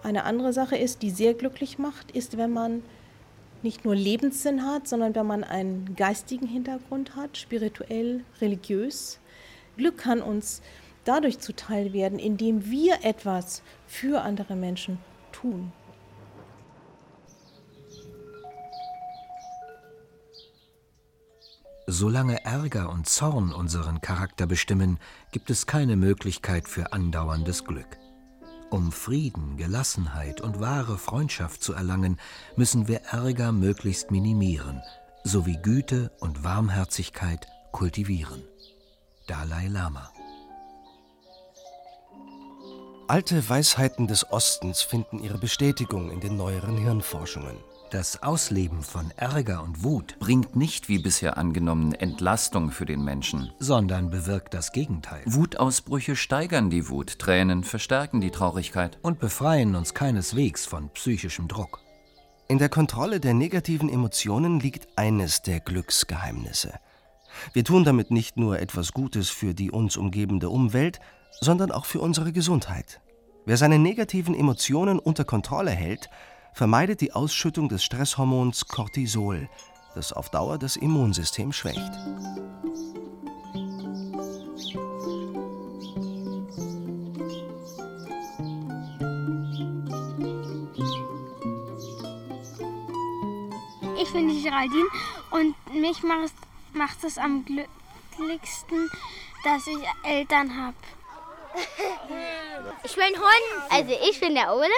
Eine 0.02 0.24
andere 0.24 0.52
Sache 0.52 0.76
ist, 0.76 1.02
die 1.02 1.10
sehr 1.10 1.34
glücklich 1.34 1.78
macht, 1.78 2.12
ist, 2.12 2.36
wenn 2.38 2.52
man 2.52 2.82
nicht 3.62 3.84
nur 3.84 3.94
Lebenssinn 3.94 4.64
hat, 4.64 4.86
sondern 4.86 5.14
wenn 5.14 5.26
man 5.26 5.44
einen 5.44 5.96
geistigen 5.96 6.46
Hintergrund 6.46 7.16
hat, 7.16 7.36
spirituell, 7.36 8.24
religiös. 8.40 9.18
Glück 9.76 9.98
kann 9.98 10.22
uns 10.22 10.62
dadurch 11.04 11.40
zuteil 11.40 11.92
werden, 11.92 12.18
indem 12.18 12.70
wir 12.70 12.98
etwas 13.02 13.62
für 13.86 14.22
andere 14.22 14.54
Menschen 14.54 14.98
tun. 15.32 15.72
Solange 21.90 22.44
Ärger 22.44 22.90
und 22.90 23.08
Zorn 23.08 23.52
unseren 23.54 24.02
Charakter 24.02 24.46
bestimmen, 24.46 24.98
gibt 25.32 25.48
es 25.48 25.66
keine 25.66 25.96
Möglichkeit 25.96 26.68
für 26.68 26.92
andauerndes 26.92 27.64
Glück. 27.64 27.96
Um 28.70 28.92
Frieden, 28.92 29.56
Gelassenheit 29.56 30.42
und 30.42 30.60
wahre 30.60 30.98
Freundschaft 30.98 31.62
zu 31.62 31.72
erlangen, 31.72 32.18
müssen 32.56 32.86
wir 32.86 33.00
Ärger 33.10 33.50
möglichst 33.50 34.10
minimieren, 34.10 34.82
sowie 35.24 35.58
Güte 35.62 36.10
und 36.20 36.44
Warmherzigkeit 36.44 37.46
kultivieren. 37.72 38.42
Dalai 39.26 39.68
Lama 39.68 40.10
Alte 43.06 43.48
Weisheiten 43.48 44.06
des 44.06 44.30
Ostens 44.30 44.82
finden 44.82 45.18
ihre 45.18 45.38
Bestätigung 45.38 46.10
in 46.10 46.20
den 46.20 46.36
neueren 46.36 46.76
Hirnforschungen. 46.76 47.56
Das 47.90 48.22
Ausleben 48.22 48.82
von 48.82 49.10
Ärger 49.16 49.62
und 49.62 49.82
Wut 49.82 50.18
bringt 50.18 50.54
nicht 50.54 50.90
wie 50.90 50.98
bisher 50.98 51.38
angenommen 51.38 51.94
Entlastung 51.94 52.70
für 52.70 52.84
den 52.84 53.02
Menschen, 53.02 53.50
sondern 53.60 54.10
bewirkt 54.10 54.52
das 54.52 54.72
Gegenteil. 54.72 55.22
Wutausbrüche 55.24 56.14
steigern 56.14 56.68
die 56.68 56.90
Wut, 56.90 57.18
Tränen 57.18 57.64
verstärken 57.64 58.20
die 58.20 58.30
Traurigkeit 58.30 58.98
und 59.00 59.20
befreien 59.20 59.74
uns 59.74 59.94
keineswegs 59.94 60.66
von 60.66 60.90
psychischem 60.90 61.48
Druck. 61.48 61.80
In 62.46 62.58
der 62.58 62.68
Kontrolle 62.68 63.20
der 63.20 63.32
negativen 63.32 63.88
Emotionen 63.88 64.60
liegt 64.60 64.88
eines 64.98 65.40
der 65.40 65.60
Glücksgeheimnisse. 65.60 66.74
Wir 67.54 67.64
tun 67.64 67.84
damit 67.84 68.10
nicht 68.10 68.36
nur 68.36 68.60
etwas 68.60 68.92
Gutes 68.92 69.30
für 69.30 69.54
die 69.54 69.70
uns 69.70 69.96
umgebende 69.96 70.50
Umwelt, 70.50 71.00
sondern 71.40 71.70
auch 71.70 71.86
für 71.86 72.00
unsere 72.00 72.32
Gesundheit. 72.32 73.00
Wer 73.46 73.56
seine 73.56 73.78
negativen 73.78 74.34
Emotionen 74.34 74.98
unter 74.98 75.24
Kontrolle 75.24 75.70
hält, 75.70 76.10
vermeidet 76.52 77.00
die 77.00 77.12
Ausschüttung 77.12 77.68
des 77.68 77.84
Stresshormons 77.84 78.66
Cortisol, 78.66 79.48
das 79.94 80.12
auf 80.12 80.30
Dauer 80.30 80.58
das 80.58 80.76
Immunsystem 80.76 81.52
schwächt. 81.52 81.78
Ich 94.00 94.12
bin 94.12 94.28
die 94.28 94.42
Geraldine 94.42 94.88
und 95.30 95.54
mich 95.74 96.02
macht 96.72 97.04
es 97.04 97.18
am 97.18 97.44
glücklichsten, 97.44 98.90
dass 99.44 99.66
ich 99.66 99.78
Eltern 100.02 100.56
habe. 100.56 100.76
Ich 102.84 102.94
bin 102.94 103.04
Hund. 103.04 103.70
Also 103.70 103.92
ich 104.08 104.20
bin 104.20 104.34
der 104.34 104.54
Ole 104.54 104.68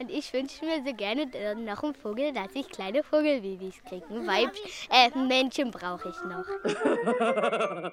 und 0.00 0.10
ich 0.10 0.32
wünsche 0.32 0.64
mir 0.64 0.82
so 0.84 0.94
gerne 0.94 1.26
noch 1.64 1.82
einen 1.82 1.94
Vogel, 1.94 2.32
dass 2.32 2.48
ich 2.54 2.68
kleine 2.70 3.02
Vogelbabys 3.02 3.82
kriege. 3.86 4.06
Ein 4.10 4.26
Weib, 4.26 4.52
äh, 4.88 5.10
ein 5.14 5.28
Männchen 5.28 5.70
brauche 5.70 6.08
ich 6.08 6.16
noch. 6.24 6.46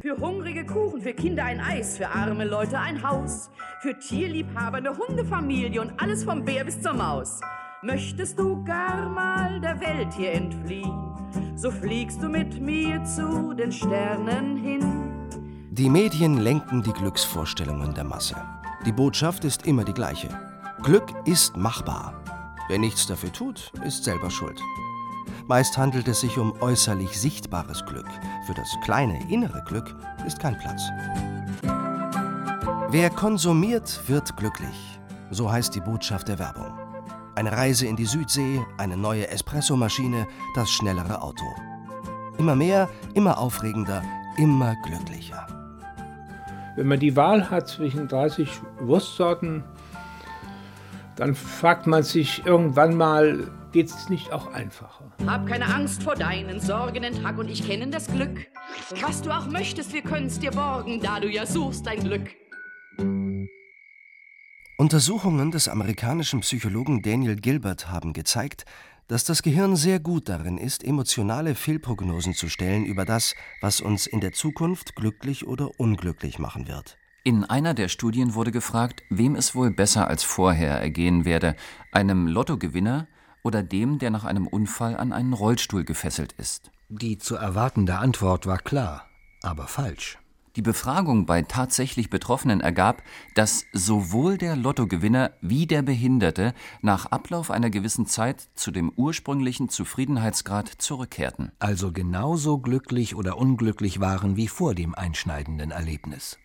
für 0.00 0.16
hungrige 0.18 0.64
Kuchen, 0.64 1.02
für 1.02 1.12
Kinder 1.12 1.44
ein 1.44 1.60
Eis, 1.60 1.96
für 1.96 2.08
arme 2.08 2.44
Leute 2.44 2.78
ein 2.78 3.02
Haus, 3.02 3.50
für 3.80 3.98
Tierliebhaber 3.98 4.76
eine 4.76 4.96
Hundefamilie 4.96 5.80
und 5.80 6.00
alles 6.00 6.22
vom 6.22 6.44
Bär 6.44 6.64
bis 6.64 6.80
zur 6.80 6.92
Maus. 6.92 7.40
Möchtest 7.82 8.38
du 8.38 8.62
gar 8.64 9.08
mal 9.08 9.60
der 9.60 9.80
Welt 9.80 10.14
hier 10.14 10.32
entfliehen, 10.32 11.12
so 11.56 11.72
fliegst 11.72 12.22
du 12.22 12.28
mit 12.28 12.60
mir 12.60 13.02
zu 13.02 13.52
den 13.54 13.72
Sternen 13.72 14.56
hin. 14.56 15.28
Die 15.72 15.90
Medien 15.90 16.38
lenken 16.38 16.84
die 16.84 16.92
Glücksvorstellungen 16.92 17.94
der 17.94 18.04
Masse. 18.04 18.36
Die 18.86 18.92
Botschaft 18.92 19.44
ist 19.44 19.66
immer 19.66 19.84
die 19.84 19.94
gleiche. 19.94 20.51
Glück 20.82 21.14
ist 21.26 21.56
machbar. 21.56 22.12
Wer 22.66 22.80
nichts 22.80 23.06
dafür 23.06 23.32
tut, 23.32 23.70
ist 23.84 24.02
selber 24.02 24.30
schuld. 24.30 24.60
Meist 25.46 25.78
handelt 25.78 26.08
es 26.08 26.22
sich 26.22 26.38
um 26.38 26.60
äußerlich 26.60 27.20
sichtbares 27.20 27.84
Glück. 27.86 28.08
Für 28.46 28.54
das 28.54 28.68
kleine 28.82 29.30
innere 29.30 29.62
Glück 29.64 29.94
ist 30.26 30.40
kein 30.40 30.58
Platz. 30.58 30.82
Wer 32.90 33.10
konsumiert, 33.10 34.00
wird 34.08 34.36
glücklich. 34.36 34.98
So 35.30 35.52
heißt 35.52 35.72
die 35.72 35.80
Botschaft 35.80 36.26
der 36.26 36.40
Werbung. 36.40 36.76
Eine 37.36 37.52
Reise 37.52 37.86
in 37.86 37.94
die 37.94 38.04
Südsee, 38.04 38.60
eine 38.76 38.96
neue 38.96 39.28
Espressomaschine, 39.28 40.26
das 40.56 40.68
schnellere 40.68 41.22
Auto. 41.22 41.46
Immer 42.38 42.56
mehr, 42.56 42.88
immer 43.14 43.38
aufregender, 43.38 44.02
immer 44.36 44.74
glücklicher. 44.84 45.46
Wenn 46.74 46.88
man 46.88 46.98
die 46.98 47.14
Wahl 47.14 47.50
hat 47.50 47.68
zwischen 47.68 48.08
30 48.08 48.48
Wurstsorten, 48.80 49.62
dann 51.22 51.36
fragt 51.36 51.86
man 51.86 52.02
sich 52.02 52.44
irgendwann 52.44 52.96
mal, 52.96 53.48
geht 53.70 53.86
es 53.86 54.08
nicht 54.08 54.32
auch 54.32 54.52
einfacher? 54.52 55.12
Hab 55.24 55.46
keine 55.46 55.72
Angst 55.72 56.02
vor 56.02 56.16
deinen 56.16 56.58
Sorgen, 56.58 57.02
denn 57.02 57.22
Tag 57.22 57.38
und 57.38 57.48
ich 57.48 57.64
kennen 57.64 57.92
das 57.92 58.08
Glück. 58.08 58.48
Was 59.00 59.22
du 59.22 59.30
auch 59.30 59.46
möchtest, 59.46 59.92
wir 59.92 60.02
können's 60.02 60.40
dir 60.40 60.50
borgen, 60.50 61.00
da 61.00 61.20
du 61.20 61.28
ja 61.28 61.46
suchst 61.46 61.86
dein 61.86 62.00
Glück. 62.00 62.30
Untersuchungen 64.78 65.52
des 65.52 65.68
amerikanischen 65.68 66.40
Psychologen 66.40 67.02
Daniel 67.02 67.36
Gilbert 67.36 67.88
haben 67.88 68.14
gezeigt, 68.14 68.64
dass 69.06 69.22
das 69.22 69.44
Gehirn 69.44 69.76
sehr 69.76 70.00
gut 70.00 70.28
darin 70.28 70.58
ist, 70.58 70.82
emotionale 70.82 71.54
Fehlprognosen 71.54 72.34
zu 72.34 72.48
stellen 72.48 72.84
über 72.84 73.04
das, 73.04 73.36
was 73.60 73.80
uns 73.80 74.08
in 74.08 74.18
der 74.18 74.32
Zukunft 74.32 74.96
glücklich 74.96 75.46
oder 75.46 75.78
unglücklich 75.78 76.40
machen 76.40 76.66
wird. 76.66 76.98
In 77.24 77.44
einer 77.44 77.72
der 77.72 77.86
Studien 77.86 78.34
wurde 78.34 78.50
gefragt, 78.50 79.04
wem 79.08 79.36
es 79.36 79.54
wohl 79.54 79.70
besser 79.70 80.08
als 80.08 80.24
vorher 80.24 80.80
ergehen 80.80 81.24
werde, 81.24 81.54
einem 81.92 82.26
Lottogewinner 82.26 83.06
oder 83.44 83.62
dem, 83.62 84.00
der 84.00 84.10
nach 84.10 84.24
einem 84.24 84.48
Unfall 84.48 84.96
an 84.96 85.12
einen 85.12 85.32
Rollstuhl 85.32 85.84
gefesselt 85.84 86.32
ist. 86.32 86.72
Die 86.88 87.18
zu 87.18 87.36
erwartende 87.36 87.98
Antwort 87.98 88.46
war 88.46 88.58
klar, 88.58 89.06
aber 89.40 89.68
falsch. 89.68 90.18
Die 90.56 90.62
Befragung 90.62 91.24
bei 91.24 91.42
tatsächlich 91.42 92.10
Betroffenen 92.10 92.60
ergab, 92.60 93.04
dass 93.36 93.66
sowohl 93.72 94.36
der 94.36 94.56
Lottogewinner 94.56 95.30
wie 95.40 95.68
der 95.68 95.82
Behinderte 95.82 96.54
nach 96.82 97.06
Ablauf 97.06 97.52
einer 97.52 97.70
gewissen 97.70 98.06
Zeit 98.06 98.48
zu 98.56 98.72
dem 98.72 98.90
ursprünglichen 98.96 99.68
Zufriedenheitsgrad 99.68 100.68
zurückkehrten. 100.68 101.52
Also 101.60 101.92
genauso 101.92 102.58
glücklich 102.58 103.14
oder 103.14 103.38
unglücklich 103.38 104.00
waren 104.00 104.36
wie 104.36 104.48
vor 104.48 104.74
dem 104.74 104.94
einschneidenden 104.96 105.70
Erlebnis. 105.70 106.36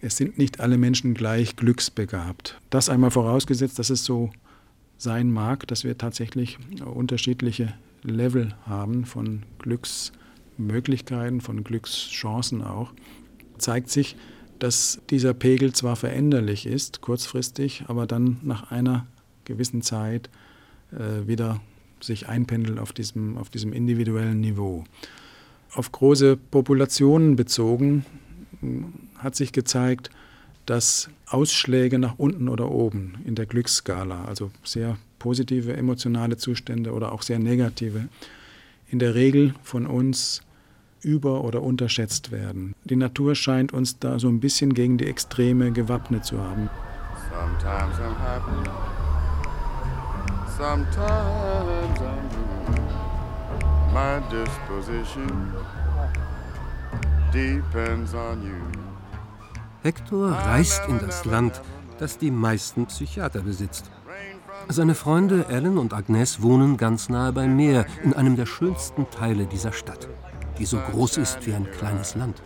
Es 0.00 0.16
sind 0.16 0.38
nicht 0.38 0.60
alle 0.60 0.78
Menschen 0.78 1.14
gleich 1.14 1.56
glücksbegabt. 1.56 2.60
Das 2.70 2.88
einmal 2.88 3.10
vorausgesetzt, 3.10 3.78
dass 3.78 3.90
es 3.90 4.04
so 4.04 4.30
sein 4.96 5.30
mag, 5.30 5.66
dass 5.66 5.84
wir 5.84 5.98
tatsächlich 5.98 6.58
unterschiedliche 6.84 7.74
Level 8.02 8.54
haben 8.64 9.04
von 9.04 9.42
Glücksmöglichkeiten, 9.58 11.40
von 11.40 11.64
Glückschancen 11.64 12.62
auch 12.62 12.92
zeigt 13.58 13.90
sich, 13.90 14.16
dass 14.58 15.00
dieser 15.10 15.34
Pegel 15.34 15.72
zwar 15.72 15.96
veränderlich 15.96 16.66
ist, 16.66 17.00
kurzfristig, 17.00 17.84
aber 17.86 18.06
dann 18.06 18.38
nach 18.42 18.70
einer 18.70 19.06
gewissen 19.44 19.82
Zeit 19.82 20.30
äh, 20.92 21.26
wieder 21.26 21.60
sich 22.00 22.28
einpendelt 22.28 22.78
auf 22.78 22.92
diesem, 22.92 23.36
auf 23.36 23.50
diesem 23.50 23.72
individuellen 23.72 24.40
Niveau. 24.40 24.84
Auf 25.74 25.92
große 25.92 26.36
Populationen 26.36 27.36
bezogen 27.36 28.04
hat 29.18 29.36
sich 29.36 29.52
gezeigt, 29.52 30.10
dass 30.66 31.08
Ausschläge 31.26 31.98
nach 31.98 32.18
unten 32.18 32.48
oder 32.48 32.70
oben 32.70 33.14
in 33.24 33.34
der 33.34 33.46
Glücksskala, 33.46 34.24
also 34.24 34.50
sehr 34.62 34.98
positive 35.18 35.76
emotionale 35.76 36.36
Zustände 36.36 36.92
oder 36.92 37.12
auch 37.12 37.22
sehr 37.22 37.38
negative, 37.38 38.08
in 38.90 38.98
der 38.98 39.14
Regel 39.14 39.54
von 39.62 39.86
uns 39.86 40.42
über- 41.00 41.44
oder 41.44 41.62
unterschätzt 41.62 42.32
werden. 42.32 42.74
Die 42.84 42.96
Natur 42.96 43.34
scheint 43.34 43.72
uns 43.72 43.98
da 43.98 44.18
so 44.18 44.28
ein 44.28 44.40
bisschen 44.40 44.74
gegen 44.74 44.98
die 44.98 45.06
Extreme 45.06 45.72
gewappnet 45.72 46.24
zu 46.24 46.40
haben. 46.40 46.68
Sometimes 47.30 47.96
I'm 47.98 48.16
happy. 48.18 48.70
Sometimes 50.56 52.00
I'm. 52.00 52.48
My 53.92 54.20
disposition. 54.30 55.54
Hector 59.82 60.30
reist 60.30 60.82
in 60.88 60.98
das 60.98 61.24
Land, 61.24 61.60
das 61.98 62.18
die 62.18 62.30
meisten 62.30 62.86
Psychiater 62.86 63.40
besitzt. 63.40 63.90
Seine 64.68 64.94
Freunde 64.94 65.46
Ellen 65.48 65.78
und 65.78 65.94
Agnes 65.94 66.42
wohnen 66.42 66.76
ganz 66.76 67.08
nahe 67.08 67.32
beim 67.32 67.56
Meer, 67.56 67.86
in 68.02 68.12
einem 68.12 68.36
der 68.36 68.46
schönsten 68.46 69.08
Teile 69.10 69.46
dieser 69.46 69.72
Stadt 69.72 70.08
die 70.58 70.66
so 70.66 70.78
groß 70.78 71.18
ist 71.18 71.46
wie 71.46 71.54
ein 71.54 71.70
kleines 71.70 72.14
Land. 72.14 72.42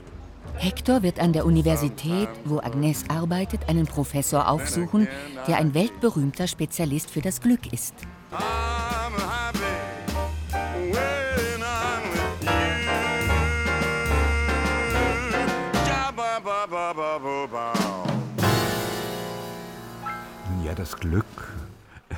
Hector 0.55 1.03
wird 1.03 1.18
an 1.18 1.33
der 1.33 1.47
Universität, 1.47 2.28
wo 2.45 2.59
Agnes 2.59 3.05
arbeitet, 3.09 3.68
einen 3.68 3.87
Professor 3.87 4.49
aufsuchen, 4.49 5.09
der 5.49 5.57
ein 5.57 5.74
weltberühmter 5.74 6.47
Spezialist 6.47 7.11
für 7.11 7.22
das 7.22 7.41
Glück 7.41 7.72
ist. 7.72 7.95
Das 20.75 20.97
Glück. 20.97 21.27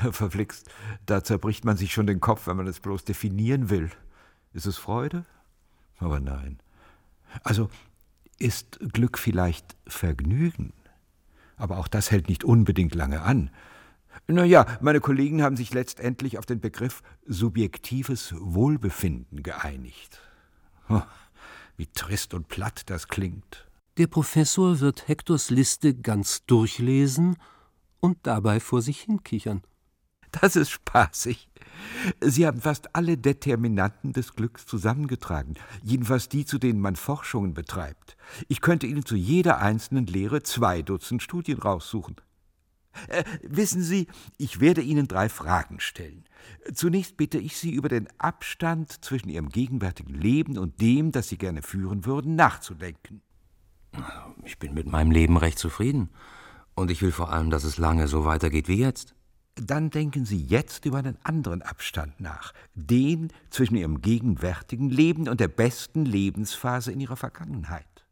Verflixt, 0.11 0.70
da 1.07 1.24
zerbricht 1.24 1.64
man 1.64 1.76
sich 1.76 1.92
schon 1.92 2.07
den 2.07 2.20
Kopf, 2.20 2.46
wenn 2.46 2.57
man 2.57 2.66
es 2.66 2.80
bloß 2.80 3.05
definieren 3.05 3.68
will. 3.68 3.90
Ist 4.52 4.66
es 4.66 4.76
Freude? 4.76 5.24
Aber 5.98 6.20
nein. 6.20 6.61
Also 7.42 7.68
ist 8.38 8.78
Glück 8.92 9.18
vielleicht 9.18 9.76
Vergnügen? 9.86 10.72
Aber 11.57 11.78
auch 11.78 11.88
das 11.88 12.11
hält 12.11 12.28
nicht 12.28 12.44
unbedingt 12.44 12.94
lange 12.94 13.22
an. 13.22 13.50
Na 14.28 14.44
ja, 14.44 14.66
meine 14.80 15.00
Kollegen 15.00 15.42
haben 15.42 15.57
sich 15.57 15.74
letztendlich 15.74 16.38
auf 16.38 16.46
den 16.46 16.61
Begriff 16.61 17.02
subjektives 17.26 18.34
Wohlbefinden 18.38 19.42
geeinigt. 19.42 20.20
Wie 21.76 21.86
trist 21.86 22.34
und 22.34 22.48
platt 22.48 22.82
das 22.86 23.09
klingt. 23.09 23.66
Der 23.96 24.07
Professor 24.07 24.80
wird 24.80 25.09
Hektors 25.09 25.50
Liste 25.50 25.94
ganz 25.94 26.44
durchlesen 26.46 27.36
und 28.05 28.18
dabei 28.24 28.61
vor 28.61 28.82
sich 28.82 29.00
hinkichern. 29.00 29.62
Das 30.30 30.57
ist 30.57 30.68
spaßig. 30.68 31.48
Sie 32.20 32.46
haben 32.46 32.61
fast 32.61 32.94
alle 32.94 33.16
Determinanten 33.16 34.12
des 34.12 34.34
Glücks 34.34 34.66
zusammengetragen, 34.66 35.55
jedenfalls 35.82 36.28
die, 36.28 36.44
zu 36.44 36.59
denen 36.59 36.80
man 36.80 36.96
Forschungen 36.96 37.55
betreibt. 37.55 38.18
Ich 38.48 38.61
könnte 38.61 38.86
Ihnen 38.86 39.07
zu 39.07 39.16
jeder 39.16 39.59
einzelnen 39.59 40.07
Lehre 40.07 40.42
zwei 40.42 40.82
Dutzend 40.82 41.22
Studien 41.22 41.59
raussuchen. 41.59 42.16
Äh, 43.09 43.24
wissen 43.42 43.82
Sie, 43.82 44.09
ich 44.36 44.61
werde 44.61 44.82
Ihnen 44.82 45.09
drei 45.09 45.30
Fragen 45.30 45.80
stellen. 45.80 46.24
Zunächst 46.74 47.16
bitte 47.16 47.38
ich 47.38 47.57
Sie, 47.57 47.72
über 47.72 47.88
den 47.88 48.09
Abstand 48.18 49.02
zwischen 49.02 49.30
Ihrem 49.30 49.48
gegenwärtigen 49.48 50.14
Leben 50.14 50.59
und 50.59 50.78
dem, 50.82 51.11
das 51.11 51.30
Sie 51.30 51.38
gerne 51.38 51.62
führen 51.62 52.05
würden, 52.05 52.36
nachzudenken. 52.36 53.22
Ich 54.44 54.59
bin 54.59 54.74
mit 54.74 54.88
meinem 54.88 55.11
Leben 55.11 55.38
recht 55.38 55.59
zufrieden. 55.59 56.11
Und 56.74 56.90
ich 56.90 57.02
will 57.02 57.12
vor 57.12 57.32
allem, 57.32 57.50
dass 57.50 57.64
es 57.64 57.78
lange 57.78 58.08
so 58.08 58.24
weitergeht 58.24 58.68
wie 58.68 58.78
jetzt. 58.78 59.14
Dann 59.56 59.90
denken 59.90 60.24
Sie 60.24 60.42
jetzt 60.42 60.84
über 60.84 60.98
einen 60.98 61.16
anderen 61.22 61.62
Abstand 61.62 62.20
nach, 62.20 62.52
den 62.74 63.32
zwischen 63.50 63.76
Ihrem 63.76 64.00
gegenwärtigen 64.00 64.90
Leben 64.90 65.28
und 65.28 65.38
der 65.38 65.48
besten 65.48 66.04
Lebensphase 66.04 66.90
in 66.90 67.00
Ihrer 67.00 67.16
Vergangenheit. 67.16 68.04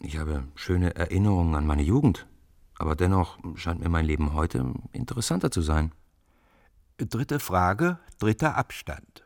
Ich 0.00 0.18
habe 0.18 0.48
schöne 0.56 0.96
Erinnerungen 0.96 1.54
an 1.54 1.64
meine 1.64 1.82
Jugend, 1.82 2.26
aber 2.76 2.96
dennoch 2.96 3.38
scheint 3.54 3.80
mir 3.80 3.88
mein 3.88 4.04
Leben 4.04 4.32
heute 4.34 4.74
interessanter 4.90 5.52
zu 5.52 5.62
sein. 5.62 5.92
Dritte 6.98 7.38
Frage, 7.38 8.00
dritter 8.18 8.56
Abstand. 8.56 9.24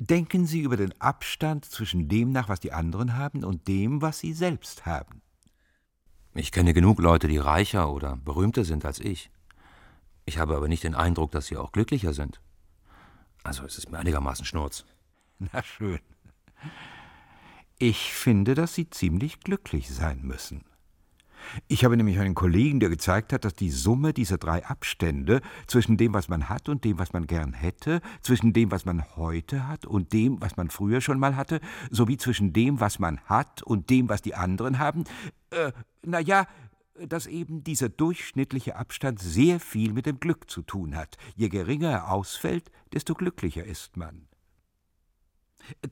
Denken 0.00 0.46
Sie 0.46 0.60
über 0.60 0.78
den 0.78 0.98
Abstand 1.02 1.66
zwischen 1.66 2.08
dem 2.08 2.32
nach, 2.32 2.48
was 2.48 2.60
die 2.60 2.72
anderen 2.72 3.16
haben, 3.16 3.44
und 3.44 3.68
dem, 3.68 4.00
was 4.00 4.20
Sie 4.20 4.32
selbst 4.32 4.86
haben. 4.86 5.20
Ich 6.34 6.50
kenne 6.50 6.74
genug 6.74 6.98
Leute, 6.98 7.28
die 7.28 7.38
reicher 7.38 7.92
oder 7.92 8.16
berühmter 8.16 8.64
sind 8.64 8.84
als 8.84 8.98
ich. 8.98 9.30
Ich 10.26 10.38
habe 10.38 10.56
aber 10.56 10.66
nicht 10.66 10.82
den 10.82 10.96
Eindruck, 10.96 11.30
dass 11.30 11.46
sie 11.46 11.56
auch 11.56 11.70
glücklicher 11.70 12.12
sind. 12.12 12.40
Also 13.44 13.64
es 13.64 13.78
ist 13.78 13.92
mir 13.92 13.98
einigermaßen 13.98 14.44
Schnurz. 14.44 14.84
Na 15.38 15.62
schön. 15.62 16.00
Ich 17.78 18.12
finde, 18.12 18.54
dass 18.54 18.74
Sie 18.74 18.88
ziemlich 18.88 19.40
glücklich 19.40 19.90
sein 19.90 20.22
müssen. 20.22 20.64
Ich 21.68 21.84
habe 21.84 21.96
nämlich 21.96 22.18
einen 22.18 22.34
Kollegen, 22.34 22.80
der 22.80 22.88
gezeigt 22.88 23.32
hat, 23.32 23.44
dass 23.44 23.54
die 23.54 23.70
Summe 23.70 24.12
dieser 24.12 24.38
drei 24.38 24.64
Abstände 24.64 25.40
zwischen 25.66 25.96
dem, 25.96 26.14
was 26.14 26.28
man 26.28 26.48
hat 26.48 26.68
und 26.68 26.84
dem, 26.84 26.98
was 26.98 27.12
man 27.12 27.26
gern 27.26 27.52
hätte, 27.52 28.00
zwischen 28.22 28.52
dem, 28.52 28.70
was 28.70 28.84
man 28.84 29.04
heute 29.16 29.68
hat 29.68 29.86
und 29.86 30.12
dem, 30.12 30.40
was 30.40 30.56
man 30.56 30.70
früher 30.70 31.00
schon 31.00 31.18
mal 31.18 31.36
hatte, 31.36 31.60
sowie 31.90 32.16
zwischen 32.16 32.52
dem, 32.52 32.80
was 32.80 32.98
man 32.98 33.20
hat 33.20 33.62
und 33.62 33.90
dem, 33.90 34.08
was 34.08 34.22
die 34.22 34.34
anderen 34.34 34.78
haben, 34.78 35.04
äh, 35.50 35.72
na 36.02 36.20
ja, 36.20 36.46
dass 36.94 37.26
eben 37.26 37.64
dieser 37.64 37.88
durchschnittliche 37.88 38.76
Abstand 38.76 39.20
sehr 39.20 39.58
viel 39.58 39.92
mit 39.92 40.06
dem 40.06 40.20
Glück 40.20 40.48
zu 40.48 40.62
tun 40.62 40.94
hat. 40.94 41.16
Je 41.34 41.48
geringer 41.48 41.90
er 41.90 42.10
ausfällt, 42.12 42.70
desto 42.92 43.14
glücklicher 43.14 43.64
ist 43.64 43.96
man. 43.96 44.28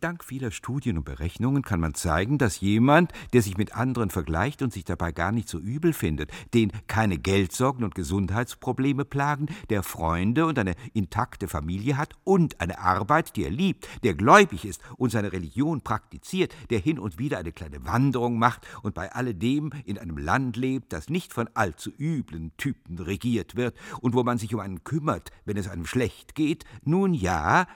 Dank 0.00 0.24
vieler 0.24 0.50
Studien 0.50 0.98
und 0.98 1.04
Berechnungen 1.04 1.62
kann 1.62 1.80
man 1.80 1.94
zeigen, 1.94 2.38
dass 2.38 2.60
jemand, 2.60 3.12
der 3.32 3.42
sich 3.42 3.56
mit 3.56 3.74
anderen 3.74 4.10
vergleicht 4.10 4.62
und 4.62 4.72
sich 4.72 4.84
dabei 4.84 5.12
gar 5.12 5.32
nicht 5.32 5.48
so 5.48 5.58
übel 5.58 5.92
findet, 5.92 6.30
den 6.54 6.72
keine 6.86 7.18
Geldsorgen 7.18 7.84
und 7.84 7.94
Gesundheitsprobleme 7.94 9.04
plagen, 9.04 9.46
der 9.70 9.82
Freunde 9.82 10.46
und 10.46 10.58
eine 10.58 10.74
intakte 10.92 11.48
Familie 11.48 11.96
hat 11.96 12.14
und 12.24 12.60
eine 12.60 12.78
Arbeit, 12.78 13.36
die 13.36 13.44
er 13.44 13.50
liebt, 13.50 13.88
der 14.02 14.14
gläubig 14.14 14.64
ist 14.64 14.80
und 14.96 15.10
seine 15.10 15.32
Religion 15.32 15.80
praktiziert, 15.82 16.54
der 16.70 16.78
hin 16.78 16.98
und 16.98 17.18
wieder 17.18 17.38
eine 17.38 17.52
kleine 17.52 17.84
Wanderung 17.84 18.38
macht 18.38 18.66
und 18.82 18.94
bei 18.94 19.12
alledem 19.12 19.70
in 19.84 19.98
einem 19.98 20.18
Land 20.18 20.56
lebt, 20.56 20.92
das 20.92 21.08
nicht 21.08 21.32
von 21.32 21.48
allzu 21.54 21.90
üblen 21.98 22.52
Typen 22.56 22.98
regiert 22.98 23.56
wird 23.56 23.76
und 24.00 24.14
wo 24.14 24.22
man 24.22 24.38
sich 24.38 24.54
um 24.54 24.60
einen 24.60 24.84
kümmert, 24.84 25.30
wenn 25.44 25.56
es 25.56 25.68
einem 25.68 25.86
schlecht 25.86 26.34
geht, 26.34 26.64
nun 26.84 27.14
ja, 27.14 27.66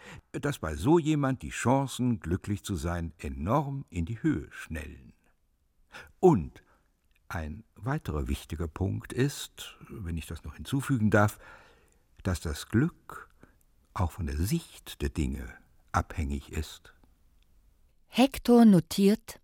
dass 0.40 0.58
bei 0.58 0.76
so 0.76 0.98
jemand 0.98 1.42
die 1.42 1.50
Chancen, 1.50 2.20
glücklich 2.20 2.62
zu 2.62 2.76
sein, 2.76 3.12
enorm 3.18 3.84
in 3.90 4.04
die 4.04 4.22
Höhe 4.22 4.48
schnellen. 4.50 5.12
Und 6.20 6.62
ein 7.28 7.64
weiterer 7.74 8.28
wichtiger 8.28 8.68
Punkt 8.68 9.12
ist, 9.12 9.76
wenn 9.88 10.16
ich 10.16 10.26
das 10.26 10.44
noch 10.44 10.54
hinzufügen 10.54 11.10
darf, 11.10 11.38
dass 12.22 12.40
das 12.40 12.68
Glück 12.68 13.28
auch 13.94 14.12
von 14.12 14.26
der 14.26 14.36
Sicht 14.36 15.00
der 15.02 15.08
Dinge 15.08 15.52
abhängig 15.92 16.52
ist. 16.52 16.92
Hektor 18.08 18.64
notiert 18.64 19.40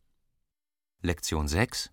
Lektion 1.03 1.49
6 1.49 1.91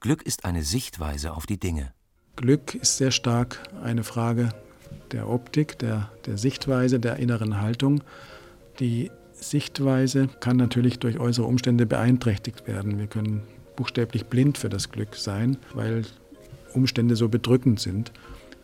Glück 0.00 0.22
ist 0.22 0.44
eine 0.44 0.62
Sichtweise 0.62 1.32
auf 1.32 1.46
die 1.46 1.58
Dinge. 1.58 1.94
Glück 2.36 2.74
ist 2.74 2.98
sehr 2.98 3.10
stark 3.10 3.62
eine 3.82 4.04
Frage 4.04 4.50
der 5.12 5.28
Optik, 5.28 5.78
der, 5.78 6.10
der 6.26 6.38
Sichtweise, 6.38 7.00
der 7.00 7.16
inneren 7.16 7.60
Haltung. 7.60 8.02
Die 8.80 9.10
Sichtweise 9.32 10.28
kann 10.40 10.56
natürlich 10.56 10.98
durch 10.98 11.18
äußere 11.18 11.46
Umstände 11.46 11.86
beeinträchtigt 11.86 12.66
werden. 12.66 12.98
Wir 12.98 13.06
können 13.06 13.42
buchstäblich 13.76 14.26
blind 14.26 14.58
für 14.58 14.68
das 14.68 14.90
Glück 14.90 15.16
sein, 15.16 15.56
weil 15.74 16.02
Umstände 16.72 17.16
so 17.16 17.28
bedrückend 17.28 17.80
sind. 17.80 18.12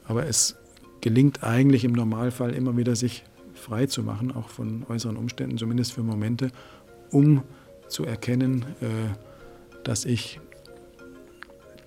Aber 0.06 0.26
es 0.26 0.56
gelingt 1.00 1.42
eigentlich 1.42 1.84
im 1.84 1.92
Normalfall 1.92 2.52
immer 2.52 2.76
wieder, 2.76 2.96
sich 2.96 3.24
frei 3.54 3.86
zu 3.86 4.02
machen, 4.02 4.32
auch 4.32 4.48
von 4.48 4.84
äußeren 4.88 5.16
Umständen, 5.16 5.58
zumindest 5.58 5.92
für 5.92 6.02
Momente, 6.02 6.50
um 7.10 7.42
zu 7.88 8.04
erkennen, 8.04 8.64
äh, 8.80 8.86
dass 9.84 10.04
ich 10.04 10.40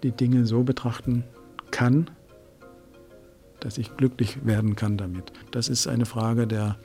die 0.04 0.12
Dinge 0.12 0.45
so 0.45 0.64
betrachten 0.64 1.24
kann, 1.72 2.10
dass 3.64 3.78
ich 3.78 3.95
glücklich 3.95 4.45
werden 4.45 4.76
kann 4.76 4.97
damit. 4.97 5.32
Das 5.51 5.70
ist 5.70 5.88
eine 5.88 6.05
Frage 6.05 6.47
der 6.47 6.78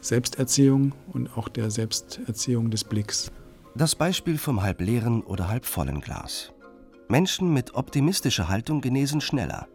Selbsterziehung 0.00 0.92
und 1.12 1.36
auch 1.36 1.48
der 1.48 1.70
Selbsterziehung 1.70 2.70
des 2.70 2.84
Blicks. 2.84 3.30
Das 3.74 3.94
Beispiel 3.94 4.38
vom 4.38 4.62
halbleeren 4.62 5.22
oder 5.22 5.48
halbvollen 5.48 6.00
Glas. 6.00 6.52
Menschen 7.08 7.52
mit 7.52 7.74
optimistischer 7.74 8.48
Haltung 8.48 8.80
genesen 8.80 9.20
schneller. 9.20 9.68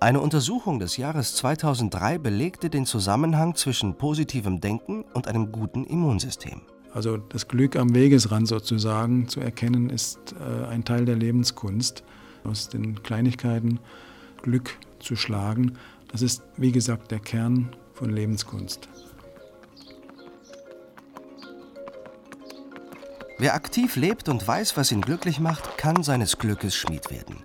Eine 0.00 0.20
Untersuchung 0.20 0.78
des 0.78 0.96
Jahres 0.96 1.34
2003 1.34 2.18
belegte 2.18 2.70
den 2.70 2.86
Zusammenhang 2.86 3.56
zwischen 3.56 3.96
positivem 3.96 4.60
Denken 4.60 5.04
und 5.12 5.26
einem 5.26 5.50
guten 5.50 5.84
Immunsystem. 5.84 6.60
Also 6.94 7.16
das 7.16 7.48
Glück 7.48 7.76
am 7.76 7.94
Wegesrand 7.94 8.46
sozusagen 8.46 9.28
zu 9.28 9.40
erkennen, 9.40 9.90
ist 9.90 10.34
äh, 10.40 10.66
ein 10.66 10.84
Teil 10.84 11.04
der 11.04 11.16
Lebenskunst. 11.16 12.04
Aus 12.44 12.68
den 12.68 13.02
Kleinigkeiten 13.02 13.80
Glück 14.42 14.78
zu 15.00 15.16
schlagen. 15.16 15.76
Das 16.10 16.22
ist, 16.22 16.42
wie 16.56 16.72
gesagt, 16.72 17.10
der 17.10 17.20
Kern 17.20 17.74
von 17.92 18.10
Lebenskunst. 18.10 18.88
Wer 23.40 23.54
aktiv 23.54 23.94
lebt 23.94 24.28
und 24.28 24.46
weiß, 24.46 24.76
was 24.76 24.90
ihn 24.90 25.00
glücklich 25.00 25.38
macht, 25.38 25.78
kann 25.78 26.02
seines 26.02 26.38
Glückes 26.38 26.74
Schmied 26.74 27.10
werden. 27.10 27.36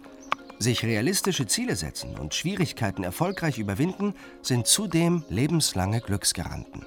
Sich 0.58 0.84
realistische 0.84 1.46
Ziele 1.46 1.76
setzen 1.76 2.18
und 2.18 2.34
Schwierigkeiten 2.34 3.04
erfolgreich 3.04 3.60
überwinden, 3.60 4.16
sind 4.42 4.66
zudem 4.66 5.24
lebenslange 5.30 6.02
Glücksgaranten. 6.02 6.86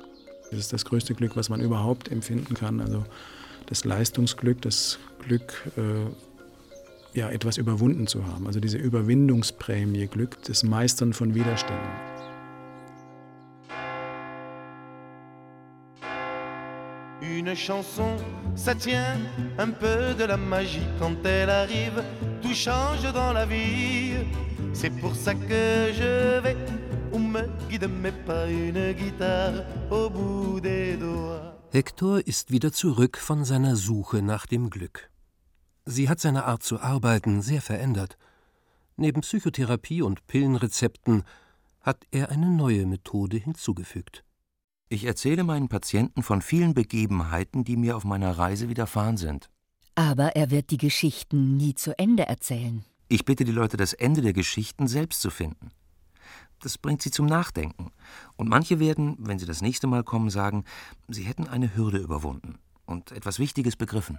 Das 0.50 0.58
ist 0.58 0.72
das 0.72 0.84
größte 0.84 1.14
Glück, 1.14 1.36
was 1.36 1.48
man 1.48 1.60
überhaupt 1.60 2.10
empfinden 2.10 2.54
kann. 2.54 2.80
Also 2.80 3.04
das 3.66 3.84
Leistungsglück, 3.84 4.62
das 4.62 4.98
Glück, 5.24 5.70
äh, 5.76 6.10
ja, 7.16 7.30
etwas 7.30 7.56
überwunden 7.56 8.06
zu 8.06 8.26
haben. 8.26 8.46
Also 8.46 8.60
diese 8.60 8.78
Überwindungsprämie, 8.78 10.06
Glück, 10.06 10.42
das 10.44 10.62
Meistern 10.62 11.12
von 11.12 11.34
Widerständen. 11.34 11.90
Une 17.22 17.56
chanson, 17.56 18.16
ça 18.54 18.74
tient 18.74 19.18
un 19.58 19.70
peu 19.70 20.14
de 20.18 20.24
la 20.24 20.36
magie 20.36 20.86
quand 20.98 21.16
elle 21.24 21.50
arrive, 21.50 22.02
tout 22.42 22.54
change 22.54 23.10
dans 23.12 23.32
la 23.32 23.46
vie. 23.46 24.12
C'est 24.72 24.90
pour 24.90 25.14
ça 25.14 25.34
que 25.34 25.92
je 25.92 26.40
vais 26.40 26.56
où 27.12 27.18
me 27.18 27.48
guide 27.68 27.88
mes 27.88 28.12
pas 28.12 28.46
une 28.48 28.92
guitare 28.92 29.64
au 29.90 30.10
bout 30.10 30.60
des 30.60 30.96
doigts. 30.96 31.54
Hector 31.72 32.20
ist 32.26 32.50
wieder 32.50 32.72
zurück 32.72 33.18
von 33.18 33.44
seiner 33.44 33.76
Suche 33.76 34.22
nach 34.22 34.46
dem 34.46 34.70
Glück. 34.70 35.10
Sie 35.88 36.08
hat 36.08 36.18
seine 36.18 36.44
Art 36.44 36.64
zu 36.64 36.80
arbeiten 36.80 37.42
sehr 37.42 37.62
verändert. 37.62 38.18
Neben 38.96 39.20
Psychotherapie 39.20 40.02
und 40.02 40.26
Pillenrezepten 40.26 41.22
hat 41.80 42.04
er 42.10 42.30
eine 42.30 42.50
neue 42.50 42.86
Methode 42.86 43.36
hinzugefügt. 43.36 44.24
Ich 44.88 45.04
erzähle 45.04 45.44
meinen 45.44 45.68
Patienten 45.68 46.24
von 46.24 46.42
vielen 46.42 46.74
Begebenheiten, 46.74 47.62
die 47.62 47.76
mir 47.76 47.96
auf 47.96 48.04
meiner 48.04 48.36
Reise 48.36 48.68
widerfahren 48.68 49.16
sind. 49.16 49.48
Aber 49.94 50.34
er 50.34 50.50
wird 50.50 50.70
die 50.70 50.78
Geschichten 50.78 51.56
nie 51.56 51.74
zu 51.74 51.96
Ende 51.96 52.26
erzählen. 52.26 52.84
Ich 53.08 53.24
bitte 53.24 53.44
die 53.44 53.52
Leute, 53.52 53.76
das 53.76 53.92
Ende 53.92 54.22
der 54.22 54.32
Geschichten 54.32 54.88
selbst 54.88 55.22
zu 55.22 55.30
finden. 55.30 55.70
Das 56.60 56.78
bringt 56.78 57.02
sie 57.02 57.12
zum 57.12 57.26
Nachdenken. 57.26 57.92
Und 58.36 58.48
manche 58.48 58.80
werden, 58.80 59.16
wenn 59.20 59.38
sie 59.38 59.46
das 59.46 59.62
nächste 59.62 59.86
Mal 59.86 60.02
kommen, 60.02 60.30
sagen, 60.30 60.64
sie 61.06 61.22
hätten 61.22 61.46
eine 61.46 61.76
Hürde 61.76 61.98
überwunden 61.98 62.58
und 62.86 63.12
etwas 63.12 63.38
Wichtiges 63.38 63.76
begriffen. 63.76 64.18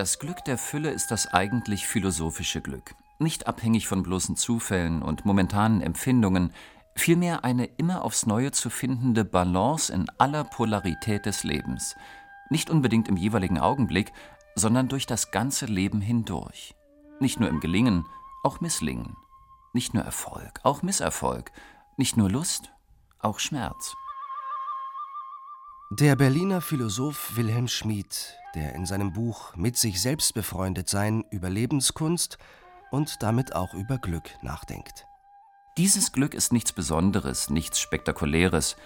Das 0.00 0.18
Glück 0.18 0.42
der 0.46 0.56
Fülle 0.56 0.88
ist 0.92 1.10
das 1.10 1.26
eigentlich 1.26 1.86
philosophische 1.86 2.62
Glück, 2.62 2.94
nicht 3.18 3.46
abhängig 3.46 3.86
von 3.86 4.02
bloßen 4.02 4.34
Zufällen 4.34 5.02
und 5.02 5.26
momentanen 5.26 5.82
Empfindungen, 5.82 6.54
vielmehr 6.94 7.44
eine 7.44 7.66
immer 7.66 8.02
aufs 8.02 8.24
Neue 8.24 8.50
zu 8.50 8.70
findende 8.70 9.26
Balance 9.26 9.92
in 9.92 10.06
aller 10.16 10.44
Polarität 10.44 11.26
des 11.26 11.44
Lebens, 11.44 11.96
nicht 12.48 12.70
unbedingt 12.70 13.08
im 13.08 13.18
jeweiligen 13.18 13.58
Augenblick, 13.58 14.10
sondern 14.54 14.88
durch 14.88 15.04
das 15.04 15.32
ganze 15.32 15.66
Leben 15.66 16.00
hindurch. 16.00 16.74
Nicht 17.18 17.38
nur 17.38 17.50
im 17.50 17.60
Gelingen, 17.60 18.06
auch 18.42 18.62
Misslingen. 18.62 19.18
Nicht 19.74 19.92
nur 19.92 20.04
Erfolg, 20.04 20.60
auch 20.62 20.80
Misserfolg. 20.80 21.52
Nicht 21.98 22.16
nur 22.16 22.30
Lust, 22.30 22.72
auch 23.18 23.38
Schmerz. 23.38 23.94
Der 25.90 26.16
Berliner 26.16 26.62
Philosoph 26.62 27.36
Wilhelm 27.36 27.68
Schmid, 27.68 28.39
der 28.54 28.74
in 28.74 28.86
seinem 28.86 29.12
Buch 29.12 29.54
Mit 29.56 29.76
sich 29.76 30.00
selbst 30.00 30.34
befreundet 30.34 30.88
sein 30.88 31.24
über 31.30 31.50
Lebenskunst 31.50 32.38
und 32.90 33.22
damit 33.22 33.54
auch 33.54 33.74
über 33.74 33.98
Glück 33.98 34.30
nachdenkt. 34.42 35.06
Dieses 35.76 36.12
Glück 36.12 36.34
ist 36.34 36.52
nichts 36.52 36.72
Besonderes, 36.72 37.48
nichts 37.50 37.80
Spektakuläres. 37.80 38.76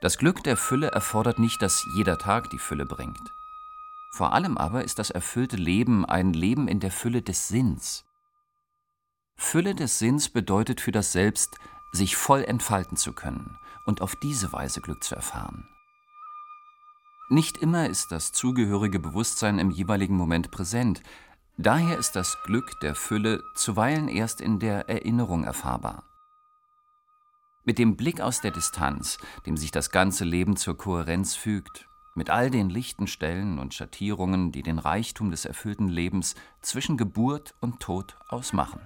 Das 0.00 0.18
Glück 0.18 0.42
der 0.42 0.56
Fülle 0.56 0.88
erfordert 0.88 1.38
nicht, 1.38 1.62
dass 1.62 1.84
jeder 1.96 2.18
Tag 2.18 2.50
die 2.50 2.58
Fülle 2.58 2.84
bringt. 2.84 3.32
Vor 4.12 4.32
allem 4.32 4.58
aber 4.58 4.84
ist 4.84 4.98
das 4.98 5.10
erfüllte 5.10 5.56
Leben 5.56 6.04
ein 6.04 6.32
Leben 6.32 6.68
in 6.68 6.80
der 6.80 6.90
Fülle 6.90 7.22
des 7.22 7.48
Sinns. 7.48 8.04
Fülle 9.36 9.74
des 9.74 9.98
Sinns 9.98 10.28
bedeutet 10.28 10.80
für 10.80 10.92
das 10.92 11.12
Selbst, 11.12 11.56
sich 11.92 12.16
voll 12.16 12.44
entfalten 12.44 12.96
zu 12.96 13.12
können 13.12 13.56
und 13.86 14.02
auf 14.02 14.14
diese 14.16 14.52
Weise 14.52 14.80
Glück 14.80 15.02
zu 15.02 15.14
erfahren. 15.14 15.68
Nicht 17.32 17.56
immer 17.56 17.88
ist 17.88 18.12
das 18.12 18.30
zugehörige 18.32 18.98
Bewusstsein 18.98 19.58
im 19.58 19.70
jeweiligen 19.70 20.18
Moment 20.18 20.50
präsent. 20.50 21.02
Daher 21.56 21.96
ist 21.96 22.14
das 22.14 22.36
Glück 22.44 22.78
der 22.82 22.94
Fülle 22.94 23.42
zuweilen 23.54 24.08
erst 24.08 24.42
in 24.42 24.58
der 24.58 24.90
Erinnerung 24.90 25.42
erfahrbar. 25.42 26.04
Mit 27.64 27.78
dem 27.78 27.96
Blick 27.96 28.20
aus 28.20 28.42
der 28.42 28.50
Distanz, 28.50 29.16
dem 29.46 29.56
sich 29.56 29.70
das 29.70 29.88
ganze 29.88 30.26
Leben 30.26 30.56
zur 30.56 30.76
Kohärenz 30.76 31.34
fügt, 31.34 31.88
mit 32.14 32.28
all 32.28 32.50
den 32.50 32.68
lichten 32.68 33.06
Stellen 33.06 33.58
und 33.58 33.72
Schattierungen, 33.72 34.52
die 34.52 34.62
den 34.62 34.78
Reichtum 34.78 35.30
des 35.30 35.46
erfüllten 35.46 35.88
Lebens 35.88 36.34
zwischen 36.60 36.98
Geburt 36.98 37.54
und 37.62 37.80
Tod 37.80 38.14
ausmachen. 38.28 38.82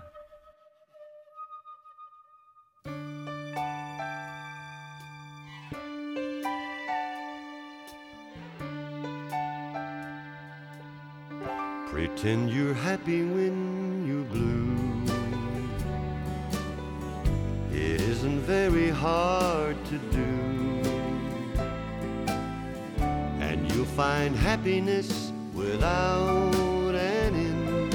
Pretend 11.97 12.51
you're 12.51 12.75
happy 12.75 13.23
when 13.23 14.07
you're 14.07 14.29
blue. 14.35 14.77
It 17.73 18.03
isn't 18.03 18.41
very 18.41 18.91
hard 18.91 19.83
to 19.87 19.97
do. 20.13 20.29
And 23.41 23.73
you'll 23.73 23.87
find 23.97 24.37
happiness 24.37 25.33
without 25.55 26.95
an 26.95 27.35
end 27.35 27.95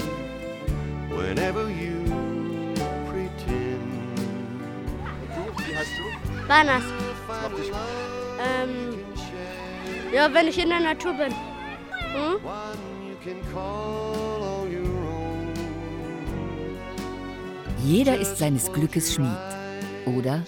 whenever 1.11 1.69
you 1.69 2.01
pretend. 3.05 4.19
Wie 5.57 5.75
heißt 5.75 5.93
du? 5.99 6.47
Banas. 6.47 6.83
Ähm, 8.39 8.95
ja, 10.11 10.33
wenn 10.33 10.47
ich 10.47 10.57
in 10.57 10.69
der 10.69 10.79
Natur 10.79 11.13
bin. 11.13 11.31
Hm? 12.15 13.00
Jeder 17.84 18.19
ist 18.19 18.38
seines 18.38 18.74
Glückes 18.74 19.13
Schmied. 19.13 19.38
Oder 20.07 20.43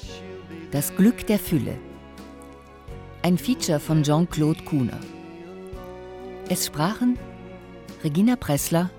Das 0.71 0.95
Glück 0.95 1.27
der 1.27 1.37
Fülle. 1.37 1.77
Ein 3.21 3.37
Feature 3.37 3.79
von 3.79 4.01
Jean-Claude 4.01 4.63
Kuhner. 4.63 4.99
Es 6.49 6.65
sprachen 6.65 7.19
Regina 8.03 8.35
Pressler, 8.35 8.89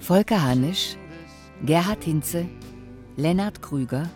Volker 0.00 0.42
Hanisch, 0.42 0.96
Gerhard 1.64 2.02
Hinze, 2.02 2.46
Lennart 3.16 3.62
Krüger, 3.62 4.10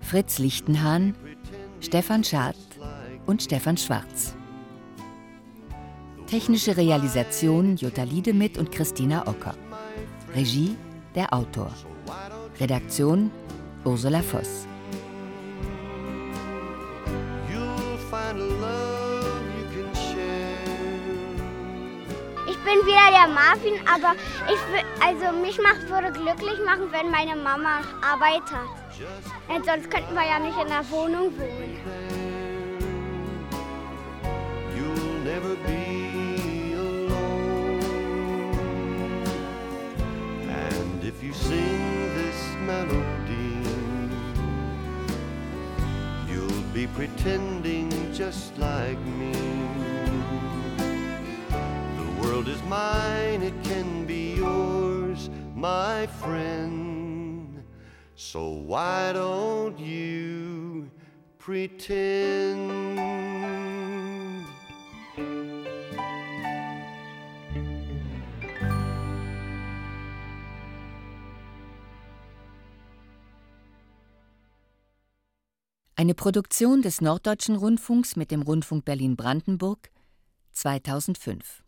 Fritz 0.00 0.38
Lichtenhahn, 0.38 1.14
Stefan 1.80 2.24
Schad 2.24 2.56
und 3.26 3.42
Stefan 3.42 3.76
Schwarz. 3.76 4.37
Technische 6.28 6.76
Realisation 6.76 7.74
Jutta 7.76 8.02
Liedemit 8.02 8.58
und 8.58 8.70
Christina 8.70 9.26
Ocker. 9.26 9.54
Regie 10.34 10.76
der 11.14 11.32
Autor. 11.32 11.72
Redaktion 12.60 13.30
Ursula 13.82 14.20
Voss. 14.20 14.66
Ich 22.46 22.58
bin 22.58 22.86
wieder 22.86 23.08
der 23.10 23.28
Marvin, 23.32 23.80
aber 23.88 24.14
ich 24.52 24.60
will, 24.70 24.84
also 25.00 25.34
mich 25.40 25.58
macht, 25.62 25.88
würde 25.88 26.12
glücklich 26.12 26.58
machen, 26.66 26.88
wenn 26.90 27.10
meine 27.10 27.36
Mama 27.36 27.80
Arbeit 28.02 28.42
hat. 28.52 28.68
Denn 29.48 29.64
sonst 29.64 29.90
könnten 29.90 30.14
wir 30.14 30.26
ja 30.26 30.38
nicht 30.38 30.58
in 30.60 30.68
der 30.68 30.84
Wohnung 30.90 31.32
wohnen. 31.38 31.78
You'll 34.76 35.24
never 35.24 35.56
be 35.66 35.97
you 41.28 41.34
sing 41.34 42.14
this 42.14 42.54
melody, 42.60 43.60
you'll 46.26 46.62
be 46.72 46.86
pretending 46.86 47.90
just 48.14 48.56
like 48.56 48.98
me. 48.98 49.32
The 51.98 52.22
world 52.22 52.48
is 52.48 52.62
mine, 52.62 53.42
it 53.42 53.62
can 53.62 54.06
be 54.06 54.36
yours, 54.36 55.28
my 55.54 56.06
friend. 56.06 57.62
So 58.14 58.48
why 58.48 59.12
don't 59.12 59.78
you 59.78 60.90
pretend? 61.36 63.27
Eine 76.00 76.14
Produktion 76.14 76.80
des 76.80 77.00
Norddeutschen 77.00 77.56
Rundfunks 77.56 78.14
mit 78.14 78.30
dem 78.30 78.42
Rundfunk 78.42 78.84
Berlin-Brandenburg 78.84 79.90
2005. 80.52 81.64